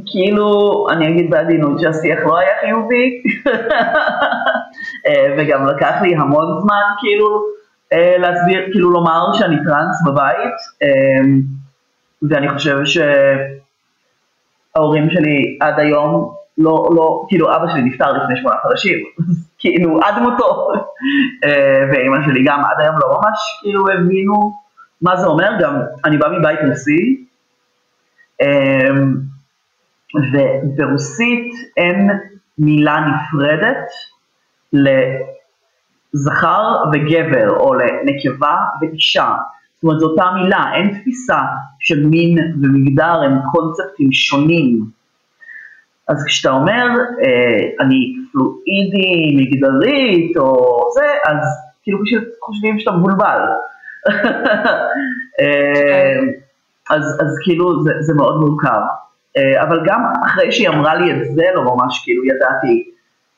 כאילו, 0.05 0.87
אני 0.91 1.07
אגיד 1.09 1.29
בעדינות 1.29 1.79
שהשיח 1.79 2.19
לא 2.25 2.37
היה 2.37 2.49
חיובי, 2.61 3.23
וגם 5.37 5.67
לקח 5.67 6.01
לי 6.01 6.15
המון 6.15 6.61
זמן, 6.61 6.81
כאילו, 6.99 7.27
אה, 7.37 7.60
להסביר, 7.93 8.61
כאילו 8.71 8.91
לומר 8.91 9.33
שאני 9.33 9.55
טראנס 9.65 10.03
בבית, 10.05 10.53
אה, 10.83 11.21
ואני 12.29 12.49
חושב 12.49 12.77
שההורים 14.75 15.09
שלי 15.09 15.57
עד 15.61 15.79
היום 15.79 16.33
לא, 16.57 16.89
לא, 16.95 17.25
כאילו 17.27 17.55
אבא 17.55 17.71
שלי 17.71 17.81
נפטר 17.81 18.11
לפני 18.11 18.37
שמונה 18.37 18.55
חודשים, 18.61 18.97
כאילו 19.59 19.99
עד 20.03 20.21
מותו, 20.21 20.71
אה, 21.43 21.85
ואימא 21.91 22.17
שלי 22.25 22.43
גם 22.43 22.63
עד 22.65 22.81
היום 22.81 22.95
לא 22.99 23.09
ממש 23.09 23.59
כאילו 23.61 23.83
הבינו 23.91 24.53
מה 25.01 25.17
זה 25.17 25.27
אומר, 25.27 25.49
גם 25.61 25.81
אני 26.05 26.17
בא 26.17 26.27
מבית 26.29 26.59
רוסי, 26.69 27.25
וברוסית 30.33 31.53
אין 31.77 32.09
מילה 32.57 32.99
נפרדת 32.99 33.87
זכר 36.13 36.75
וגבר, 36.93 37.49
או 37.49 37.73
לנקבה 37.73 38.55
ואישה. 38.81 39.33
זאת 39.75 39.83
אומרת, 39.83 39.99
זו 39.99 40.09
אותה 40.09 40.25
מילה, 40.31 40.63
אין 40.73 40.99
תפיסה 40.99 41.39
של 41.79 42.05
מין 42.05 42.37
ומגדר, 42.61 43.21
הם 43.23 43.39
קונספטים 43.51 44.11
שונים. 44.11 44.85
אז 46.07 46.23
כשאתה 46.27 46.49
אומר, 46.53 46.87
אה, 47.23 47.85
אני 47.85 48.15
פלואידי, 48.31 49.35
מגדרית, 49.37 50.37
או 50.37 50.79
זה, 50.93 51.05
אז 51.25 51.37
כאילו 51.83 51.99
פשוט 52.05 52.23
חושבים 52.41 52.79
שאתה 52.79 52.91
מבולבל. 52.91 53.39
אה, 55.41 56.19
אז, 56.89 57.03
אז 57.21 57.39
כאילו 57.43 57.83
זה, 57.83 57.91
זה 57.99 58.13
מאוד 58.13 58.39
מורכב. 58.39 58.81
אה, 59.37 59.63
אבל 59.63 59.79
גם 59.85 60.03
אחרי 60.25 60.51
שהיא 60.51 60.69
אמרה 60.69 60.95
לי 60.95 61.11
את 61.11 61.25
זה, 61.35 61.43
לא 61.55 61.63
ממש 61.63 62.01
כאילו 62.03 62.25
ידעתי 62.25 62.90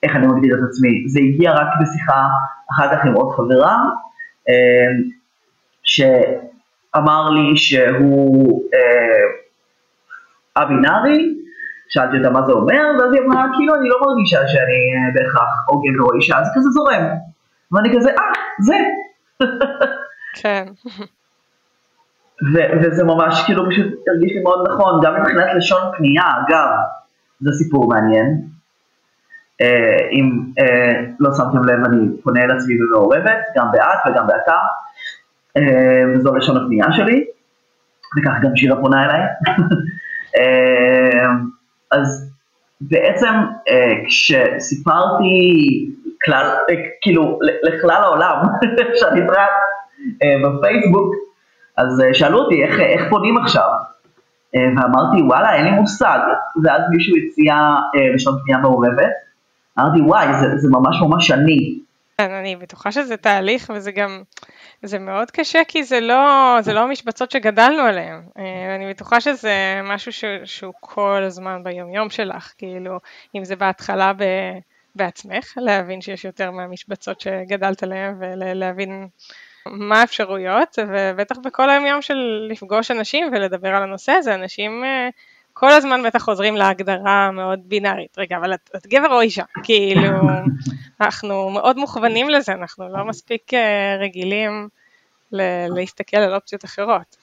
איך 0.03 0.15
אני 0.15 0.27
מגדיר 0.27 0.55
את 0.55 0.63
עצמי. 0.69 1.07
זה 1.07 1.19
הגיע 1.19 1.51
רק 1.51 1.67
בשיחה 1.81 2.27
אחר 2.71 2.95
כך 2.95 3.05
עם 3.05 3.13
עוד 3.13 3.35
חברה, 3.35 3.77
אמ, 4.49 5.09
שאמר 5.83 7.29
לי 7.29 7.57
שהוא 7.57 8.63
א-בינארי, 10.55 11.35
שאלתי 11.89 12.17
אותה 12.17 12.29
מה 12.29 12.45
זה 12.45 12.51
אומר, 12.51 12.83
ואז 12.99 13.13
היא 13.13 13.21
אמרה, 13.21 13.45
כאילו 13.57 13.75
אני 13.75 13.89
לא 13.89 13.97
מרגישה 14.01 14.47
שאני 14.47 14.79
אה, 14.93 15.13
בהכרח 15.13 15.65
או 15.69 15.81
גבר 15.81 16.03
או 16.03 16.13
אישה, 16.13 16.43
זה 16.43 16.51
כזה 16.55 16.69
זורם. 16.69 17.03
ואני 17.71 17.97
כזה, 17.97 18.09
אה, 18.09 18.23
זה. 18.59 18.77
כן. 20.41 20.65
וזה 22.81 23.03
ממש 23.03 23.43
כאילו 23.45 23.69
פשוט 23.69 23.85
הרגיש 24.07 24.31
לי 24.31 24.43
מאוד 24.43 24.67
נכון, 24.71 25.01
גם 25.03 25.13
מבחינת 25.19 25.45
לשון 25.57 25.81
פנייה, 25.97 26.23
אגב, 26.23 26.67
זה 27.39 27.51
סיפור 27.51 27.89
מעניין. 27.89 28.41
אם 30.11 30.39
לא 31.19 31.29
שמתם 31.33 31.63
לב, 31.63 31.85
אני 31.85 31.97
פונה 32.23 32.43
אל 32.43 32.51
עצמי 32.51 32.83
ומעורבת, 32.83 33.39
גם 33.55 33.67
באת 33.71 34.11
וגם 34.11 34.27
באתה, 34.27 34.57
וזו 36.15 36.35
לשון 36.35 36.57
הפנייה 36.57 36.85
שלי, 36.91 37.25
וכך 38.17 38.33
גם 38.41 38.55
שירה 38.55 38.81
פונה 38.81 39.05
אליי. 39.05 39.21
אז 41.91 42.33
בעצם 42.81 43.33
כשסיפרתי 44.07 45.25
כלל, 46.25 46.49
כאילו 47.01 47.39
לכלל 47.63 48.03
העולם 48.03 48.35
שאני 48.99 49.27
טראט 49.27 49.49
בפייסבוק, 50.43 51.15
אז 51.77 52.01
שאלו 52.13 52.39
אותי 52.39 52.63
איך, 52.63 52.79
איך 52.79 53.09
פונים 53.09 53.37
עכשיו, 53.37 53.69
ואמרתי 54.55 55.21
וואלה 55.21 55.55
אין 55.55 55.65
לי 55.65 55.71
מושג, 55.71 56.19
ואז 56.63 56.81
מישהו 56.89 57.15
הציע 57.17 57.55
לשון 58.15 58.39
פנייה 58.43 58.59
מעורבת, 58.59 59.11
אמרתי 59.79 60.01
וואי 60.01 60.27
זה, 60.41 60.57
זה 60.57 60.67
ממש 60.71 61.01
ממש 61.01 61.31
אני. 61.31 61.79
כן, 62.17 62.31
אני 62.31 62.55
בטוחה 62.55 62.91
שזה 62.91 63.17
תהליך 63.17 63.71
וזה 63.75 63.91
גם, 63.91 64.23
זה 64.83 64.99
מאוד 64.99 65.31
קשה 65.31 65.59
כי 65.67 65.83
זה 65.83 65.99
לא, 65.99 66.57
זה 66.61 66.73
לא 66.73 66.79
המשבצות 66.79 67.31
שגדלנו 67.31 67.81
עליהן. 67.81 68.21
אני 68.75 68.89
בטוחה 68.89 69.21
שזה 69.21 69.81
משהו 69.83 70.11
ש, 70.11 70.25
שהוא 70.45 70.73
כל 70.79 71.23
הזמן 71.25 71.63
ביומיום 71.63 72.09
שלך, 72.09 72.53
כאילו, 72.57 72.99
אם 73.35 73.45
זה 73.45 73.55
בהתחלה 73.55 74.13
ב, 74.13 74.23
בעצמך, 74.95 75.53
להבין 75.57 76.01
שיש 76.01 76.25
יותר 76.25 76.51
מהמשבצות 76.51 77.21
שגדלת 77.21 77.83
עליהן 77.83 78.15
ולהבין 78.19 79.07
מה 79.65 80.01
האפשרויות, 80.01 80.79
ובטח 80.87 81.37
בכל 81.43 81.69
היום 81.69 81.85
יום 81.85 82.01
של 82.01 82.47
לפגוש 82.49 82.91
אנשים 82.91 83.29
ולדבר 83.31 83.75
על 83.75 83.83
הנושא 83.83 84.11
הזה, 84.11 84.35
אנשים 84.35 84.83
כל 85.63 85.71
הזמן 85.71 86.03
בטח 86.03 86.21
חוזרים 86.21 86.55
להגדרה 86.55 87.31
מאוד 87.31 87.59
בינארית, 87.65 88.17
רגע, 88.17 88.37
אבל 88.37 88.53
את, 88.53 88.69
את 88.75 88.87
גבר 88.87 89.13
או 89.13 89.21
אישה? 89.21 89.43
כאילו, 89.63 90.09
אנחנו 91.01 91.49
מאוד 91.49 91.77
מוכוונים 91.77 92.29
לזה, 92.29 92.51
אנחנו 92.51 92.89
לא 92.89 93.05
מספיק 93.05 93.51
רגילים 93.99 94.67
להסתכל 95.75 96.17
על 96.17 96.35
אופציות 96.35 96.65
אחרות. 96.65 97.15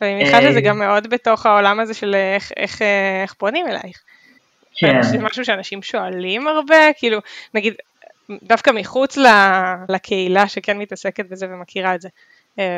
ואני 0.00 0.14
מניחה 0.14 0.42
שזה 0.42 0.60
גם 0.60 0.78
מאוד 0.78 1.10
בתוך 1.10 1.46
העולם 1.46 1.80
הזה 1.80 1.94
של 1.94 2.14
איך, 2.14 2.52
איך, 2.56 2.82
איך 3.22 3.34
פונים 3.34 3.66
אלייך. 3.66 4.02
כן. 4.76 5.02
זה 5.02 5.18
משהו 5.18 5.44
שאנשים 5.44 5.82
שואלים 5.82 6.48
הרבה, 6.48 6.92
כאילו, 6.98 7.18
נגיד, 7.54 7.74
דווקא 8.42 8.70
מחוץ 8.70 9.18
לקהילה 9.88 10.48
שכן 10.48 10.78
מתעסקת 10.78 11.26
בזה 11.28 11.46
ומכירה 11.50 11.94
את 11.94 12.00
זה. 12.00 12.08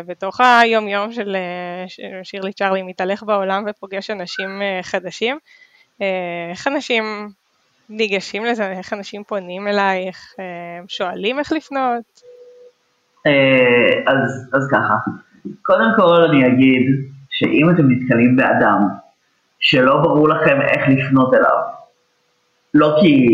בתוך 0.06 0.40
היום 0.40 0.88
יום 0.88 1.12
של 1.12 1.36
שירלי 2.22 2.52
צ'רלי 2.52 2.82
מתהלך 2.82 3.22
בעולם 3.22 3.64
ופוגש 3.66 4.10
אנשים 4.10 4.62
חדשים, 4.82 5.38
איך 6.50 6.66
אנשים 6.66 7.28
ניגשים 7.88 8.44
לזה, 8.44 8.70
איך 8.70 8.92
אנשים 8.92 9.24
פונים 9.24 9.68
אלייך, 9.68 10.34
שואלים 10.88 11.38
איך 11.38 11.52
לפנות? 11.52 12.22
אז, 14.06 14.50
אז 14.52 14.68
ככה, 14.72 14.94
קודם 15.62 15.88
כל 15.96 16.24
אני 16.30 16.46
אגיד 16.46 16.82
שאם 17.30 17.70
אתם 17.70 17.90
נתקלים 17.90 18.36
באדם 18.36 18.80
שלא 19.60 19.96
ברור 20.02 20.28
לכם 20.28 20.60
איך 20.60 20.88
לפנות 20.88 21.34
אליו, 21.34 21.58
לא 22.74 22.96
כי 23.00 23.26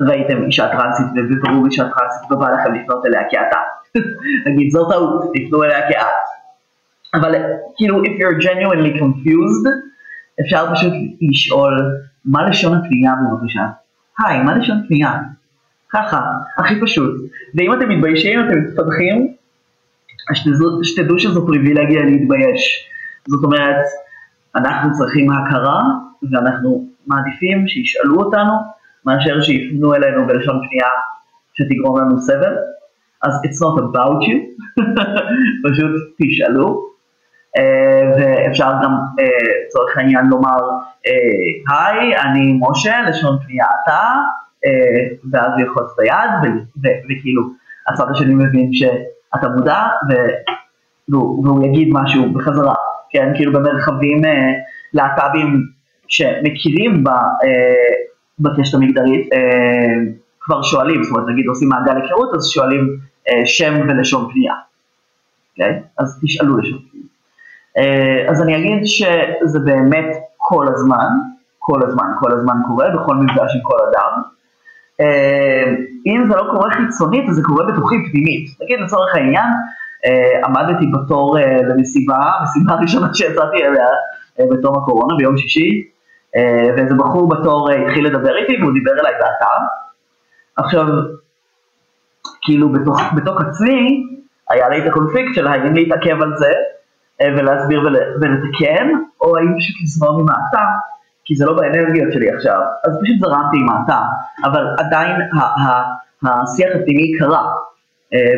ראיתם 0.00 0.44
אישה 0.46 0.68
טרנסית 0.68 1.06
ובברור 1.16 1.66
אישה 1.66 1.82
טרנסית 1.82 2.32
ובא 2.32 2.48
לכם 2.50 2.74
לפנות 2.74 3.06
אליה 3.06 3.20
כאתה. 3.30 3.58
נגיד 4.46 4.70
זו 4.70 4.90
טעות, 4.90 5.32
תפנו 5.34 5.64
אליה 5.64 5.88
כאת. 5.88 6.06
אבל 7.14 7.34
כאילו 7.76 8.04
if 8.04 8.08
you're 8.08 8.42
genuinely 8.42 9.00
confused, 9.00 9.68
אפשר 10.40 10.74
פשוט 10.74 10.92
לשאול 11.20 12.00
מה 12.24 12.48
לשון 12.48 12.78
הפנייה 12.78 13.12
בבקשה. 13.14 13.66
היי, 14.18 14.42
מה 14.42 14.56
לשון 14.56 14.84
פנייה? 14.88 15.18
ככה, 15.90 16.20
הכי 16.58 16.80
פשוט. 16.80 17.14
ואם 17.54 17.72
אתם 17.72 17.88
מתביישים, 17.88 18.40
אתם 18.40 18.58
מתפתחים, 18.58 19.34
שתדעו 20.82 21.18
שזו 21.18 21.46
פריבילגיה 21.46 22.04
להתבייש. 22.04 22.90
זאת 23.28 23.44
אומרת, 23.44 23.84
אנחנו 24.56 24.92
צריכים 24.92 25.30
הכרה, 25.30 25.82
ואנחנו 26.32 26.88
מעדיפים 27.06 27.68
שישאלו 27.68 28.16
אותנו, 28.16 28.52
מאשר 29.04 29.40
שיפנו 29.40 29.94
אלינו 29.94 30.26
בלשון 30.26 30.60
פנייה 30.68 30.88
שתגרום 31.54 32.00
לנו 32.00 32.20
סבל. 32.20 32.54
אז 33.22 33.32
it's 33.44 33.60
not 33.62 33.76
about 33.84 34.20
you, 34.28 34.38
פשוט 35.64 35.90
תשאלו. 36.22 36.88
Uh, 37.58 38.20
ואפשר 38.20 38.72
גם 38.82 38.92
לצורך 39.66 39.96
uh, 39.96 40.00
העניין 40.00 40.26
לומר, 40.26 40.56
היי, 41.68 42.16
uh, 42.16 42.22
אני 42.22 42.58
משה, 42.60 43.02
לשון 43.02 43.38
פנייה 43.46 43.66
אתה, 43.84 44.14
uh, 44.66 45.28
ואז 45.32 45.50
יחוץ 45.60 45.92
את 45.94 45.98
היד, 45.98 46.52
וכאילו 47.10 47.42
הצד 47.88 48.04
השני 48.10 48.34
מבין 48.34 48.70
שאתה 48.72 49.48
מודע, 49.48 49.86
והוא 51.08 51.66
יגיד 51.66 51.88
משהו 51.92 52.32
בחזרה, 52.32 52.74
כן, 53.10 53.32
כאילו 53.34 53.52
במרחבים 53.52 54.24
uh, 54.24 54.28
להט"בים 54.94 55.62
שמכירים 56.08 57.04
בקשת 58.38 58.74
המגדרית, 58.74 59.28
uh, 59.32 60.27
כבר 60.48 60.62
שואלים, 60.62 61.02
זאת 61.02 61.16
אומרת 61.16 61.28
נגיד 61.32 61.46
עושים 61.46 61.68
מעגל 61.68 61.96
היכרות, 62.02 62.34
אז 62.34 62.46
שואלים 62.46 62.96
uh, 63.28 63.30
שם 63.44 63.74
ולשון 63.88 64.30
פנייה, 64.32 64.54
okay? 64.54 65.62
אוקיי? 65.62 65.82
אז 65.98 66.20
תשאלו 66.22 66.56
לשון 66.56 66.78
פנייה. 66.90 67.06
Uh, 67.78 68.30
אז 68.30 68.42
אני 68.42 68.56
אגיד 68.56 68.80
שזה 68.84 69.58
באמת 69.64 70.16
כל 70.36 70.66
הזמן, 70.68 71.08
כל 71.58 71.80
הזמן, 71.86 72.06
כל 72.20 72.32
הזמן 72.32 72.54
קורה, 72.66 72.86
בכל 72.90 73.14
מפגש 73.14 73.54
עם 73.56 73.62
כל 73.62 73.76
אדם. 73.90 74.22
Uh, 75.02 75.68
אם 76.06 76.24
זה 76.28 76.36
לא 76.36 76.44
קורה 76.52 76.70
חיצונית, 76.70 77.28
אז 77.28 77.34
זה 77.34 77.42
קורה 77.44 77.66
בתוכי 77.66 77.96
פנימית. 78.10 78.50
נגיד 78.62 78.80
לצורך 78.80 79.14
העניין, 79.14 79.50
uh, 80.06 80.46
עמדתי 80.46 80.86
בתור 80.86 81.38
uh, 81.38 81.42
למסיבה, 81.68 82.18
מסיבה 82.42 82.72
הראשונה 82.72 83.14
שיצאתי 83.14 83.56
אליה 83.66 83.86
uh, 83.86 84.42
בתום 84.50 84.76
הקורונה 84.76 85.14
ביום 85.18 85.36
שישי, 85.36 85.82
uh, 86.36 86.38
ואיזה 86.76 86.94
בחור 86.94 87.28
בתור 87.28 87.70
uh, 87.70 87.74
התחיל 87.74 88.06
לדבר 88.06 88.36
איתי 88.36 88.62
והוא 88.62 88.72
דיבר 88.72 88.92
אליי 89.00 89.12
באתר. 89.12 89.58
עכשיו, 90.58 90.86
כאילו 92.42 92.72
בתוך, 92.72 93.00
בתוך 93.16 93.40
עצמי 93.40 94.06
היה 94.50 94.68
לי 94.68 94.82
את 94.82 94.86
הקונפליקט 94.86 95.34
של 95.34 95.46
האם 95.46 95.74
להתעכב 95.74 96.22
על 96.22 96.32
זה 96.36 96.52
ולהסביר 97.22 97.80
ול, 97.80 97.96
ולתקן, 98.20 98.88
או 99.20 99.36
האם 99.36 99.54
פשוט 99.58 99.76
לזרום 99.82 100.20
עם 100.20 100.26
האתה, 100.28 100.64
כי 101.24 101.34
זה 101.34 101.46
לא 101.46 101.56
באנרגיות 101.56 102.12
שלי 102.12 102.30
עכשיו, 102.30 102.60
אז 102.84 102.98
פשוט 103.02 103.16
זרמתי 103.20 103.56
עם 103.56 103.68
האתה, 103.68 104.00
אבל 104.44 104.66
עדיין 104.78 105.16
ה, 105.32 105.40
ה, 105.40 105.82
השיח 106.24 106.68
הפנימי 106.74 107.18
קרה, 107.18 107.52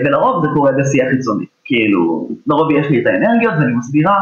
ולרוב 0.04 0.46
זה 0.46 0.48
קורה 0.54 0.72
בשיח 0.72 1.08
חיצוני, 1.10 1.44
כאילו, 1.64 2.28
לרוב 2.46 2.70
יש 2.70 2.86
לי 2.86 3.02
את 3.02 3.06
האנרגיות 3.06 3.54
ואני 3.60 3.72
מסבירה, 3.72 4.16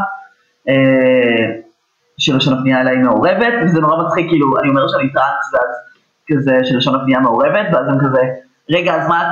שלשון 2.19 2.59
הפנייה 2.59 2.81
אליי 2.81 2.97
מעורבת, 2.97 3.53
וזה 3.65 3.81
נורא 3.81 4.03
מצחיק, 4.05 4.29
כאילו, 4.29 4.47
אני 4.61 4.69
אומר 4.69 4.89
שאני 4.89 5.13
טראנס, 5.13 5.55
ואז 5.55 5.88
כזה 6.33 6.59
שלשון 6.65 6.95
הפנייה 6.95 7.21
מעורבת, 7.21 7.67
ואז 7.73 7.89
הם 7.89 7.99
כזה, 8.01 8.23
רגע, 8.71 8.95
אז 8.95 9.09
מה, 9.09 9.31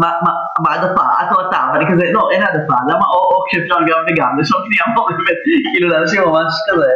מה, 0.00 0.12
מה, 0.22 0.30
מה 0.60 0.70
העדפה, 0.70 1.02
את 1.02 1.36
או 1.36 1.48
אתה, 1.48 1.70
ואני 1.74 1.84
כזה, 1.92 2.12
לא, 2.12 2.28
אין 2.32 2.42
העדפה, 2.42 2.74
למה 2.88 3.06
או 3.06 3.34
או 3.34 3.44
כשאפשר 3.48 3.74
גם 3.74 3.98
וגם, 4.08 4.38
לשון 4.38 4.60
פנייה 4.66 4.94
מעורבת, 4.94 5.38
כאילו 5.72 5.88
לאנשים 5.88 6.22
ממש 6.22 6.52
כזה 6.70 6.90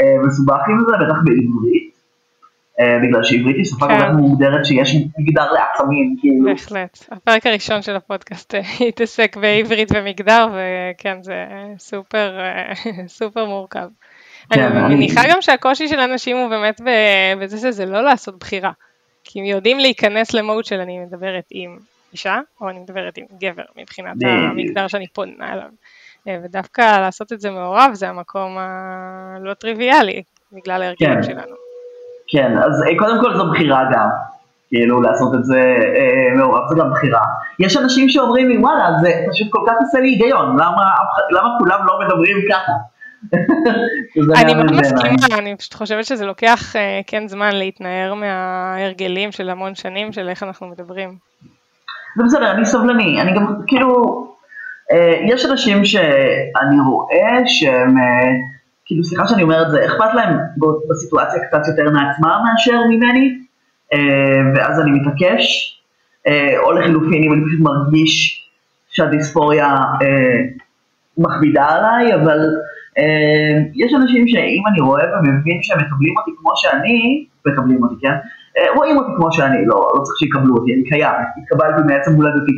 אה, 0.00 0.16
מסובך 0.26 0.60
עם 0.68 0.78
זה, 0.86 0.92
בטח 1.04 1.18
בעברית, 1.24 1.90
אה, 2.80 2.98
בגלל 3.02 3.22
שעברית 3.22 3.56
היא 3.56 3.64
שפה 3.64 3.86
כל 3.86 3.98
כך 4.00 4.10
מוגדרת 4.16 4.64
שיש 4.64 4.96
מגדר 5.18 5.52
לעצמים, 5.52 6.16
כאילו. 6.20 6.44
בהחלט, 6.44 6.98
הפרק 7.10 7.46
הראשון 7.46 7.82
של 7.82 7.96
הפודקאסט 7.96 8.54
התעסק 8.88 9.36
בעברית 9.36 9.88
ומגדר, 9.94 10.46
וכן, 10.48 11.22
זה 11.22 11.44
סופר, 11.78 12.38
סופר 13.18 13.44
מורכב. 13.44 13.88
אני 14.52 14.94
מניחה 14.94 15.20
גם 15.30 15.36
שהקושי 15.40 15.88
של 15.88 16.00
אנשים 16.00 16.36
הוא 16.36 16.48
באמת 16.48 16.80
בזה 17.40 17.58
שזה 17.58 17.86
לא 17.86 18.02
לעשות 18.02 18.38
בחירה. 18.38 18.70
כי 19.32 19.40
יודעים 19.40 19.78
להיכנס 19.78 20.34
למוד 20.34 20.64
של 20.64 20.80
אני 20.80 20.98
מדברת 20.98 21.44
עם 21.50 21.76
אישה, 22.12 22.38
או 22.60 22.70
אני 22.70 22.78
מדברת 22.78 23.18
עם 23.18 23.24
גבר, 23.40 23.62
מבחינת 23.76 24.16
המגדר 24.22 24.86
שאני 24.88 25.06
פונה 25.06 25.52
אליו. 25.52 25.68
ודווקא 26.44 27.00
לעשות 27.00 27.32
את 27.32 27.40
זה 27.40 27.50
מעורב 27.50 27.90
זה 27.92 28.08
המקום 28.08 28.56
הלא 28.58 29.54
טריוויאלי, 29.54 30.22
בגלל 30.52 30.82
ההרגלים 30.82 31.14
כן. 31.14 31.22
שלנו. 31.22 31.54
כן, 32.28 32.58
אז 32.58 32.84
קודם 32.98 33.20
כל 33.20 33.34
זו 33.36 33.50
בחירה 33.50 33.84
גם, 33.92 34.08
כאילו 34.68 35.00
לעשות 35.00 35.34
את 35.34 35.44
זה 35.44 35.60
אה, 35.96 36.36
מעורב 36.36 36.68
זה 36.68 36.74
גם 36.78 36.90
בחירה. 36.90 37.22
יש 37.58 37.76
אנשים 37.76 38.08
שאומרים 38.08 38.48
לי 38.48 38.58
וואלה 38.58 38.86
זה 39.00 39.12
פשוט 39.30 39.48
כל 39.50 39.64
כך 39.66 39.72
עושה 39.80 40.00
לי 40.00 40.08
היגיון, 40.08 40.52
למה, 40.54 40.84
למה 41.30 41.48
כולם 41.58 41.86
לא 41.86 42.00
מדברים 42.00 42.36
ככה? 42.50 42.72
אני 44.36 44.54
מאוד 44.54 44.72
מסכימה, 44.72 45.38
אני 45.38 45.56
פשוט 45.56 45.74
חושבת 45.74 46.04
שזה 46.04 46.26
לוקח 46.26 46.74
כן 47.06 47.28
זמן 47.28 47.52
להתנער 47.52 48.14
מההרגלים 48.14 49.32
של 49.32 49.50
המון 49.50 49.74
שנים 49.74 50.12
של 50.12 50.28
איך 50.28 50.42
אנחנו 50.42 50.66
מדברים. 50.66 51.16
זה 52.16 52.24
בסדר, 52.24 52.50
אני 52.50 52.66
סבלני, 52.66 53.20
אני 53.20 53.34
גם 53.34 53.54
כאילו, 53.66 54.26
יש 55.26 55.46
אנשים 55.46 55.84
שאני 55.84 56.80
רואה 56.86 57.38
שהם, 57.46 57.94
כאילו 58.84 59.04
סליחה 59.04 59.26
שאני 59.26 59.42
אומר 59.42 59.62
את 59.62 59.70
זה, 59.70 59.86
אכפת 59.86 60.14
להם 60.14 60.38
בסיטואציה 60.90 61.40
קצת 61.48 61.68
יותר 61.68 61.90
מעצמם 61.90 62.38
מאשר 62.44 62.80
ממני, 62.88 63.38
ואז 64.54 64.80
אני 64.80 64.90
מתעקש, 64.90 65.76
או 66.58 66.72
לחילופין 66.72 67.22
אם 67.24 67.32
אני 67.32 67.42
פשוט 67.46 67.60
מרגיש 67.60 68.46
שהדיספוריה 68.90 69.76
מכבידה 71.18 71.66
עליי, 71.66 72.14
אבל 72.14 72.38
יש 73.74 73.94
אנשים 73.94 74.28
שאם 74.28 74.62
אני 74.72 74.80
רואה 74.80 75.04
ומבין 75.04 75.62
שהם 75.62 75.78
מקבלים 75.78 76.14
אותי 76.18 76.30
כמו 76.38 76.50
שאני, 76.54 77.26
מקבלים 77.46 77.82
אותי, 77.82 77.94
כן? 78.00 78.14
רואים 78.76 78.96
אותי 78.96 79.10
כמו 79.16 79.32
שאני, 79.32 79.66
לא, 79.66 79.92
לא 79.94 80.02
צריך 80.02 80.18
שיקבלו 80.18 80.56
אותי, 80.56 80.74
אני 80.74 80.84
קיים, 80.84 81.14
התקבלתי 81.42 81.82
מעצם 81.86 82.14
הולדתי. 82.14 82.52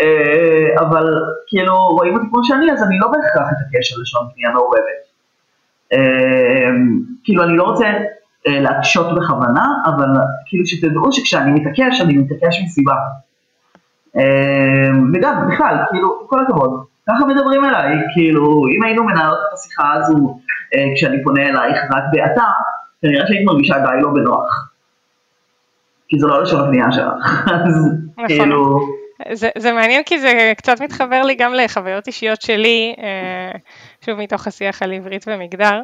אה, 0.00 0.82
אבל 0.82 1.14
כאילו 1.46 1.74
רואים 1.74 2.14
אותי 2.14 2.26
כמו 2.30 2.44
שאני, 2.44 2.72
אז 2.72 2.82
אני 2.82 2.98
לא 2.98 3.06
בהכרח 3.06 3.48
אתעקש 3.52 3.92
על 3.92 4.02
לשון 4.02 4.26
פנייה 4.34 4.50
מעורבת. 4.50 5.00
אה, 5.92 6.70
כאילו 7.24 7.44
אני 7.44 7.56
לא 7.56 7.62
רוצה 7.62 7.84
אה, 8.46 8.60
להקשות 8.60 9.16
בכוונה, 9.16 9.64
אבל 9.86 10.08
כאילו 10.46 10.66
שתדעו 10.66 11.12
שכשאני 11.12 11.60
מתעקש, 11.60 12.00
אני 12.00 12.16
מתעקש 12.16 12.62
מסיבה. 12.64 12.94
וגם, 15.14 15.48
בכלל, 15.48 15.76
כאילו, 15.90 16.26
כל 16.28 16.38
הכבוד, 16.44 16.84
ככה 17.08 17.24
מדברים 17.26 17.64
אליי, 17.64 17.92
כאילו, 18.14 18.62
אם 18.76 18.82
היינו 18.82 19.04
מנהלות 19.04 19.38
את 19.48 19.52
השיחה 19.52 19.92
הזו 19.92 20.38
כשאני 20.94 21.24
פונה 21.24 21.42
אלייך 21.42 21.78
רק 21.94 22.04
באתה, 22.12 22.44
כנראה 23.02 23.26
שהיית 23.26 23.46
מרגישה 23.46 23.78
די 23.78 24.02
לא 24.02 24.08
בנוח. 24.08 24.70
כי 26.08 26.18
זה 26.18 26.26
לא 26.26 26.42
לשון 26.42 26.64
הפנייה 26.64 26.92
שלך, 26.92 27.48
אז 27.66 27.92
נכון. 28.12 28.28
כאילו... 28.28 28.80
זה, 29.32 29.48
זה 29.58 29.72
מעניין 29.72 30.02
כי 30.02 30.18
זה 30.18 30.52
קצת 30.56 30.80
מתחבר 30.80 31.22
לי 31.22 31.34
גם 31.34 31.54
לחוויות 31.54 32.06
אישיות 32.06 32.42
שלי, 32.42 32.94
אה, 32.98 33.58
שוב 34.06 34.18
מתוך 34.18 34.46
השיח 34.46 34.82
על 34.82 34.92
עברית 34.92 35.24
ומגדר, 35.28 35.64
אה, 35.74 35.82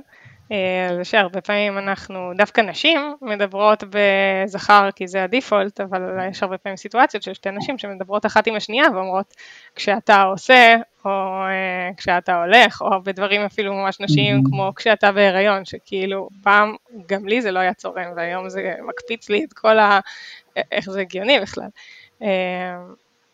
זה 0.97 1.05
שהרבה 1.05 1.41
פעמים 1.41 1.79
אנחנו, 1.79 2.33
דווקא 2.37 2.61
נשים, 2.61 3.15
מדברות 3.23 3.85
בזכר 3.91 4.89
כי 4.97 5.09
זה 5.09 5.25
הדיפולט, 5.25 5.81
אבל 5.81 6.03
יש 6.31 6.43
הרבה 6.43 6.59
פעמים 6.59 6.77
סיטואציות 6.77 7.23
של 7.23 7.35
שתי 7.35 7.51
נשים 7.51 7.79
שמדברות 7.79 8.27
אחת 8.27 8.47
עם 8.47 8.55
השנייה 8.55 8.85
ואומרות 8.95 9.35
כשאתה 9.77 10.23
עושה, 10.23 10.77
או 11.05 11.11
אה, 11.11 11.91
כשאתה 11.97 12.43
הולך, 12.43 12.83
או 12.83 13.03
בדברים 13.03 13.41
אפילו 13.41 13.75
ממש 13.75 14.01
נשיים 14.01 14.39
mm-hmm. 14.39 14.51
כמו 14.51 14.73
כשאתה 14.77 15.13
בהיריון, 15.13 15.65
שכאילו 15.65 16.29
פעם 16.43 16.75
גם 17.09 17.27
לי 17.27 17.43
זה 17.43 17.51
לא 17.51 17.59
היה 17.59 17.75
צורם 17.75 18.13
והיום 18.17 18.49
זה 18.49 18.75
מקפיץ 18.89 19.29
לי 19.31 19.45
את 19.45 19.53
כל 19.53 19.79
ה... 19.79 20.01
איך 20.73 20.91
זה 20.91 21.01
הגיוני 21.01 21.41
בכלל. 21.41 21.69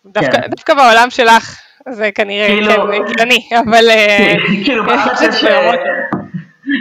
דווקא, 0.07 0.33
כן. 0.33 0.51
דווקא 0.51 0.75
בעולם 0.75 1.11
שלך 1.11 1.61
זה 1.89 2.13
כנראה 2.13 2.47
כאילו, 2.47 2.71
כן 2.71 3.03
הגיוני, 3.05 3.49
אבל... 3.59 3.91
אה, 3.91 4.35
כאילו 4.65 4.85
בארץ 4.87 5.21
יש, 5.21 5.45
אה, 5.45 5.73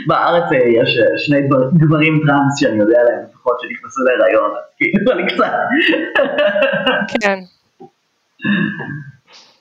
בארץ 0.07 0.51
אה, 0.51 0.57
יש 0.57 0.97
שני 1.17 1.41
גברים 1.73 2.21
טראנס 2.27 2.59
שאני 2.59 2.79
יודע 2.79 2.99
עליהם 2.99 3.19
לפחות 3.29 3.59
שנכנסו 3.59 4.01
להיריון, 4.03 4.51
כאילו 4.77 5.11
אני 5.11 5.27
קצת... 5.27 5.51
כן. 7.21 7.39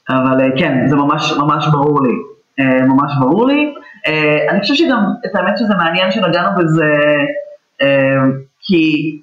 אבל 0.08 0.58
כן, 0.58 0.86
זה 0.86 0.96
ממש 0.96 1.32
ממש 1.38 1.68
ברור 1.72 2.02
לי, 2.02 2.14
ממש 2.82 3.12
ברור 3.20 3.46
לי. 3.46 3.74
אני 4.50 4.60
חושב 4.60 4.74
שגם, 4.74 5.04
את 5.26 5.34
האמת 5.34 5.58
שזה 5.58 5.74
מעניין 5.74 6.10
שנגענו 6.10 6.48
בזה, 6.58 6.92
כי 8.60 9.16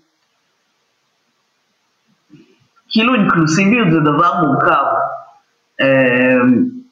כאילו 2.89 3.15
אינקלוסיביות 3.15 3.91
זה 3.91 3.99
דבר 3.99 4.31
מורכב. 4.41 4.83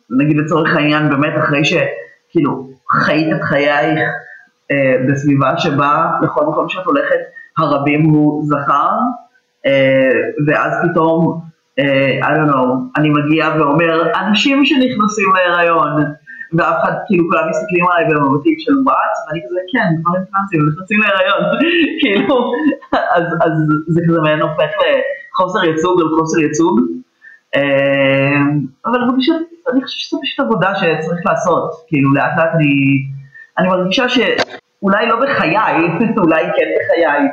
נגיד 0.10 0.38
לצורך 0.38 0.76
העניין, 0.76 1.10
באמת 1.10 1.34
אחרי 1.38 1.62
שכאילו 1.66 2.71
חיית 2.92 3.34
את 3.36 3.42
חייך 3.42 4.10
אה, 4.72 4.96
בסביבה 5.08 5.58
שבה 5.58 6.12
לכל 6.22 6.46
מקום 6.46 6.70
שאת 6.70 6.86
הולכת 6.86 7.20
הרבים 7.58 8.02
הוא 8.10 8.44
זכר, 8.46 8.92
אה, 9.66 10.10
ואז 10.48 10.72
פתאום, 10.84 11.42
אה, 11.80 12.20
I 12.22 12.32
don't 12.32 12.52
know, 12.54 12.68
אני 12.98 13.10
מגיע 13.10 13.50
ואומר, 13.60 14.12
אנשים 14.20 14.66
שנכנסים 14.66 15.30
להיריון, 15.36 15.92
ואף 16.58 16.76
אחד, 16.84 16.94
כאילו 17.08 17.24
כולם 17.30 17.50
מסתכלים 17.50 17.86
עליי 17.92 18.06
במבטים 18.10 18.56
של 18.60 18.74
וואט, 18.86 19.16
ואני 19.28 19.40
כזה, 19.46 19.60
כן, 19.74 19.88
דברים 20.02 20.24
פיננסיים, 20.32 20.62
נכנסים 20.70 21.00
להיריון, 21.02 21.42
כאילו, 22.02 22.52
אז, 23.16 23.24
אז 23.46 23.54
זה 23.88 24.02
כזה 24.08 24.20
מעין 24.22 24.42
הופך 24.42 24.72
לחוסר 24.82 25.64
ייצוג 25.64 26.02
על 26.02 26.08
חוסר 26.20 26.40
ייצוג, 26.40 26.80
אבל 28.86 29.00
זה 29.10 29.18
פשוט, 29.18 29.36
אני 29.74 29.84
חושב 29.84 29.98
שזה 29.98 30.20
פשוט 30.24 30.40
עבודה 30.40 30.76
שצריך 30.76 31.26
לעשות, 31.26 31.72
כאילו 31.88 32.14
לאט 32.14 32.38
לאט 32.38 32.50
אני, 32.56 32.66
אני 33.58 33.68
מרגישה 33.68 34.10
שאולי 34.10 35.08
לא 35.08 35.20
בחיי, 35.22 35.56
אולי 36.24 36.44
כן 36.44 36.70
בחיי, 36.76 37.30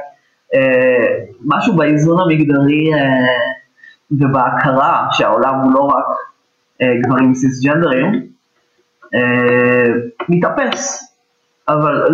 אה, 0.55 1.17
משהו 1.45 1.77
באיזון 1.77 2.21
המגדרי 2.21 2.95
אה, 2.95 3.37
ובהכרה 4.11 5.07
שהעולם 5.11 5.55
הוא 5.55 5.73
לא 5.73 5.81
רק 5.81 6.05
גברים 7.05 7.35
סיסג'נדרים, 7.35 8.27
אה, 9.15 9.93
מתאפס, 10.29 11.09
אבל 11.69 12.07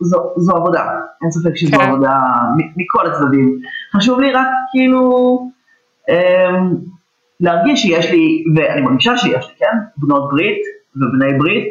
זו, 0.00 0.32
זו 0.36 0.56
עבודה, 0.56 0.84
אין 1.22 1.30
ספק 1.30 1.56
שזו 1.56 1.78
כן. 1.78 1.84
עבודה 1.84 2.14
מכל 2.76 3.06
הצדדים. 3.06 3.58
חשוב 3.96 4.20
לי 4.20 4.32
רק 4.32 4.46
כאילו 4.72 5.38
אמ, 6.08 6.74
להרגיש 7.40 7.82
שיש 7.82 8.10
לי, 8.10 8.44
ואני 8.56 8.80
מרגישה 8.80 9.16
שיש 9.16 9.48
לי, 9.48 9.54
כן, 9.58 9.76
בנות 9.96 10.30
ברית 10.30 10.62
ובני 10.96 11.38
ברית, 11.38 11.68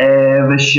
אה, 0.00 0.36
וש, 0.50 0.78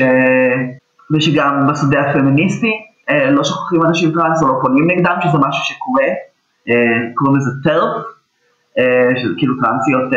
ושגם 1.13 1.67
בשדה 1.71 2.01
הפמיניסטי 2.01 2.71
אה, 3.09 3.31
לא 3.31 3.43
שוכחים 3.43 3.85
אנשים 3.85 4.11
טרנס 4.11 4.43
או 4.43 4.47
לא 4.47 4.53
פונים 4.61 4.91
נגדם, 4.91 5.15
שזה 5.21 5.37
משהו 5.47 5.63
שקורה, 5.63 6.05
קוראים 7.15 7.37
לזה 7.37 7.49
טרף, 7.63 8.03
שזה 9.17 9.33
כאילו 9.37 9.53
טרנסיות 9.61 10.13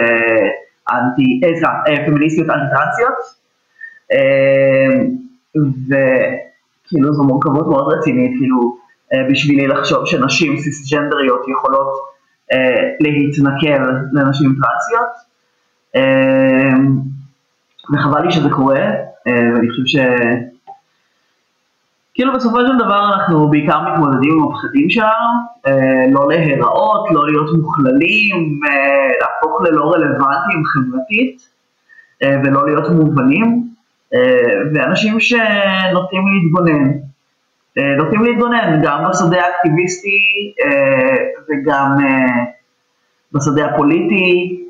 אנטי, 0.92 1.40
סליחה, 1.55 1.72
אה, 1.88 2.07
פמיניסטיות 2.07 2.50
אנטי-טרנסיות, 2.50 3.14
אה, 4.12 5.05
וכאילו 5.57 7.12
זו 7.12 7.22
מורכבות 7.24 7.66
מאוד 7.66 7.92
רצינית, 7.92 8.33
כאילו 8.38 8.77
אה, 9.12 9.29
בשבילי 9.31 9.66
לחשוב 9.66 10.07
שנשים 10.07 10.57
סיסג'נדריות 10.57 11.40
יכולות 11.48 12.13
להתנכר 13.00 13.78
לנשים 14.12 14.54
טרנסיות, 14.60 15.34
וחבל 17.94 18.22
לי 18.22 18.32
שזה 18.32 18.50
קורה, 18.50 18.90
ואני 19.26 19.70
חושב 19.70 19.86
ש... 19.86 19.96
כאילו 22.14 22.32
בסופו 22.32 22.60
של 22.60 22.76
דבר 22.78 23.14
אנחנו 23.14 23.50
בעיקר 23.50 23.80
מתמודדים 23.80 24.32
עם 24.32 24.48
הפחדים 24.48 24.90
שלנו, 24.90 25.30
אה, 25.66 26.10
לא 26.12 26.28
להיראות, 26.28 27.10
לא 27.10 27.26
להיות 27.26 27.50
מוכללים, 27.54 28.60
אה, 28.66 29.08
להפוך 29.20 29.62
ללא 29.62 29.92
רלוונטיים 29.92 30.62
חברתית 30.64 31.48
אה, 32.22 32.36
ולא 32.44 32.66
להיות 32.66 32.88
מובנים, 32.88 33.74
ואנשים 34.74 35.20
שנוטים 35.20 36.22
להתגונן, 36.26 36.90
נוטים 37.76 38.24
להתגונן 38.24 38.80
גם 38.82 39.04
בשדה 39.10 39.37
האקטיביסטי 39.46 40.18
וגם 41.48 41.96
בשדה 43.32 43.66
הפוליטי, 43.66 44.60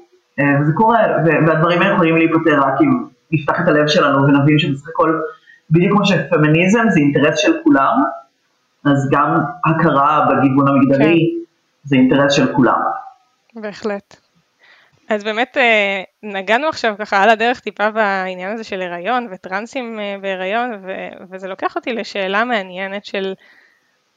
וזה 0.61 0.73
קורה, 0.75 0.99
והדברים 1.47 1.83
האלה 1.83 1.95
יכולים 1.95 2.17
להיפטר 2.17 2.61
רק 2.61 2.81
אם 2.81 3.05
נפתח 3.33 3.61
את 3.61 3.69
הלב 3.69 3.87
שלנו 3.87 4.23
ונבין 4.23 4.59
שבסך 4.59 4.89
הכל 4.89 5.21
בדיוק 5.71 5.93
כמו 5.93 6.07
שפמיניזם 6.07 6.85
זה 6.89 7.01
אינטרס 7.01 7.39
של 7.39 7.53
כולם, 7.65 8.03
אז 8.85 9.11
גם 9.13 9.37
הכרה 9.65 10.27
בגיוון 10.31 10.69
המגדרי 10.69 11.05
כן. 11.05 11.45
זה 11.85 11.97
אינטרס 11.97 12.33
של 12.33 12.53
כולם. 12.53 12.81
בהחלט. 13.55 14.24
אז 15.15 15.25
באמת 15.25 15.57
אה, 15.57 16.03
נגענו 16.23 16.69
עכשיו 16.69 16.95
ככה 16.99 17.23
על 17.23 17.31
הדרך 17.31 17.61
טיפה 17.61 17.91
בעניין 17.91 18.53
הזה 18.53 18.65
של 18.65 18.83
הריון 18.83 19.29
וטרנסים 19.31 20.01
אה, 20.01 20.17
בהיריון 20.21 20.73
ו- 20.83 21.25
וזה 21.31 21.49
לוקח 21.49 21.77
אותי 21.77 21.93
לשאלה 21.93 22.45
מעניינת 22.45 23.05
של 23.05 23.35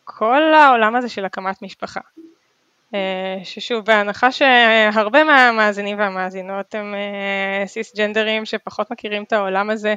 כל 0.03 0.53
העולם 0.53 0.95
הזה 0.95 1.09
של 1.09 1.25
הקמת 1.25 1.61
משפחה. 1.61 1.99
אה, 2.93 3.37
ששוב 3.43 3.85
בהנחה 3.85 4.31
שהרבה 4.31 5.23
מהמאזינים 5.23 5.99
והמאזינות 5.99 6.75
הם 6.75 6.95
סיסג'נדרים 7.65 8.45
שפחות 8.45 8.91
מכירים 8.91 9.23
את 9.23 9.33
העולם 9.33 9.69
הזה 9.69 9.95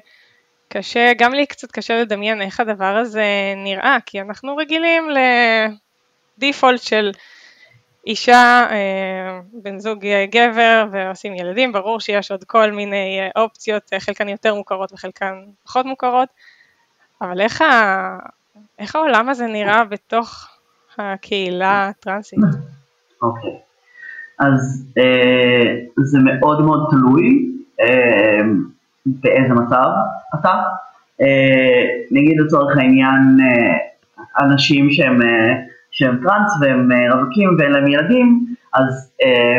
קשה, 0.69 1.13
גם 1.19 1.35
לי 1.35 1.47
קצת 1.47 1.73
קשה 1.73 2.01
לדמיין 2.01 2.43
איך 2.43 2.61
הדבר 2.61 2.97
הזה 2.97 3.55
נראה, 3.57 3.97
כי 4.07 4.21
אנחנו 4.21 4.57
רגילים 4.57 5.09
לדיפולט 6.39 6.83
של 6.83 7.13
אישה, 8.07 8.67
אה, 8.71 9.41
בן 9.53 9.79
זוג 9.79 10.05
גבר 10.31 10.85
ועושים 10.91 11.35
ילדים, 11.35 11.73
ברור 11.73 12.01
שיש 12.01 12.31
עוד 12.31 12.45
כל 12.45 12.73
מיני 12.73 13.19
אה, 13.21 13.43
אופציות, 13.43 13.83
אה, 13.93 14.01
חלקן 14.01 14.29
יותר 14.29 14.55
מוכרות 14.55 14.93
וחלקן 14.93 15.35
פחות 15.65 15.87
מוכרות, 15.87 16.29
אבל 17.23 17.41
איך, 17.41 17.63
ה... 17.63 18.19
איך 18.79 18.97
העולם 18.97 19.29
הזה 19.29 19.47
נראה 19.47 19.85
בתוך 19.85 20.49
הקהילה 20.99 21.89
הטרנסית? 21.89 22.39
אוקיי, 23.23 23.51
okay. 23.51 23.55
אז 24.39 24.87
אה, 24.99 25.75
זה 26.03 26.19
מאוד 26.19 26.61
מאוד 26.61 26.89
תלוי. 26.91 27.51
אה, 27.81 28.41
באיזה 29.07 29.55
מצב 29.55 29.87
אתה. 30.35 30.63
אה, 31.21 31.85
נגיד 32.11 32.41
לצורך 32.41 32.77
העניין 32.79 33.37
אה, 33.41 33.77
אנשים 34.45 34.91
שהם, 34.91 35.23
אה, 35.23 35.55
שהם 35.91 36.21
טראנס 36.23 36.53
והם 36.61 36.93
אה, 36.93 37.15
רווקים 37.15 37.57
ואין 37.59 37.73
להם 37.73 37.87
ילדים, 37.87 38.47
אז 38.75 39.13
אה, 39.25 39.57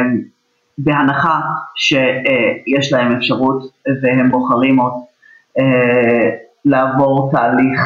בהנחה 0.77 1.39
שיש 1.75 2.93
להם 2.93 3.11
אפשרות 3.11 3.63
והם 4.01 4.31
בוחרים 4.31 4.79
עוד 4.79 4.93
אה, 5.59 6.29
לעבור 6.65 7.31
תהליך 7.31 7.79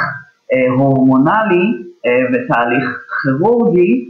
אה, 0.54 0.74
הורמונלי 0.78 1.66
אה, 2.06 2.12
ותהליך 2.34 3.06
כירורגי 3.22 4.10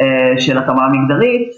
אה, 0.00 0.40
של 0.40 0.58
התאמה 0.58 0.88
מגדרית, 0.88 1.50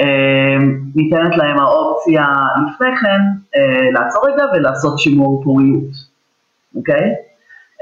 אה, 0.00 0.56
ניתנת 0.94 1.36
להם 1.36 1.58
האופציה 1.58 2.24
לפני 2.68 2.96
כן 2.96 3.20
אה, 3.56 3.90
לעצור 3.92 4.28
רגע 4.28 4.44
ולעשות 4.54 4.98
שימור 4.98 5.44
פוריות, 5.44 5.90
אוקיי? 6.76 7.14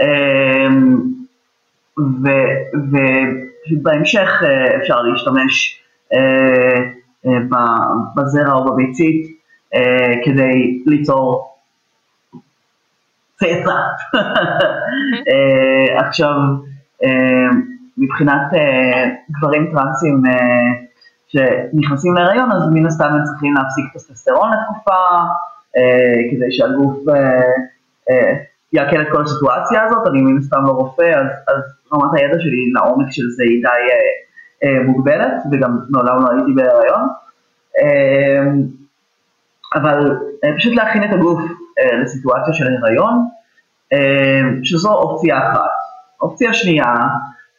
אה, 0.01 0.69
ובהמשך 3.73 4.43
אה, 4.45 4.77
אפשר 4.77 5.03
להשתמש 5.03 5.81
אה, 6.13 6.19
אה, 7.27 7.39
בזרע 8.17 8.53
או 8.53 8.65
בביצית 8.65 9.35
כדי 10.25 10.83
ליצור 10.87 11.55
צאצא. 13.37 13.77
עכשיו, 15.97 16.35
מבחינת 17.99 18.41
גברים 19.31 19.73
טרנסים 19.73 20.23
שנכנסים 21.29 22.15
להיריון, 22.15 22.53
אז 22.53 22.63
מן 22.73 22.87
הסתם 22.87 23.05
הם 23.05 23.25
צריכים 23.25 23.55
להפסיק 23.55 23.85
טסטסטרון 23.95 24.51
לתקופה, 24.53 25.01
כדי 26.31 26.53
שהגוף 26.53 26.97
יעכל 28.75 29.01
את 29.03 29.07
כל 29.13 29.23
הסיטואציה 29.23 29.85
הזאת, 29.85 30.07
אני 30.07 30.23
מן 30.23 30.39
הסתם 30.39 30.65
לא 30.67 30.71
רופא, 30.71 31.03
אז, 31.03 31.27
אז 31.49 31.63
רמת 31.93 32.21
הידע 32.21 32.41
שלי 32.41 32.73
לעומק 32.75 33.07
של 33.11 33.23
זה 33.37 33.43
היא 33.43 33.63
די 33.63 33.69
אה, 33.69 33.99
אה, 34.65 34.83
מוגבלת, 34.83 35.35
וגם 35.53 35.79
מעולם 35.91 36.17
לא 36.23 36.31
הייתי 36.31 36.53
בהיריון. 36.53 37.09
אה, 37.79 38.45
אבל 39.75 40.17
אה, 40.45 40.57
פשוט 40.57 40.75
להכין 40.75 41.05
את 41.05 41.13
הגוף 41.13 41.41
אה, 41.79 41.99
לסיטואציה 41.99 42.55
של 42.55 42.67
הריון, 42.83 43.27
אה, 43.93 44.43
שזו 44.63 44.93
אופציה 44.93 45.39
אחת. 45.39 45.71
אופציה 46.21 46.53
שנייה, 46.53 46.95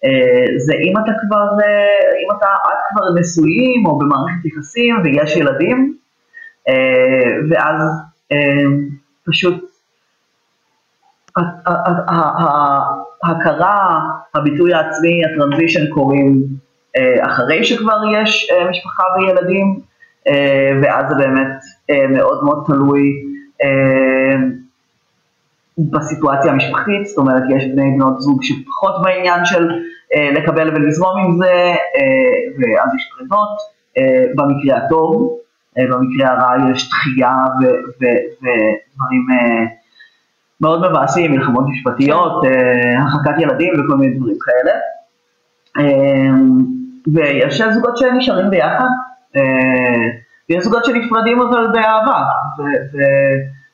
אה, 0.06 0.46
זה 0.58 0.74
אם 0.74 0.94
אתה 1.04 1.12
כבר, 1.28 1.48
אה, 1.64 2.12
אם 2.24 2.38
אתה 2.38 2.48
עד 2.48 2.78
כבר 2.90 3.20
נשואים 3.20 3.86
או 3.86 4.00
במערכת 4.00 4.46
יחסים 4.46 4.96
ויש 5.04 5.36
ילדים, 5.36 5.98
אה, 6.70 7.38
ואז 7.50 7.82
אה, 8.32 8.66
פשוט 9.26 9.75
ההכרה, 13.24 14.00
הביטוי 14.36 14.74
העצמי, 14.74 15.22
הטרנזישן 15.26 15.88
קורים 15.94 16.44
אה, 16.98 17.26
אחרי 17.28 17.64
שכבר 17.64 17.98
יש 18.14 18.52
אה, 18.52 18.70
משפחה 18.70 19.04
וילדים, 19.18 19.80
אה, 20.28 20.72
ואז 20.82 21.06
זה 21.10 21.16
באמת 21.16 21.56
מאוד 22.10 22.44
מאוד 22.44 22.64
תלוי 22.66 23.02
בסיטואציה 25.78 26.52
המשפחתית, 26.52 27.06
זאת 27.06 27.18
אומרת 27.18 27.44
יש 27.58 27.66
בני 27.66 27.92
בנות 27.92 28.22
זוג 28.22 28.44
שפחות 28.44 28.94
בעניין 29.04 29.46
של 29.46 29.68
לקבל 30.16 30.70
ולזרום 30.76 31.20
עם 31.20 31.38
זה, 31.38 31.74
ואז 32.60 32.90
יש 32.96 33.10
פרידות, 33.18 33.58
במקרה 34.36 34.78
הטוב, 34.78 35.38
במקרה 35.78 36.32
הרע 36.32 36.72
יש 36.72 36.90
דחייה 36.90 37.36
ודברים 38.00 39.28
מאוד 40.62 40.90
מבאסים, 40.90 41.32
מלחמות 41.32 41.66
משפטיות, 41.70 42.46
אה, 42.46 43.02
הרחקת 43.02 43.40
ילדים 43.40 43.74
וכל 43.74 43.98
מיני 43.98 44.18
דברים 44.18 44.36
כאלה. 44.42 44.80
אה, 45.78 46.36
ויש 47.14 47.62
זוגות 47.62 47.98
שנשארים 47.98 48.50
ביחד, 48.50 48.88
אה, 49.36 49.42
ויש 50.50 50.64
זוגות 50.64 50.86
שנפרדים 50.86 51.42
אבל 51.42 51.68
באהבה, 51.74 52.24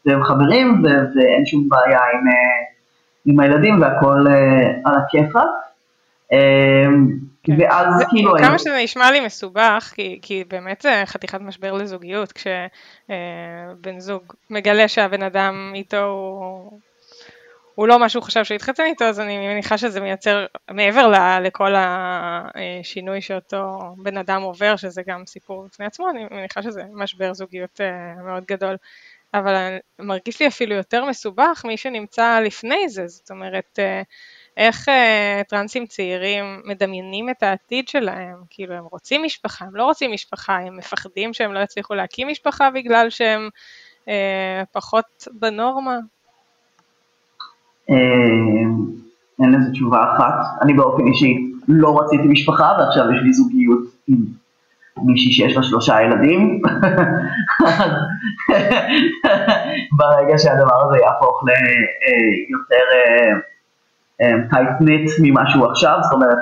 והם 0.06 0.24
חברים 0.24 0.84
ואין 1.16 1.46
שום 1.46 1.70
בעיה 1.70 2.00
עם, 2.14 2.28
עם 3.26 3.40
הילדים 3.40 3.82
והכל 3.82 4.26
על 4.86 4.96
הכיפאק. 4.96 5.48
כן. 7.44 7.54
ואז 7.60 7.88
זה, 7.98 8.06
כאילו... 8.10 8.32
כמה 8.38 8.60
שזה 8.60 8.78
נשמע 8.84 9.12
לי 9.12 9.20
מסובך, 9.20 9.92
כי, 9.96 10.20
כי 10.22 10.44
באמת 10.48 10.82
זה 10.82 11.04
חתיכת 11.06 11.42
משבר 11.42 11.74
לזוגיות, 11.74 12.32
כשבן 12.32 13.94
אה, 13.94 14.00
זוג 14.00 14.24
מגלה 14.50 14.88
שהבן 14.88 15.24
אדם 15.24 15.72
איתו 15.76 16.04
הוא, 16.04 16.80
הוא 17.76 17.88
לא 17.88 18.00
מה 18.00 18.10
שהוא 18.10 18.24
חשב 18.24 18.44
שהוא 18.44 18.56
יתחתן 18.56 18.84
איתו, 18.86 19.06
אז 19.06 19.20
אני 19.20 19.48
מניחה 19.48 19.78
שזה 19.78 20.00
מייצר, 20.00 20.46
מעבר 20.72 21.08
ל, 21.08 21.40
לכל 21.44 21.74
השינוי 21.76 23.22
שאותו 23.22 23.80
בן 23.98 24.18
אדם 24.18 24.42
עובר, 24.42 24.76
שזה 24.76 25.02
גם 25.08 25.24
סיפור 25.28 25.66
בפני 25.66 25.86
עצמו, 25.86 26.10
אני 26.10 26.26
מניחה 26.32 26.62
שזה 26.62 26.84
משבר 26.94 27.34
זוגיות 27.34 27.82
אה, 27.82 28.24
מאוד 28.24 28.46
גדול. 28.46 28.76
אבל 29.34 29.78
מרגיש 30.00 30.42
לי 30.42 30.48
אפילו 30.48 30.76
יותר 30.76 31.06
מסובך 31.06 31.62
מי 31.68 31.78
שנמצא 31.78 32.40
לפני 32.40 32.90
זה, 32.90 33.08
זאת 33.08 33.32
אומרת, 33.32 33.80
אה, 33.80 34.02
איך 34.58 34.90
אה, 34.90 35.42
טרנסים 35.50 35.86
צעירים 35.86 36.62
מדמיינים 36.66 37.30
את 37.30 37.44
העתיד 37.44 37.88
שלהם, 37.88 38.36
כאילו 38.50 38.76
הם 38.76 38.84
רוצים 38.92 39.24
משפחה, 39.24 39.66
הם 39.66 39.76
לא 39.76 39.84
רוצים 39.84 40.12
משפחה, 40.12 40.58
הם 40.58 40.78
מפחדים 40.78 41.34
שהם 41.34 41.54
לא 41.54 41.60
יצליחו 41.60 41.94
להקים 41.94 42.28
משפחה 42.28 42.70
בגלל 42.70 43.10
שהם 43.10 43.50
אה, 44.08 44.64
פחות 44.72 45.28
בנורמה? 45.40 45.98
אה, 47.90 47.96
אין 49.44 49.52
לזה 49.52 49.72
תשובה 49.72 50.04
אחת, 50.04 50.34
אני 50.62 50.74
באופן 50.74 51.08
אישי 51.08 51.52
לא 51.68 52.00
רציתי 52.00 52.28
משפחה 52.28 52.76
ועכשיו 52.80 53.06
יש 53.12 53.22
לי 53.24 53.34
זוגיות 53.34 53.82
עם 54.08 54.18
מישהי 54.98 55.32
שיש 55.32 55.56
לה 55.58 55.64
שלושה 55.64 56.02
ילדים, 56.02 56.62
ברגע 59.98 60.38
שהדבר 60.38 60.88
הזה 60.88 60.98
יהפוך 60.98 61.44
ליותר 61.44 62.86
אה, 62.94 63.34
טייטנט 64.50 65.10
אה, 65.10 65.16
ממה 65.22 65.50
שהוא 65.50 65.66
עכשיו, 65.66 65.98
זאת 66.02 66.14
אומרת, 66.14 66.38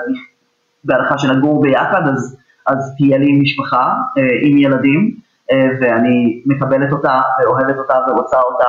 בהנחה 0.84 1.18
שנגור 1.18 1.62
ביחד, 1.62 2.02
אז, 2.08 2.36
אז 2.66 2.94
תהיה 2.98 3.18
לי 3.18 3.40
משפחה 3.40 3.94
אה, 4.18 4.22
עם 4.42 4.58
ילדים, 4.58 5.14
אה, 5.52 5.66
ואני 5.80 6.42
מקבלת 6.46 6.92
אותה 6.92 7.20
ואוהבת 7.40 7.78
אותה 7.78 7.94
ורוצה 8.08 8.36
אותה 8.40 8.64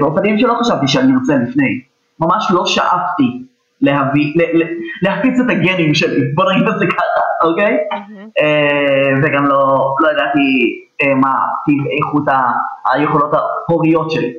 באופנים 0.00 0.38
שלא 0.38 0.54
חשבתי 0.60 0.88
שאני 0.88 1.14
רוצה 1.14 1.36
לפני. 1.36 1.80
ממש 2.20 2.50
לא 2.54 2.66
שאפתי 2.66 3.42
להביא, 3.80 4.34
להפיץ 5.02 5.40
את 5.40 5.50
הגנים 5.50 5.94
שלי, 5.94 6.20
בוא 6.34 6.52
נגיד 6.52 6.68
את 6.68 6.78
זה 6.78 6.86
ככה, 6.86 7.48
אוקיי? 7.48 7.76
וגם 9.22 9.46
לא, 9.46 9.94
לא 10.00 10.08
ידעתי 10.12 10.80
מה 11.16 11.38
איכות 11.98 12.24
היכולות 12.94 13.32
ההוריות 13.68 14.10
שלי. 14.10 14.32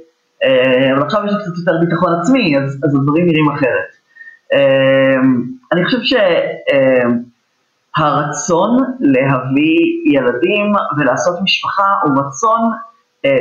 אה, 0.46 0.94
אבל 0.94 1.04
עכשיו 1.04 1.26
יש 1.26 1.32
לי 1.32 1.40
קצת 1.40 1.58
יותר 1.58 1.78
ביטחון 1.80 2.14
עצמי, 2.20 2.58
אז, 2.58 2.80
אז 2.84 2.96
הדברים 2.96 3.26
נראים 3.26 3.50
אחרת. 3.50 3.90
אה, 4.54 5.20
אני 5.72 5.86
חושב 5.86 5.98
שהרצון 7.98 8.80
אה, 8.84 8.86
להביא 9.00 9.78
ילדים 10.06 10.74
ולעשות 10.98 11.36
משפחה 11.44 11.88
הוא 12.04 12.20
רצון 12.20 12.60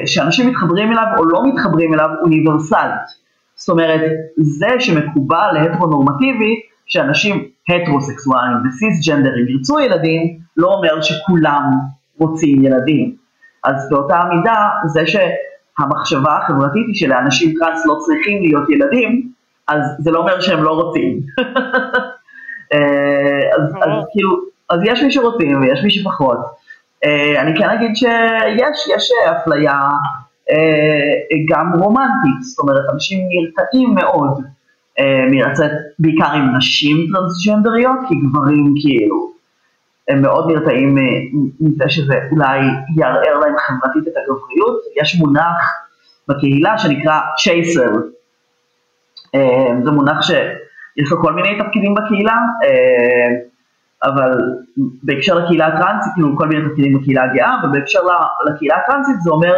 שאנשים 0.07 0.49
מתחברים 0.49 0.93
אליו 0.93 1.07
או 1.19 1.25
לא 1.25 1.43
מתחברים 1.47 1.95
אליו 1.95 2.09
אוניברסלית. 2.23 3.25
זאת 3.55 3.69
אומרת, 3.69 4.01
זה 4.37 4.69
שמקובל 4.79 5.51
להטרונורמטיבי, 5.53 6.61
שאנשים 6.87 7.49
הטרוסקסואלים 7.69 8.57
וסיסג'נדרים 8.67 9.49
ירצו 9.49 9.81
ילדים, 9.81 10.39
לא 10.57 10.69
אומר 10.69 11.03
שכולם 11.03 11.71
רוצים 12.19 12.65
ילדים. 12.65 13.17
אז 13.65 13.89
באותה 13.91 14.21
מידה, 14.31 14.69
זה 14.87 15.07
ש... 15.07 15.17
המחשבה 15.79 16.37
החברתית 16.37 16.87
היא 16.87 16.95
שלאנשים 16.95 17.55
טרנס 17.59 17.87
לא 17.87 17.99
צריכים 18.07 18.43
להיות 18.43 18.71
ילדים, 18.71 19.29
אז 19.69 19.81
זה 19.99 20.11
לא 20.11 20.19
אומר 20.19 20.41
שהם 20.41 20.63
לא 20.63 20.71
רוצים. 20.71 21.21
אה, 22.73 23.41
אז, 23.57 23.75
אז 23.83 24.05
כאילו, 24.13 24.31
אז 24.71 24.81
יש 24.85 25.03
מי 25.03 25.13
שרוצים 25.13 25.61
ויש 25.61 25.85
מי 25.85 25.91
שפחות. 25.91 26.39
אה, 27.05 27.43
אני 27.43 27.57
כן 27.57 27.71
אגיד 27.71 27.97
שיש, 27.97 28.89
יש 28.97 29.11
אפליה 29.31 29.81
אה, 30.51 31.37
גם 31.49 31.73
רומנטית, 31.81 32.43
זאת 32.43 32.59
אומרת, 32.59 32.83
אנשים 32.93 33.19
נרתעים 33.29 33.95
מאוד 33.95 34.43
מלצאת 35.31 35.71
בעיקר 35.99 36.33
עם 36.33 36.57
נשים 36.57 37.07
טרנסג'נדריות, 37.13 37.99
כי 38.09 38.15
גברים 38.15 38.75
כאילו 38.81 39.34
הם 40.09 40.23
מאוד 40.23 40.51
נרתעים 40.51 40.99
מזה 41.61 41.85
שזה 41.89 42.15
אולי 42.31 42.61
יערער 42.97 43.39
להם 43.39 43.55
חברתית 43.59 44.09
את 44.09 44.13
הגבריות. 44.17 44.81
יש 45.03 45.17
מונח 45.21 45.85
בקהילה 46.29 46.79
שנקרא 46.79 47.21
צ'ייסר. 47.43 47.91
אה, 49.35 49.69
זה 49.85 49.91
מונח 49.91 50.23
שיש 50.23 51.11
לו 51.11 51.23
כל 51.23 51.33
מיני 51.33 51.59
תפקידים 51.59 51.95
בקהילה, 51.95 52.37
אה, 52.65 53.29
אבל 54.03 54.33
בהקשר 55.03 55.35
לקהילה 55.39 55.67
הטרנסית, 55.67 56.13
כאילו 56.15 56.37
כל 56.37 56.49
מיני 56.49 56.69
תפקידים 56.69 56.99
בקהילה 56.99 57.23
הגאה, 57.25 57.57
ובהקשר 57.65 58.01
לקהילה 58.47 58.77
הטרנסית 58.77 59.21
זה 59.21 59.31
אומר 59.31 59.55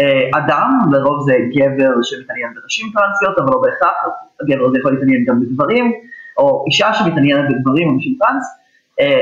אה, 0.00 0.38
אדם, 0.38 0.70
לרוב 0.92 1.26
זה 1.26 1.36
גבר 1.54 2.02
שמתעניין 2.02 2.50
בנשים 2.54 2.86
טרנסיות, 2.92 3.38
אבל 3.38 3.52
לא 3.52 3.62
בהכרח, 3.62 3.92
הגבר 4.40 4.66
הזה 4.66 4.78
יכול 4.78 4.92
להתעניין 4.92 5.24
גם 5.24 5.40
בגברים, 5.40 5.92
או 6.38 6.64
אישה 6.66 6.94
שמתעניינת 6.94 7.44
בגברים 7.48 7.88
או 7.88 7.94
נשים 7.96 8.16
טרנס, 8.20 8.46
אה, 9.00 9.20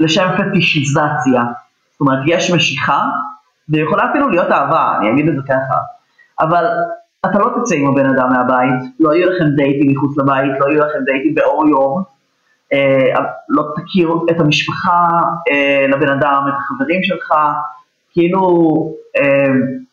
לשם 0.00 0.28
פטישיזציה. 0.38 1.42
זאת 1.92 2.00
אומרת, 2.00 2.18
יש 2.26 2.50
משיכה, 2.50 3.08
ויכולה 3.68 4.10
אפילו 4.10 4.28
להיות 4.28 4.50
אהבה, 4.50 4.98
אני 4.98 5.10
אגיד 5.10 5.28
את 5.28 5.34
זה 5.36 5.42
ככה. 5.48 5.78
אבל 6.40 6.66
אתה 7.26 7.38
לא 7.38 7.50
תצא 7.56 7.74
עם 7.74 7.88
הבן 7.88 8.06
אדם 8.06 8.28
מהבית, 8.32 8.82
לא 9.00 9.14
יהיו 9.14 9.30
לכם 9.30 9.44
דייטים 9.56 9.90
מחוץ 9.90 10.18
לבית, 10.18 10.52
לא 10.60 10.66
יהיו 10.66 10.84
לכם 10.84 10.98
דייטים 11.04 11.34
באור 11.34 11.68
יום, 11.68 12.02
אה, 12.72 13.24
לא 13.48 13.64
תכיר 13.76 14.10
את 14.30 14.40
המשפחה 14.40 15.08
אה, 15.50 15.86
לבן 15.88 16.08
אדם, 16.08 16.44
את 16.48 16.54
החברים 16.58 17.02
שלך, 17.02 17.34
כאילו 18.12 18.40
אה, 19.16 19.46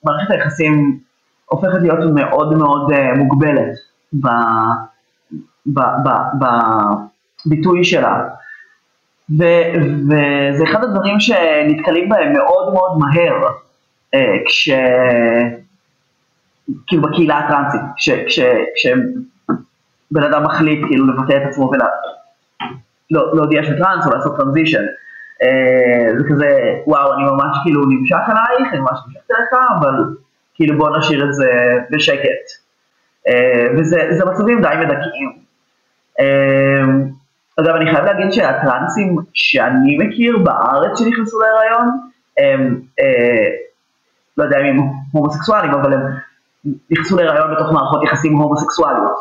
מערכת 0.04 0.32
היחסים 0.32 1.00
הופכת 1.46 1.82
להיות 1.82 2.00
מאוד 2.16 2.58
מאוד 2.58 2.92
אה, 2.92 3.14
מוגבלת 3.14 3.76
בביטוי 7.46 7.84
שלה. 7.84 8.30
ו, 9.38 9.44
וזה 10.06 10.64
אחד 10.64 10.84
הדברים 10.84 11.20
שנתקלים 11.20 12.10
בהם 12.10 12.34
מאוד 12.34 12.74
מאוד 12.74 12.98
מהר, 12.98 13.48
אה, 14.14 14.36
כש... 14.46 14.70
כאילו 16.88 17.02
בקהילה 17.02 17.40
הטרנסית, 17.40 17.82
כשבן 18.76 20.24
אדם 20.24 20.44
מחליט 20.44 20.86
כאילו 20.88 21.08
לבטא 21.08 21.34
את 21.38 21.42
עצמו 21.48 21.72
ולהודיע 23.12 23.62
לא, 23.62 23.68
שהוא 23.68 23.78
טרנס 23.78 24.06
או 24.06 24.12
לעשות 24.12 24.38
טרנזישן. 24.38 24.84
אה, 25.44 26.18
זה 26.18 26.24
כזה, 26.30 26.80
וואו, 26.88 27.14
אני 27.14 27.24
ממש 27.24 27.58
כאילו 27.64 27.82
נמשך 27.86 28.16
אלייך, 28.16 28.74
אני 28.74 28.80
ממש 28.80 29.00
נמשכת 29.08 29.32
אליך, 29.32 29.54
אבל 29.80 29.94
כאילו 30.56 30.78
בוא 30.78 30.98
נשאיר 30.98 31.26
את 31.26 31.34
זה 31.34 31.50
בשקט. 31.92 32.46
אה, 33.28 33.68
וזה 33.78 34.26
מצבים 34.32 34.62
די 34.62 34.76
מדכאים. 34.80 35.38
אה, 36.20 36.84
אגב, 37.60 37.76
אני 37.76 37.92
חייב 37.92 38.06
להגיד 38.06 38.32
שהטרנסים 38.32 39.16
שאני 39.34 39.98
מכיר 39.98 40.38
בארץ 40.38 41.00
שנכנסו 41.00 41.40
להיריון, 41.40 41.90
הם, 42.38 42.82
לא 44.38 44.44
יודע 44.44 44.58
אם 44.60 44.66
הם 44.66 44.80
הומוסקסואלים, 45.12 45.72
אבל 45.72 45.94
הם 45.94 46.02
נכנסו 46.92 47.18
להיריון 47.18 47.56
בתוך 47.56 47.72
מערכות 47.72 48.04
יחסים 48.04 48.38
הומוסקסואליות, 48.38 49.18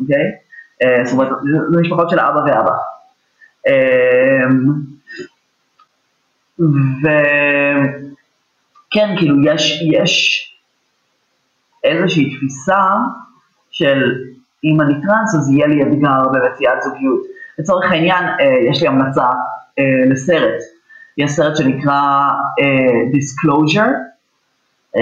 אוקיי? 0.00 0.24
זאת 1.04 1.12
אומרת, 1.12 1.28
זה 1.70 1.80
משפחות 1.80 2.10
של 2.10 2.20
אבא 2.20 2.40
ואבא. 2.40 2.72
וכן, 8.88 9.16
כאילו 9.18 9.36
יש, 9.44 9.82
יש 9.92 10.46
איזושהי 11.84 12.36
תפיסה 12.36 12.82
של 13.70 14.14
אם 14.64 14.80
אני 14.80 14.94
טרנס 15.02 15.34
אז 15.34 15.50
יהיה 15.50 15.66
לי 15.66 15.82
אתגר 15.82 16.22
במציאת 16.32 16.82
זוגיות. 16.82 17.39
לצורך 17.58 17.90
העניין, 17.90 18.24
אה, 18.24 18.70
יש 18.70 18.82
לי 18.82 18.88
המלצה 18.88 19.26
אה, 19.78 19.84
לסרט. 20.10 20.60
יש 21.18 21.30
סרט 21.30 21.56
שנקרא 21.56 22.30
אה, 22.60 22.94
Disclosure, 23.12 23.90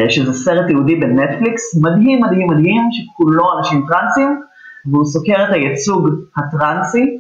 שזה 0.09 0.33
סרט 0.33 0.71
תיעודי 0.71 0.97
בנטפליקס, 0.97 1.81
מדהים 1.83 2.21
מדהים 2.21 2.47
מדהים, 2.47 2.83
שכולו 2.93 3.59
אנשים 3.59 3.87
טרנסים, 3.89 4.43
והוא 4.87 5.05
סוקר 5.05 5.45
את 5.45 5.53
הייצוג 5.53 6.09
הטרנסי 6.37 7.19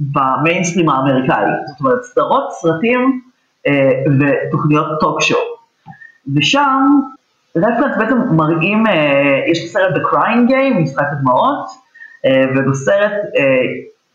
במיינסטרים 0.00 0.88
האמריקאי, 0.88 1.44
זאת 1.66 1.80
אומרת 1.80 2.02
סדרות, 2.02 2.52
סרטים 2.52 3.20
ותוכניות 4.20 4.86
talk 5.00 5.22
show. 5.22 5.40
ושם 6.36 6.84
רפרנס 7.56 7.96
בעצם 7.98 8.16
מראים, 8.36 8.84
יש 9.46 9.64
בסרט 9.64 9.94
The 9.94 10.12
Crying 10.12 10.50
Game, 10.50 10.82
משחק 10.82 11.06
הדמעות, 11.12 11.68
ובסרט 12.26 13.12
אה, 13.12 13.62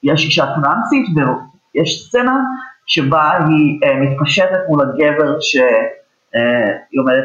יש 0.04 0.26
אישה 0.26 0.46
טרנסית 0.46 1.06
ויש 1.16 2.08
סצנה 2.08 2.40
שבה 2.86 3.32
היא 3.32 3.80
אה, 3.84 4.00
מתפשטת 4.00 4.60
מול 4.70 4.82
הגבר 4.82 5.40
שהיא 5.40 5.64
אה, 6.36 7.00
עומדת 7.00 7.24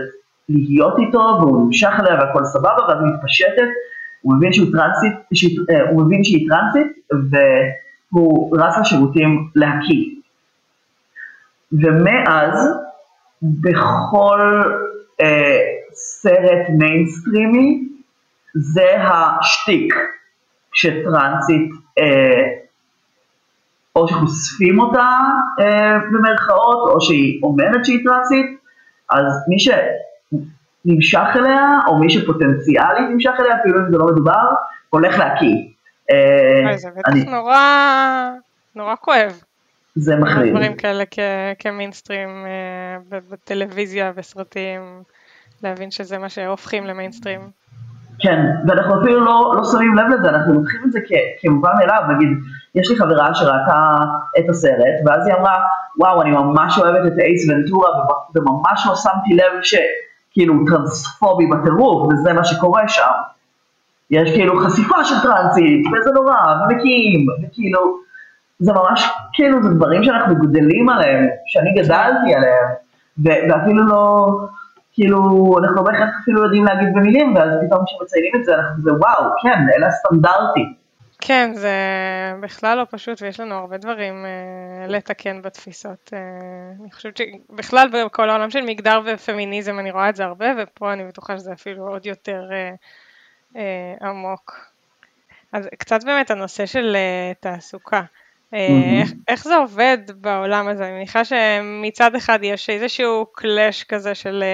להיות 0.49 0.99
איתו 0.99 1.19
והוא 1.19 1.65
נמשך 1.65 1.93
אליה 2.01 2.15
והכל 2.15 2.45
סבבה 2.45 2.83
ואז 2.89 3.03
היא 3.03 3.13
מתפשטת, 3.15 3.69
הוא 4.23 4.37
מבין 4.37 4.53
שהוא 4.53 4.69
טרנסית, 4.73 5.13
שהיא, 5.35 5.59
אה, 5.71 5.91
הוא 5.91 6.05
מבין 6.05 6.25
שהיא 6.25 6.49
טרנסית 6.49 6.99
ו... 7.33 7.37
הוא 8.11 8.59
רץ 8.59 8.79
לשירותים 8.81 9.49
להקיא. 9.55 10.05
ומאז 11.73 12.69
בכל 13.43 14.63
אה, 15.21 15.59
סרט 15.93 16.67
מיינסטרימי 16.79 17.89
זה 18.55 19.03
השטיק 19.03 19.95
שטרנסית 20.73 21.71
אה, 21.99 22.43
או 23.97 24.09
שחושפים 24.09 24.81
אותה 24.81 25.09
אה, 25.61 25.99
במרכאות 25.99 26.95
או 26.95 27.01
שהיא 27.01 27.41
אומרת 27.43 27.85
שהיא 27.85 28.05
טרנסית 28.05 28.59
אז 29.11 29.25
מי 29.49 29.57
שנמשך 29.59 31.37
אליה 31.37 31.79
או 31.87 31.99
מי 31.99 32.11
שפוטנציאלית 32.11 33.11
נמשך 33.11 33.33
אליה 33.41 33.61
אפילו 33.61 33.81
אם 33.81 33.91
זה 33.91 33.99
לא 33.99 34.07
מדובר 34.07 34.45
הולך 34.91 35.19
להקיא 35.19 35.55
אה, 36.11 36.77
זה 36.77 36.89
בטח 36.97 37.31
נורא, 37.31 37.59
נורא 38.75 38.95
כואב. 39.01 39.43
זה 39.95 40.17
מחריד. 40.17 40.53
דברים 40.53 40.77
כאלה 40.77 41.05
כמיינסטרים 41.59 42.47
בטלוויזיה, 43.11 44.13
בסרטים, 44.13 45.03
להבין 45.63 45.91
שזה 45.91 46.19
מה 46.19 46.29
שהופכים 46.29 46.87
למיינסטרים. 46.87 47.41
כן, 48.21 48.47
ואנחנו 48.67 49.01
אפילו 49.01 49.25
לא, 49.25 49.55
לא 49.57 49.65
שמים 49.65 49.95
לב 49.95 50.07
לזה, 50.09 50.29
אנחנו 50.29 50.55
לוקחים 50.55 50.81
את 50.87 50.93
זה 50.93 51.01
כמובן 51.41 51.71
מאליו, 51.79 52.03
נגיד, 52.15 52.29
יש 52.75 52.91
לי 52.91 52.97
חברה 52.97 53.35
שראתה 53.35 53.97
את 54.39 54.51
הסרט, 54.51 54.97
ואז 55.07 55.27
היא 55.27 55.35
אמרה, 55.35 55.57
וואו, 55.99 56.23
אני 56.23 56.31
ממש 56.31 56.79
אוהבת 56.79 57.13
את 57.13 57.19
אייס 57.19 57.51
ונטורה, 57.51 57.89
וממש 58.35 58.87
לא 58.89 58.97
שמתי 58.97 59.35
לב 59.35 59.63
שכאילו 59.63 60.55
טרנספובי 60.67 61.47
בטירוף, 61.47 62.13
וזה 62.13 62.33
מה 62.33 62.45
שקורה 62.45 62.89
שם. 62.89 63.13
יש 64.11 64.33
כאילו 64.33 64.59
חשיפה 64.59 65.05
של 65.05 65.15
טרנסית, 65.23 65.87
וזה 65.87 66.11
נורא, 66.11 66.35
ומקים, 66.63 67.27
וכאילו, 67.43 67.81
זה 68.59 68.73
ממש, 68.73 69.09
כאילו, 69.33 69.63
זה 69.63 69.69
דברים 69.69 70.05
שאנחנו 70.05 70.35
גדלים 70.37 70.89
עליהם, 70.89 71.27
שאני 71.47 71.75
גדלתי 71.83 72.35
עליהם, 72.35 72.69
ואפילו 73.19 73.87
לא, 73.87 74.27
כאילו, 75.01 75.19
אנחנו 75.59 75.85
בהכרח 75.85 76.11
אפילו 76.23 76.45
יודעים 76.45 76.65
להגיד 76.65 76.89
במילים, 76.95 77.37
ואז 77.37 77.49
פתאום 77.67 77.85
כשמציינים 77.87 78.33
את 78.37 78.45
זה, 78.45 78.55
אנחנו 78.55 78.83
זה 78.83 78.91
וואו, 78.93 79.31
כן, 79.43 79.59
אלה 79.77 79.87
הסטנדרטים. 79.87 80.75
כן, 81.21 81.51
זה 81.55 81.73
בכלל 82.41 82.79
לא 82.79 82.87
פשוט, 82.91 83.23
ויש 83.23 83.41
לנו 83.41 83.55
הרבה 83.55 83.77
דברים 83.77 84.27
אה, 84.27 84.87
לתקן 84.89 85.43
בתפיסות. 85.43 86.11
אה, 86.13 86.19
אני 86.81 86.91
חושבת 86.93 87.17
שבכלל 87.17 87.89
בכל 87.93 88.31
העולם 88.31 88.51
של 88.51 88.61
מגדר 88.61 89.01
ופמיניזם 89.07 89.79
אני 89.79 89.91
רואה 89.91 90.09
את 90.09 90.17
זה 90.17 90.25
הרבה, 90.25 90.47
ופה 90.59 90.93
אני 90.93 91.05
בטוחה 91.05 91.39
שזה 91.39 91.53
אפילו 91.53 91.89
עוד 91.89 92.07
יותר... 92.07 92.49
אה, 92.53 92.75
אה, 93.57 94.09
עמוק. 94.09 94.71
אז 95.53 95.69
קצת 95.79 96.05
באמת 96.05 96.31
הנושא 96.31 96.67
של 96.67 96.97
אה, 96.97 97.33
תעסוקה. 97.41 98.03
אה, 98.55 99.03
איך, 99.29 99.45
זה 99.45 99.57
עובד 99.57 99.99
בעולם 100.15 100.69
הזה? 100.69 100.85
אני 100.85 100.93
מניחה 100.93 101.25
שמצד 101.25 102.15
אחד 102.15 102.39
יש 102.43 102.71
איזשהו 102.71 103.27
קלאש 103.33 103.85
כזה 103.85 104.15
של 104.15 104.45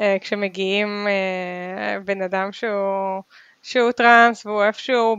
אה, 0.00 0.16
כשמגיעים 0.20 1.06
אה, 1.08 2.00
בן 2.00 2.22
אדם 2.22 2.52
שהוא, 2.52 3.22
שהוא 3.62 3.92
טראנס 3.92 4.46
והוא 4.46 4.64
איפשהו 4.64 5.16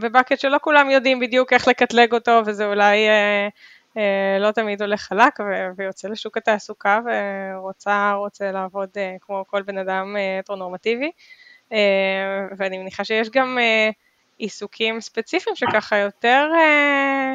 בבקט 0.00 0.38
שלא 0.38 0.58
כולם 0.62 0.90
יודעים 0.90 1.20
בדיוק 1.20 1.52
איך 1.52 1.68
לקטלג 1.68 2.12
אותו 2.12 2.40
וזה 2.46 2.66
אולי 2.66 3.08
אה, 3.08 3.48
אה, 3.96 4.38
לא 4.40 4.50
תמיד 4.50 4.82
הולך 4.82 5.00
חלק 5.00 5.38
ויוצא 5.76 6.08
לשוק 6.08 6.36
התעסוקה 6.36 7.00
ורוצה 7.06 8.12
רוצה 8.12 8.52
לעבוד 8.52 8.88
אה, 8.96 9.16
כמו 9.20 9.44
כל 9.46 9.62
בן 9.62 9.78
אדם 9.78 10.16
הטרונורמטיבי. 10.40 11.10
אה, 11.72 12.46
ואני 12.58 12.78
מניחה 12.78 13.04
שיש 13.04 13.30
גם 13.30 13.58
אה, 13.58 13.90
עיסוקים 14.38 15.00
ספציפיים 15.00 15.56
שככה 15.56 15.96
יותר, 15.96 16.50
אה, 16.56 17.34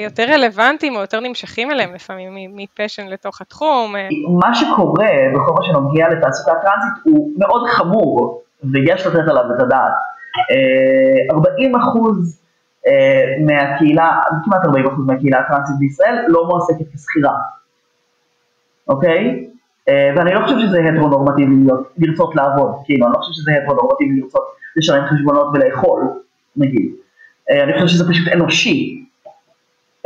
יותר 0.00 0.22
רלוונטיים 0.22 0.96
או 0.96 1.00
יותר 1.00 1.20
נמשכים 1.20 1.70
אליהם 1.70 1.94
לפעמים 1.94 2.32
מפשן 2.56 3.06
לתוך 3.06 3.40
התחום. 3.40 3.94
מה 4.40 4.54
שקורה 4.54 5.08
בכל 5.34 5.52
מה 5.52 5.62
שנוגע 5.62 6.08
לתעסוקה 6.08 6.52
טרנסית 6.62 7.04
הוא 7.04 7.30
מאוד 7.38 7.68
חמור 7.68 8.42
ויש 8.72 9.06
לתת 9.06 9.28
עליו 9.28 9.44
את 9.56 9.60
הדעת. 9.60 9.92
40 11.30 11.76
אחוז 11.76 12.42
מהקהילה, 13.46 14.20
כמעט 14.44 14.64
40 14.64 14.86
אחוז 14.86 15.06
מהקהילה 15.06 15.38
הטרנסית 15.38 15.76
בישראל 15.78 16.24
לא 16.28 16.46
מועסקת 16.46 16.94
כשכירה, 16.94 17.34
אוקיי? 18.88 19.46
אה, 19.88 20.12
ואני 20.16 20.34
לא 20.34 20.40
חושב 20.44 20.58
שזה 20.58 20.78
הטרונורמטיבי 20.94 21.54
לרצות 21.98 22.36
לעבוד, 22.36 22.70
כאילו, 22.84 23.06
אני 23.06 23.12
לא 23.12 23.18
חושב 23.18 23.32
שזה 23.32 23.52
הטרונורמטיבי 23.62 24.20
לרצות 24.20 24.44
לשלם 24.76 25.04
חשבונות 25.06 25.46
ולאכול, 25.54 26.02
נגיד. 26.56 26.92
אה, 27.50 27.62
אני 27.62 27.72
חושב 27.72 27.86
שזה 27.86 28.08
פשוט 28.08 28.28
אנושי. 28.28 29.04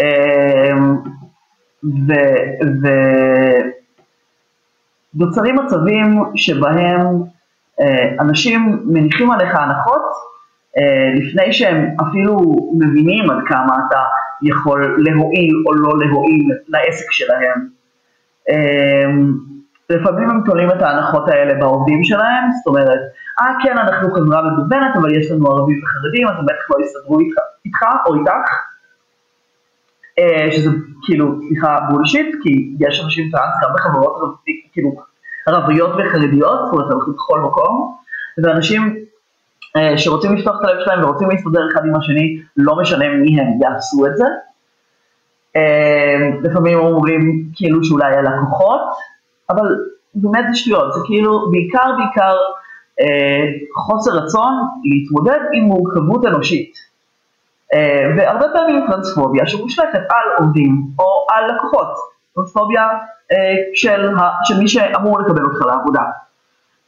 אה, 0.00 0.72
ונוצרים 5.14 5.56
מצבים 5.56 6.22
שבהם 6.34 7.22
אנשים 8.20 8.82
מניחים 8.84 9.30
עליך 9.30 9.54
הנחות 9.54 10.02
לפני 11.16 11.52
שהם 11.52 11.86
אפילו 12.08 12.36
מבינים 12.78 13.30
עד 13.30 13.38
כמה 13.46 13.76
אתה 13.88 14.00
יכול 14.42 14.96
להועיל 14.98 15.62
או 15.66 15.74
לא 15.74 15.98
להועיל 15.98 16.48
לעסק 16.68 17.12
שלהם. 17.12 17.68
לפעמים 19.90 20.30
הם 20.30 20.40
תולים 20.44 20.70
את 20.70 20.82
ההנחות 20.82 21.28
האלה 21.28 21.54
בעובדים 21.54 22.04
שלהם, 22.04 22.50
זאת 22.52 22.66
אומרת, 22.66 22.98
אה 23.40 23.52
כן 23.62 23.78
אנחנו 23.78 24.10
חברה 24.10 24.42
מגוונת 24.42 24.96
אבל 24.96 25.14
יש 25.14 25.30
לנו 25.30 25.46
ערבים 25.46 25.80
וחרדים 25.82 26.28
אז 26.28 26.34
הם 26.38 26.46
בטח 26.46 26.70
לא 26.70 26.84
יסתדרו 26.84 27.20
איתך, 27.20 27.36
איתך 27.64 27.82
או 28.06 28.14
איתך, 28.14 28.30
אה, 28.30 28.75
שזה 30.52 30.70
כאילו, 31.02 31.34
סליחה, 31.48 31.78
בולשיט, 31.90 32.26
כי 32.42 32.74
יש 32.80 33.00
אנשים 33.04 33.30
טראנס 33.30 33.54
גם 33.62 33.70
בחברות 33.74 34.36
כאילו 34.72 34.90
ערביות 35.46 35.90
וחרדיות, 35.90 36.58
זאת 36.64 36.72
אומרת 36.72 36.92
אנחנו 36.92 37.12
בכל 37.12 37.40
מקום, 37.40 37.96
ואנשים 38.42 38.96
אה, 39.76 39.98
שרוצים 39.98 40.36
לפתוח 40.36 40.56
את 40.60 40.68
הלב 40.68 40.84
שלהם 40.84 41.04
ורוצים 41.04 41.30
להסתדר 41.30 41.68
אחד 41.72 41.84
עם 41.84 41.96
השני, 41.96 42.40
לא 42.56 42.76
משנה 42.76 43.08
מי 43.08 43.40
הם 43.40 43.46
יעשו 43.62 44.06
את 44.06 44.16
זה. 44.16 44.24
אה, 45.56 46.30
לפעמים 46.42 46.78
אומרים 46.78 47.44
כאילו 47.54 47.84
שאולי 47.84 48.16
הלקוחות, 48.16 48.80
אבל 49.50 49.76
באמת 50.14 50.44
זה 50.50 50.56
שטויות, 50.56 50.92
זה 50.94 51.00
כאילו 51.06 51.50
בעיקר 51.50 51.92
בעיקר 51.98 52.36
אה, 53.00 53.44
חוסר 53.76 54.10
רצון 54.10 54.52
להתמודד 54.84 55.40
עם 55.52 55.64
מורכבות 55.64 56.26
אנושית. 56.26 56.95
אה, 57.74 58.12
והרבה 58.16 58.46
פעמים 58.52 58.86
טרנספוביה 58.86 59.46
שמושלכת 59.46 60.00
על 60.08 60.44
עובדים 60.44 60.86
או 60.98 61.26
על 61.30 61.54
לקוחות, 61.54 61.88
טרנספוביה 62.34 62.88
אה, 63.32 63.54
של, 63.74 64.08
של 64.44 64.58
מי 64.58 64.68
שאמור 64.68 65.20
לקבל 65.20 65.44
אותך 65.44 65.66
לעבודה. 65.66 66.02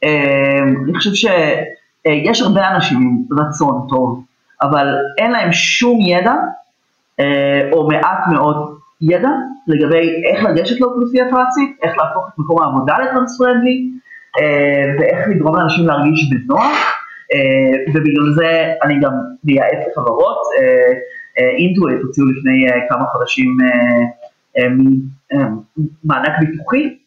אה, 0.03 0.59
אני 0.83 0.95
חושב 0.95 1.13
שיש 1.13 2.41
הרבה 2.41 2.69
אנשים 2.69 2.97
עם 2.97 3.39
רצון 3.39 3.87
טוב, 3.89 4.23
אבל 4.61 4.95
אין 5.17 5.31
להם 5.31 5.51
שום 5.51 5.99
ידע, 6.01 6.33
או 7.71 7.87
מעט 7.87 8.27
מאוד 8.31 8.77
ידע, 9.01 9.29
לגבי 9.67 10.23
איך 10.25 10.43
לגשת 10.43 10.81
לאוכלוסייה 10.81 11.25
טרנסית, 11.29 11.77
איך 11.83 11.97
להפוך 11.97 12.27
את 12.27 12.33
מקום 12.39 12.61
העבודה 12.61 12.97
לטרנספרנדלי, 12.97 13.89
ואיך 14.99 15.27
לגרום 15.27 15.55
לאנשים 15.55 15.87
להרגיש 15.87 16.29
בנוח. 16.29 16.98
אה, 17.33 17.93
ובגלל 17.93 18.33
זה 18.35 18.73
אני 18.83 18.99
גם 18.99 19.11
מייעץ 19.43 19.87
לחברות, 19.91 20.37
אינטואט 21.57 21.91
אה, 21.91 21.97
אה, 21.97 22.01
הוציאו 22.01 22.25
לפני 22.25 22.67
כמה 22.89 23.05
חודשים 23.05 23.57
מענק 26.03 26.31
ביטוחי 26.39 26.97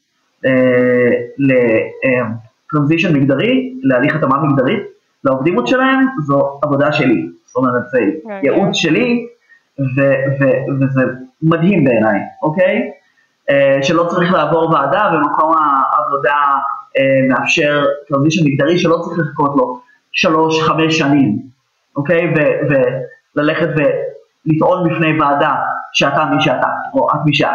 לטרנזישן 1.38 3.16
מגדרי, 3.16 3.74
להליך 3.82 4.16
התאמה 4.16 4.42
מגדרית 4.42 4.82
לעובדים 5.24 5.56
שלהם, 5.66 6.06
זו 6.26 6.60
עבודה 6.62 6.92
שלי, 6.92 7.26
זאת 7.46 7.56
אומרת 7.56 7.82
זה 7.90 7.98
כן, 8.24 8.40
ייעוץ. 8.42 8.76
שלי 8.76 9.26
וזה 10.80 11.02
מדהים 11.42 11.84
בעיניי, 11.84 12.20
אוקיי? 12.42 12.90
שלא 13.82 14.04
צריך 14.04 14.32
לעבור 14.32 14.70
ועדה 14.70 15.10
ומקום 15.14 15.54
העבודה 15.58 16.34
מאפשר 17.28 17.84
טרנזישן 18.08 18.44
מגדרי 18.46 18.78
שלא 18.78 18.96
צריך 18.96 19.18
לחכות 19.18 19.56
לו 19.56 19.80
שלוש, 20.12 20.62
חמש 20.62 20.98
שנים, 20.98 21.38
אוקיי? 21.96 22.34
וללכת 23.36 23.68
ולטעון 23.76 24.88
בפני 24.88 25.20
ועדה 25.20 25.54
שאתה 25.92 26.24
מי 26.24 26.42
שאתה, 26.42 26.68
או 26.94 27.10
את 27.10 27.20
מי 27.24 27.34
שאת. 27.34 27.48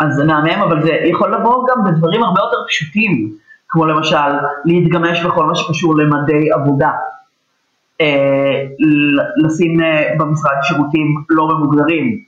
אז 0.00 0.14
זה 0.14 0.24
מהמם, 0.24 0.62
אבל 0.62 0.82
זה 0.82 0.92
יכול 0.92 1.34
לבוא 1.34 1.66
גם 1.70 1.84
בדברים 1.84 2.22
הרבה 2.22 2.40
יותר 2.40 2.56
פשוטים, 2.68 3.32
כמו 3.68 3.86
למשל 3.86 4.16
להתגמש 4.64 5.24
בכל 5.24 5.44
מה 5.44 5.54
שקשור 5.54 5.96
למדי 5.96 6.52
עבודה. 6.52 6.90
אה, 8.00 8.62
לשים 9.44 9.80
אה, 9.80 10.14
במשרד 10.18 10.56
שירותים 10.62 11.24
לא 11.30 11.48
ממוגדרים, 11.48 12.18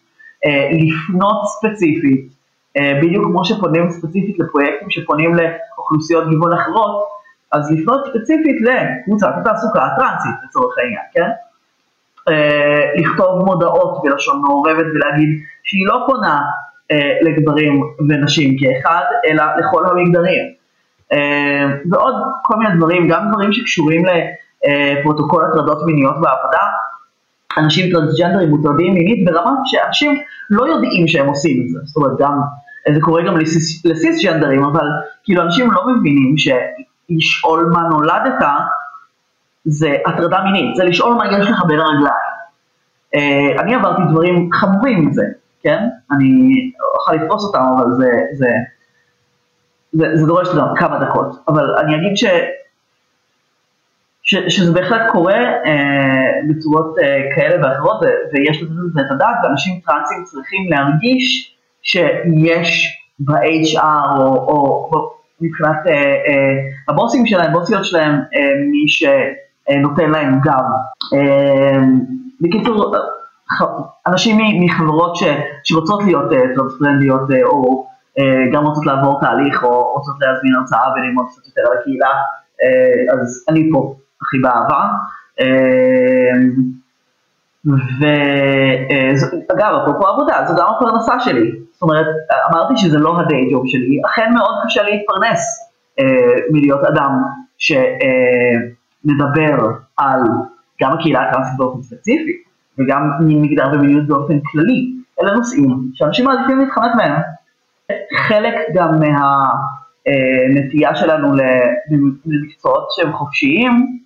אה, 0.46 0.68
לפנות 0.72 1.36
ספציפית, 1.46 2.28
אה, 2.76 3.00
בדיוק 3.02 3.24
כמו 3.24 3.44
שפונים 3.44 3.90
ספציפית 3.90 4.38
לפרויקטים 4.38 4.90
שפונים 4.90 5.32
לאוכלוסיות 5.34 6.28
גיוון 6.28 6.52
אחרות, 6.52 7.04
אז 7.54 7.72
לפנות 7.72 8.06
ספציפית 8.06 8.56
לקבוצת 8.60 9.28
התעסוקה 9.36 9.82
הטרנסית 9.84 10.34
לצורך 10.44 10.74
העניין, 10.78 11.04
כן? 11.12 11.30
אה, 12.28 12.90
לכתוב 12.96 13.44
מודעות 13.44 14.02
בלשון 14.04 14.42
מעורבת 14.42 14.86
ולהגיד 14.94 15.28
שהיא 15.64 15.86
לא 15.86 16.04
פונה 16.06 16.40
אה, 16.90 17.18
לגברים 17.22 17.82
ונשים 18.08 18.56
כאחד, 18.58 19.04
אלא 19.26 19.44
לכל 19.58 19.86
המגדרים. 19.86 20.44
אה, 21.12 21.64
ועוד 21.90 22.14
כל 22.42 22.56
מיני 22.56 22.76
דברים, 22.76 23.08
גם 23.08 23.30
דברים 23.32 23.52
שקשורים 23.52 24.02
לפרוטוקול 24.06 25.44
הטרדות 25.44 25.86
מיניות 25.86 26.14
בעבודה. 26.14 26.62
אנשים 27.58 27.92
טרנסג'נדרים 27.92 28.48
מוטרדים 28.48 28.94
מינית 28.94 29.24
ברמה 29.24 29.50
שאנשים 29.64 30.20
לא 30.50 30.68
יודעים 30.68 31.08
שהם 31.08 31.26
עושים 31.26 31.62
את 31.62 31.68
זה, 31.68 31.78
זאת 31.82 31.96
אומרת 31.96 32.12
גם, 32.18 32.40
זה 32.94 33.00
קורה 33.00 33.22
גם 33.22 33.36
לסיסג'נדרים, 33.84 34.64
אבל 34.64 34.86
כאילו 35.24 35.42
אנשים 35.42 35.70
לא 35.70 35.82
מבינים 35.88 36.36
ש... 36.36 36.48
לשאול 37.10 37.70
מה 37.72 37.80
נולדת, 37.82 38.44
זה 39.64 39.96
הטרדה 40.06 40.42
מינית, 40.44 40.76
זה 40.76 40.84
לשאול 40.84 41.14
מה 41.14 41.26
יש 41.26 41.50
לך 41.50 41.62
בין 41.66 41.80
הרגליים. 41.80 42.34
Uh, 43.16 43.60
אני 43.60 43.74
עברתי 43.74 44.02
דברים 44.10 44.50
חמורים 44.52 45.06
מזה, 45.06 45.22
כן? 45.62 45.88
אני 46.12 46.50
אוכל 46.94 47.12
לתפוס 47.14 47.44
אותם, 47.44 47.64
אבל 47.76 47.92
זה, 47.92 48.10
זה, 48.32 48.48
זה, 49.92 50.16
זה 50.16 50.26
דורש 50.26 50.48
גם 50.58 50.66
כמה 50.76 50.98
דקות. 50.98 51.42
אבל 51.48 51.78
אני 51.78 51.96
אגיד 51.96 52.16
ש, 52.16 52.24
ש, 54.22 54.34
שזה 54.48 54.72
בהחלט 54.72 55.10
קורה 55.12 55.34
uh, 55.64 56.50
בצורות 56.50 56.98
uh, 56.98 57.36
כאלה 57.36 57.66
ואחרות, 57.68 58.00
ויש 58.32 58.62
לזה 58.62 59.00
את 59.06 59.10
הדעת, 59.10 59.36
ואנשים 59.42 59.80
טרנסים 59.86 60.24
צריכים 60.24 60.70
להרגיש 60.70 61.56
שיש 61.82 62.98
ב-HR 63.18 64.18
או, 64.18 64.26
או 64.26 65.14
מבחינת 65.44 65.86
אה, 65.86 65.92
אה, 65.92 66.54
הבוסים 66.88 67.26
שלהם, 67.26 67.52
בוסיות 67.52 67.84
שלהם, 67.84 68.12
אה, 68.12 68.50
מי 68.70 68.88
שנותן 68.88 70.10
להם 70.10 70.40
גב. 70.40 70.64
אה, 71.14 71.80
בקיצור, 72.40 72.94
אנשים 74.06 74.38
מחברות 74.64 75.16
ש, 75.16 75.22
שרוצות 75.64 76.02
להיות 76.04 76.32
אה, 76.32 76.38
טרנספרנדיות 76.54 77.30
אה, 77.30 77.44
או 77.44 77.86
אה, 78.18 78.50
גם 78.52 78.64
רוצות 78.66 78.86
לעבור 78.86 79.20
תהליך 79.20 79.64
או 79.64 79.92
רוצות 79.92 80.14
להזמין 80.20 80.54
הרצאה 80.54 80.92
וללמוד 80.92 81.26
קצת 81.30 81.46
יותר 81.46 81.62
על 81.70 81.78
הקהילה, 81.78 82.10
אה, 82.62 83.14
אז 83.14 83.44
אני 83.48 83.70
פה 83.72 83.94
הכי 84.22 84.38
באהבה. 84.38 84.88
אה, 85.40 86.32
ואגב, 88.00 89.74
אפרופו 89.82 90.06
עבודה, 90.06 90.44
זו 90.46 90.54
גם 90.56 90.66
הפרנסה 90.76 91.20
שלי. 91.20 91.63
אומרת, 91.84 92.06
אמרתי 92.50 92.76
שזה 92.76 92.98
לא 92.98 93.20
הדיי 93.20 93.50
ג'וב 93.52 93.62
שלי, 93.66 94.00
אכן 94.06 94.32
מאוד 94.34 94.54
קשה 94.64 94.82
להתפרנס 94.82 95.70
אה, 96.00 96.04
מלהיות 96.50 96.84
אדם 96.84 97.10
שמדבר 97.58 99.66
אה, 99.66 99.72
על 99.96 100.20
גם 100.82 100.92
הקהילה 100.92 101.22
הטרנסית 101.22 101.56
באופן 101.56 101.82
ספציפי, 101.82 102.32
וגם 102.78 103.10
מגדר 103.20 103.66
ומיניות 103.72 104.06
באופן 104.06 104.38
כללי. 104.52 104.94
אלה 105.22 105.34
נושאים 105.34 105.90
שאנשים 105.94 106.24
מעדיפים 106.24 106.60
להתחמק 106.60 106.94
מהם. 106.96 107.20
חלק 108.16 108.54
גם 108.74 108.90
מהנטייה 108.90 110.90
אה, 110.90 110.94
שלנו 110.94 111.28
למקצועות 112.26 112.88
שהם 112.90 113.12
חופשיים, 113.12 113.98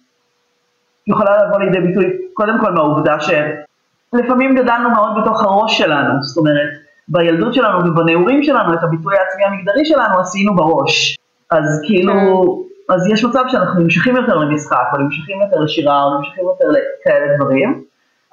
יכולה 1.07 1.45
לבוא 1.45 1.59
לידי 1.59 1.81
ביטוי 1.81 2.05
קודם 2.35 2.61
כל 2.61 2.73
מהעובדה 2.73 3.17
שלפעמים 3.21 4.57
גדלנו 4.57 4.91
מאוד 4.91 5.23
בתוך 5.23 5.43
הראש 5.43 5.79
שלנו, 5.79 6.23
זאת 6.23 6.37
אומרת, 6.37 6.88
בילדות 7.09 7.55
שלנו 7.55 7.79
ובנעורים 7.79 8.43
שלנו 8.43 8.75
את 8.75 8.83
הביטוי 8.83 9.15
העצמי 9.17 9.45
המגדרי 9.45 9.85
שלנו 9.85 10.21
עשינו 10.21 10.57
בראש. 10.57 11.19
אז 11.51 11.83
כאילו, 11.87 12.13
כן. 12.13 12.95
אז 12.95 13.07
יש 13.13 13.25
מצב 13.25 13.45
שאנחנו 13.49 13.81
נמשכים 13.81 14.17
יותר 14.17 14.37
למשחק, 14.37 14.85
או 14.93 15.03
נמשכים 15.03 15.41
יותר 15.43 15.61
לשירה, 15.61 16.05
או 16.05 16.19
נמשכים 16.19 16.45
יותר 16.45 16.65
לכאלה 16.69 17.37
דברים, 17.37 17.83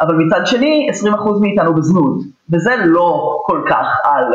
אבל 0.01 0.15
מצד 0.15 0.47
שני 0.47 0.87
20% 1.03 1.41
מאיתנו 1.41 1.75
בזנות, 1.75 2.17
וזה 2.53 2.71
לא 2.85 3.37
כל 3.45 3.61
כך 3.69 3.87
על, 4.03 4.33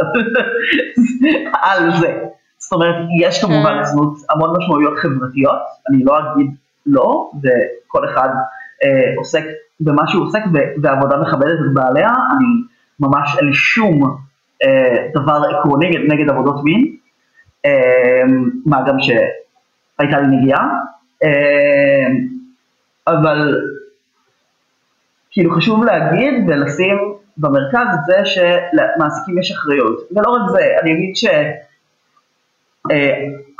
על 1.70 1.90
זה. 2.00 2.18
זאת 2.58 2.72
אומרת, 2.72 2.94
יש 3.20 3.44
כמובן 3.44 3.72
כן. 3.72 3.80
לזנות 3.80 4.14
המון 4.30 4.56
משמעויות 4.58 4.98
חברתיות, 4.98 5.60
אני 5.88 6.04
לא 6.04 6.18
אגיד 6.18 6.50
לא, 6.86 7.30
וכל 7.38 8.04
אחד 8.04 8.28
אה, 8.84 9.14
עוסק 9.18 9.44
במה 9.80 10.02
שהוא 10.06 10.24
עוסק, 10.24 10.42
ועבודה 10.82 11.16
מכבדת 11.16 11.58
את 11.66 11.74
בעליה, 11.74 12.08
אני 12.08 12.46
ממש 13.00 13.36
אין 13.38 13.46
לי 13.46 13.54
שום 13.54 14.16
דבר 15.14 15.42
עקרוני 15.58 15.90
נגד, 16.08 16.30
עבודות 16.30 16.64
מין, 16.64 16.96
אה, 17.66 18.22
מה 18.66 18.84
גם 18.88 18.96
שהייתה 19.00 20.20
לי 20.20 20.36
נגיעה, 20.36 20.68
אה, 21.22 22.06
אבל 23.06 23.60
כאילו 25.30 25.54
חשוב 25.56 25.84
להגיד 25.84 26.34
ולשים 26.48 26.96
במרכז 27.38 27.86
את 27.94 28.04
זה 28.06 28.24
שלמעסיקים 28.24 29.38
יש 29.38 29.52
אחריות, 29.52 30.08
ולא 30.10 30.30
רק 30.30 30.42
זה, 30.50 30.74
אני 30.82 30.92
אגיד 30.92 31.12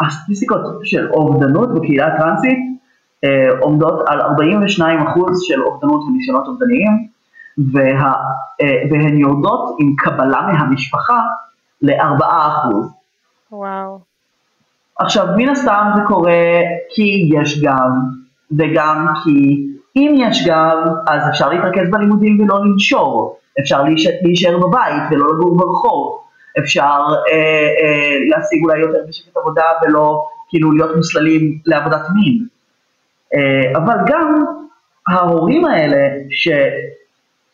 שהסטטיסטיקות 0.01 0.61
של 0.84 1.11
אובדנות 1.11 1.74
בקהילה 1.74 2.07
הטרנסית 2.07 2.59
אה, 3.24 3.48
עומדות 3.61 4.03
על 4.07 4.20
42% 4.20 4.24
של 5.42 5.62
אובדנות 5.62 6.03
וניסיונות 6.03 6.46
אובדניים, 6.46 7.09
וה, 7.59 8.12
אה, 8.61 8.82
והן 8.90 9.18
יורדות 9.18 9.76
עם 9.80 9.94
קבלה 9.98 10.40
מהמשפחה 10.42 11.20
ל-4%. 11.82 12.74
וואו. 13.53 13.98
עכשיו, 14.98 15.26
מן 15.36 15.48
הסתם 15.48 15.90
זה 15.94 16.01
קורה 16.07 16.61
כי 16.94 17.30
יש 17.34 17.62
גב, 17.62 17.90
וגם 18.59 19.07
כי 19.24 19.66
אם 19.96 20.14
יש 20.16 20.46
גב, 20.46 20.76
אז 21.09 21.28
אפשר 21.28 21.48
להתרכז 21.48 21.90
בלימודים 21.90 22.40
ולא 22.40 22.64
לנשור, 22.64 23.38
אפשר 23.61 23.82
להישאר 24.22 24.59
בבית 24.59 25.03
ולא 25.11 25.26
לגור 25.34 25.57
ברחוב, 25.57 26.20
אפשר 26.59 27.01
אה, 27.32 27.36
אה, 27.82 28.16
להשיג 28.28 28.64
אולי 28.64 28.78
יותר 28.78 28.98
בשקט 29.09 29.36
עבודה 29.36 29.64
ולא 29.82 30.24
כאילו 30.48 30.72
להיות 30.72 30.96
מוסללים 30.96 31.59
לעבודת 31.66 32.03
מין. 32.14 32.46
אה, 33.34 33.80
אבל 33.80 33.96
גם 34.07 34.44
ההורים 35.09 35.64
האלה 35.64 36.09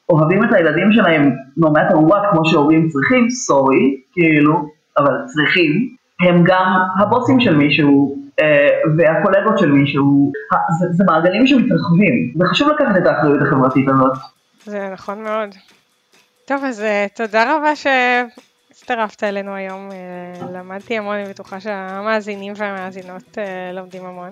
שאוהבים 0.06 0.44
את 0.44 0.52
הילדים 0.52 0.92
שלהם 0.92 1.36
no 1.60 1.66
matter 1.66 1.94
what 1.94 2.32
כמו 2.32 2.46
שהורים 2.46 2.88
צריכים, 2.88 3.30
סורי, 3.30 3.96
כאילו, 4.12 4.68
אבל 4.98 5.12
צריכים, 5.26 5.96
הם 6.20 6.44
גם 6.46 6.72
הבוסים 7.00 7.40
של 7.40 7.56
מישהו 7.56 8.16
אה, 8.40 8.68
והקולגות 8.98 9.58
של 9.58 9.72
מישהו, 9.72 10.32
זה, 10.78 10.86
זה 10.92 11.04
מעגלים 11.06 11.46
שמתרחבים, 11.46 12.32
וחשוב 12.40 12.68
לקחת 12.68 12.96
את 12.96 13.06
האחריות 13.06 13.42
החברתית 13.42 13.88
הזאת. 13.88 14.18
זה 14.64 14.88
נכון 14.92 15.22
מאוד. 15.22 15.54
טוב, 16.44 16.64
אז 16.64 16.80
אה, 16.80 17.06
תודה 17.14 17.56
רבה 17.56 17.72
שהצטרפת 17.76 19.24
אלינו 19.24 19.54
היום, 19.54 19.88
אה, 19.92 20.58
למדתי 20.58 20.98
המון, 20.98 21.16
אני 21.16 21.28
בטוחה 21.28 21.60
שהמאזינים 21.60 22.52
והמאזינות 22.56 23.38
לומדים 23.74 24.04
המון. 24.04 24.30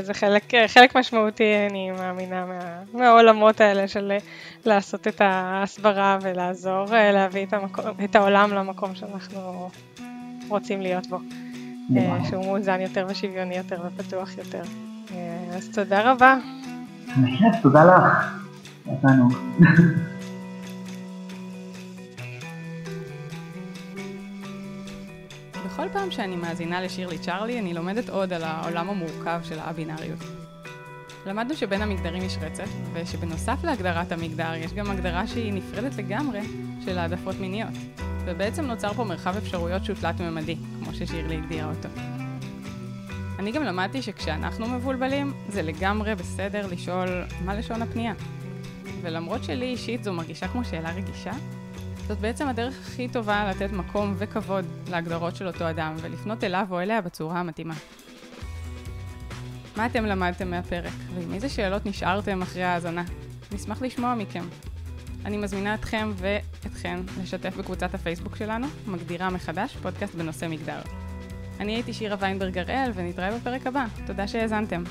זה 0.00 0.14
חלק, 0.14 0.52
חלק 0.66 0.96
משמעותי, 0.96 1.54
אני 1.70 1.90
מאמינה, 1.90 2.46
מה, 2.46 2.58
מהעולמות 2.92 3.60
האלה 3.60 3.88
של 3.88 4.12
לעשות 4.64 5.08
את 5.08 5.20
ההסברה 5.20 6.18
ולעזור 6.22 6.84
להביא 7.12 7.46
את, 7.46 7.52
המקום, 7.52 7.84
את 8.04 8.16
העולם 8.16 8.52
למקום 8.52 8.94
שאנחנו 8.94 9.70
רוצים 10.48 10.80
להיות 10.80 11.06
בו. 11.06 11.18
אה, 11.96 12.18
שהוא 12.28 12.44
מאוזן 12.44 12.80
יותר 12.80 13.06
ושוויוני 13.08 13.56
יותר 13.56 13.82
ופתוח 13.86 14.38
יותר. 14.38 14.62
אה, 15.10 15.56
אז 15.56 15.68
תודה 15.74 16.12
רבה. 16.12 16.36
תודה 17.62 17.84
לך. 17.84 18.36
בכל 25.66 25.88
פעם 25.92 26.10
שאני 26.10 26.36
מאזינה 26.36 26.80
לשירלי 26.80 27.18
צ'רלי, 27.18 27.58
אני 27.58 27.74
לומדת 27.74 28.08
עוד 28.08 28.32
על 28.32 28.42
העולם 28.44 28.90
המורכב 28.90 29.40
של 29.44 29.58
הבינאריות. 29.58 30.18
למדנו 31.26 31.56
שבין 31.56 31.82
המגדרים 31.82 32.22
יש 32.22 32.38
רצף, 32.40 32.68
ושבנוסף 32.92 33.64
להגדרת 33.64 34.12
המגדר, 34.12 34.54
יש 34.54 34.72
גם 34.72 34.90
הגדרה 34.90 35.26
שהיא 35.26 35.52
נפרדת 35.52 35.96
לגמרי 35.96 36.40
של 36.84 36.98
העדפות 36.98 37.34
מיניות. 37.40 37.70
ובעצם 38.24 38.64
נוצר 38.64 38.92
פה 38.92 39.04
מרחב 39.04 39.36
אפשרויות 39.36 39.84
שהוא 39.84 39.96
תלת-ממדי, 40.00 40.56
כמו 40.78 40.94
ששירלי 40.94 41.36
הגדירה 41.36 41.70
אותו. 41.70 41.88
אני 43.38 43.52
גם 43.52 43.64
למדתי 43.64 44.02
שכשאנחנו 44.02 44.68
מבולבלים, 44.68 45.32
זה 45.48 45.62
לגמרי 45.62 46.14
בסדר 46.14 46.66
לשאול 46.66 47.24
מה 47.44 47.54
לשון 47.54 47.82
הפנייה. 47.82 48.12
ולמרות 49.02 49.44
שלי 49.44 49.66
אישית 49.66 50.04
זו 50.04 50.12
מרגישה 50.12 50.48
כמו 50.48 50.64
שאלה 50.64 50.92
רגישה, 50.92 51.32
זאת 52.08 52.18
בעצם 52.18 52.48
הדרך 52.48 52.78
הכי 52.80 53.08
טובה 53.08 53.50
לתת 53.50 53.72
מקום 53.72 54.14
וכבוד 54.18 54.64
להגדרות 54.90 55.36
של 55.36 55.46
אותו 55.46 55.70
אדם, 55.70 55.94
ולפנות 56.00 56.44
אליו 56.44 56.66
או 56.70 56.80
אליה 56.80 57.00
בצורה 57.00 57.40
המתאימה. 57.40 57.74
מה 59.76 59.86
אתם 59.86 60.06
למדתם 60.06 60.50
מהפרק, 60.50 60.92
ועם 61.14 61.34
איזה 61.34 61.48
שאלות 61.48 61.86
נשארתם 61.86 62.42
אחרי 62.42 62.62
ההאזנה? 62.62 63.04
נשמח 63.52 63.82
לשמוע 63.82 64.14
מכם. 64.14 64.44
אני 65.24 65.36
מזמינה 65.36 65.74
אתכם 65.74 66.12
ואתכן 66.16 67.00
לשתף 67.22 67.56
בקבוצת 67.56 67.94
הפייסבוק 67.94 68.36
שלנו, 68.36 68.66
מגדירה 68.86 69.30
מחדש, 69.30 69.76
פודקאסט 69.82 70.14
בנושא 70.14 70.46
מגדר. 70.50 70.80
אני 71.60 71.74
הייתי 71.74 71.92
שירה 71.92 72.16
ויינברג 72.20 72.58
הראל, 72.58 72.90
ונתראה 72.94 73.38
בפרק 73.38 73.66
הבא. 73.66 73.86
תודה 74.06 74.28
שהאזנתם. 74.28 74.82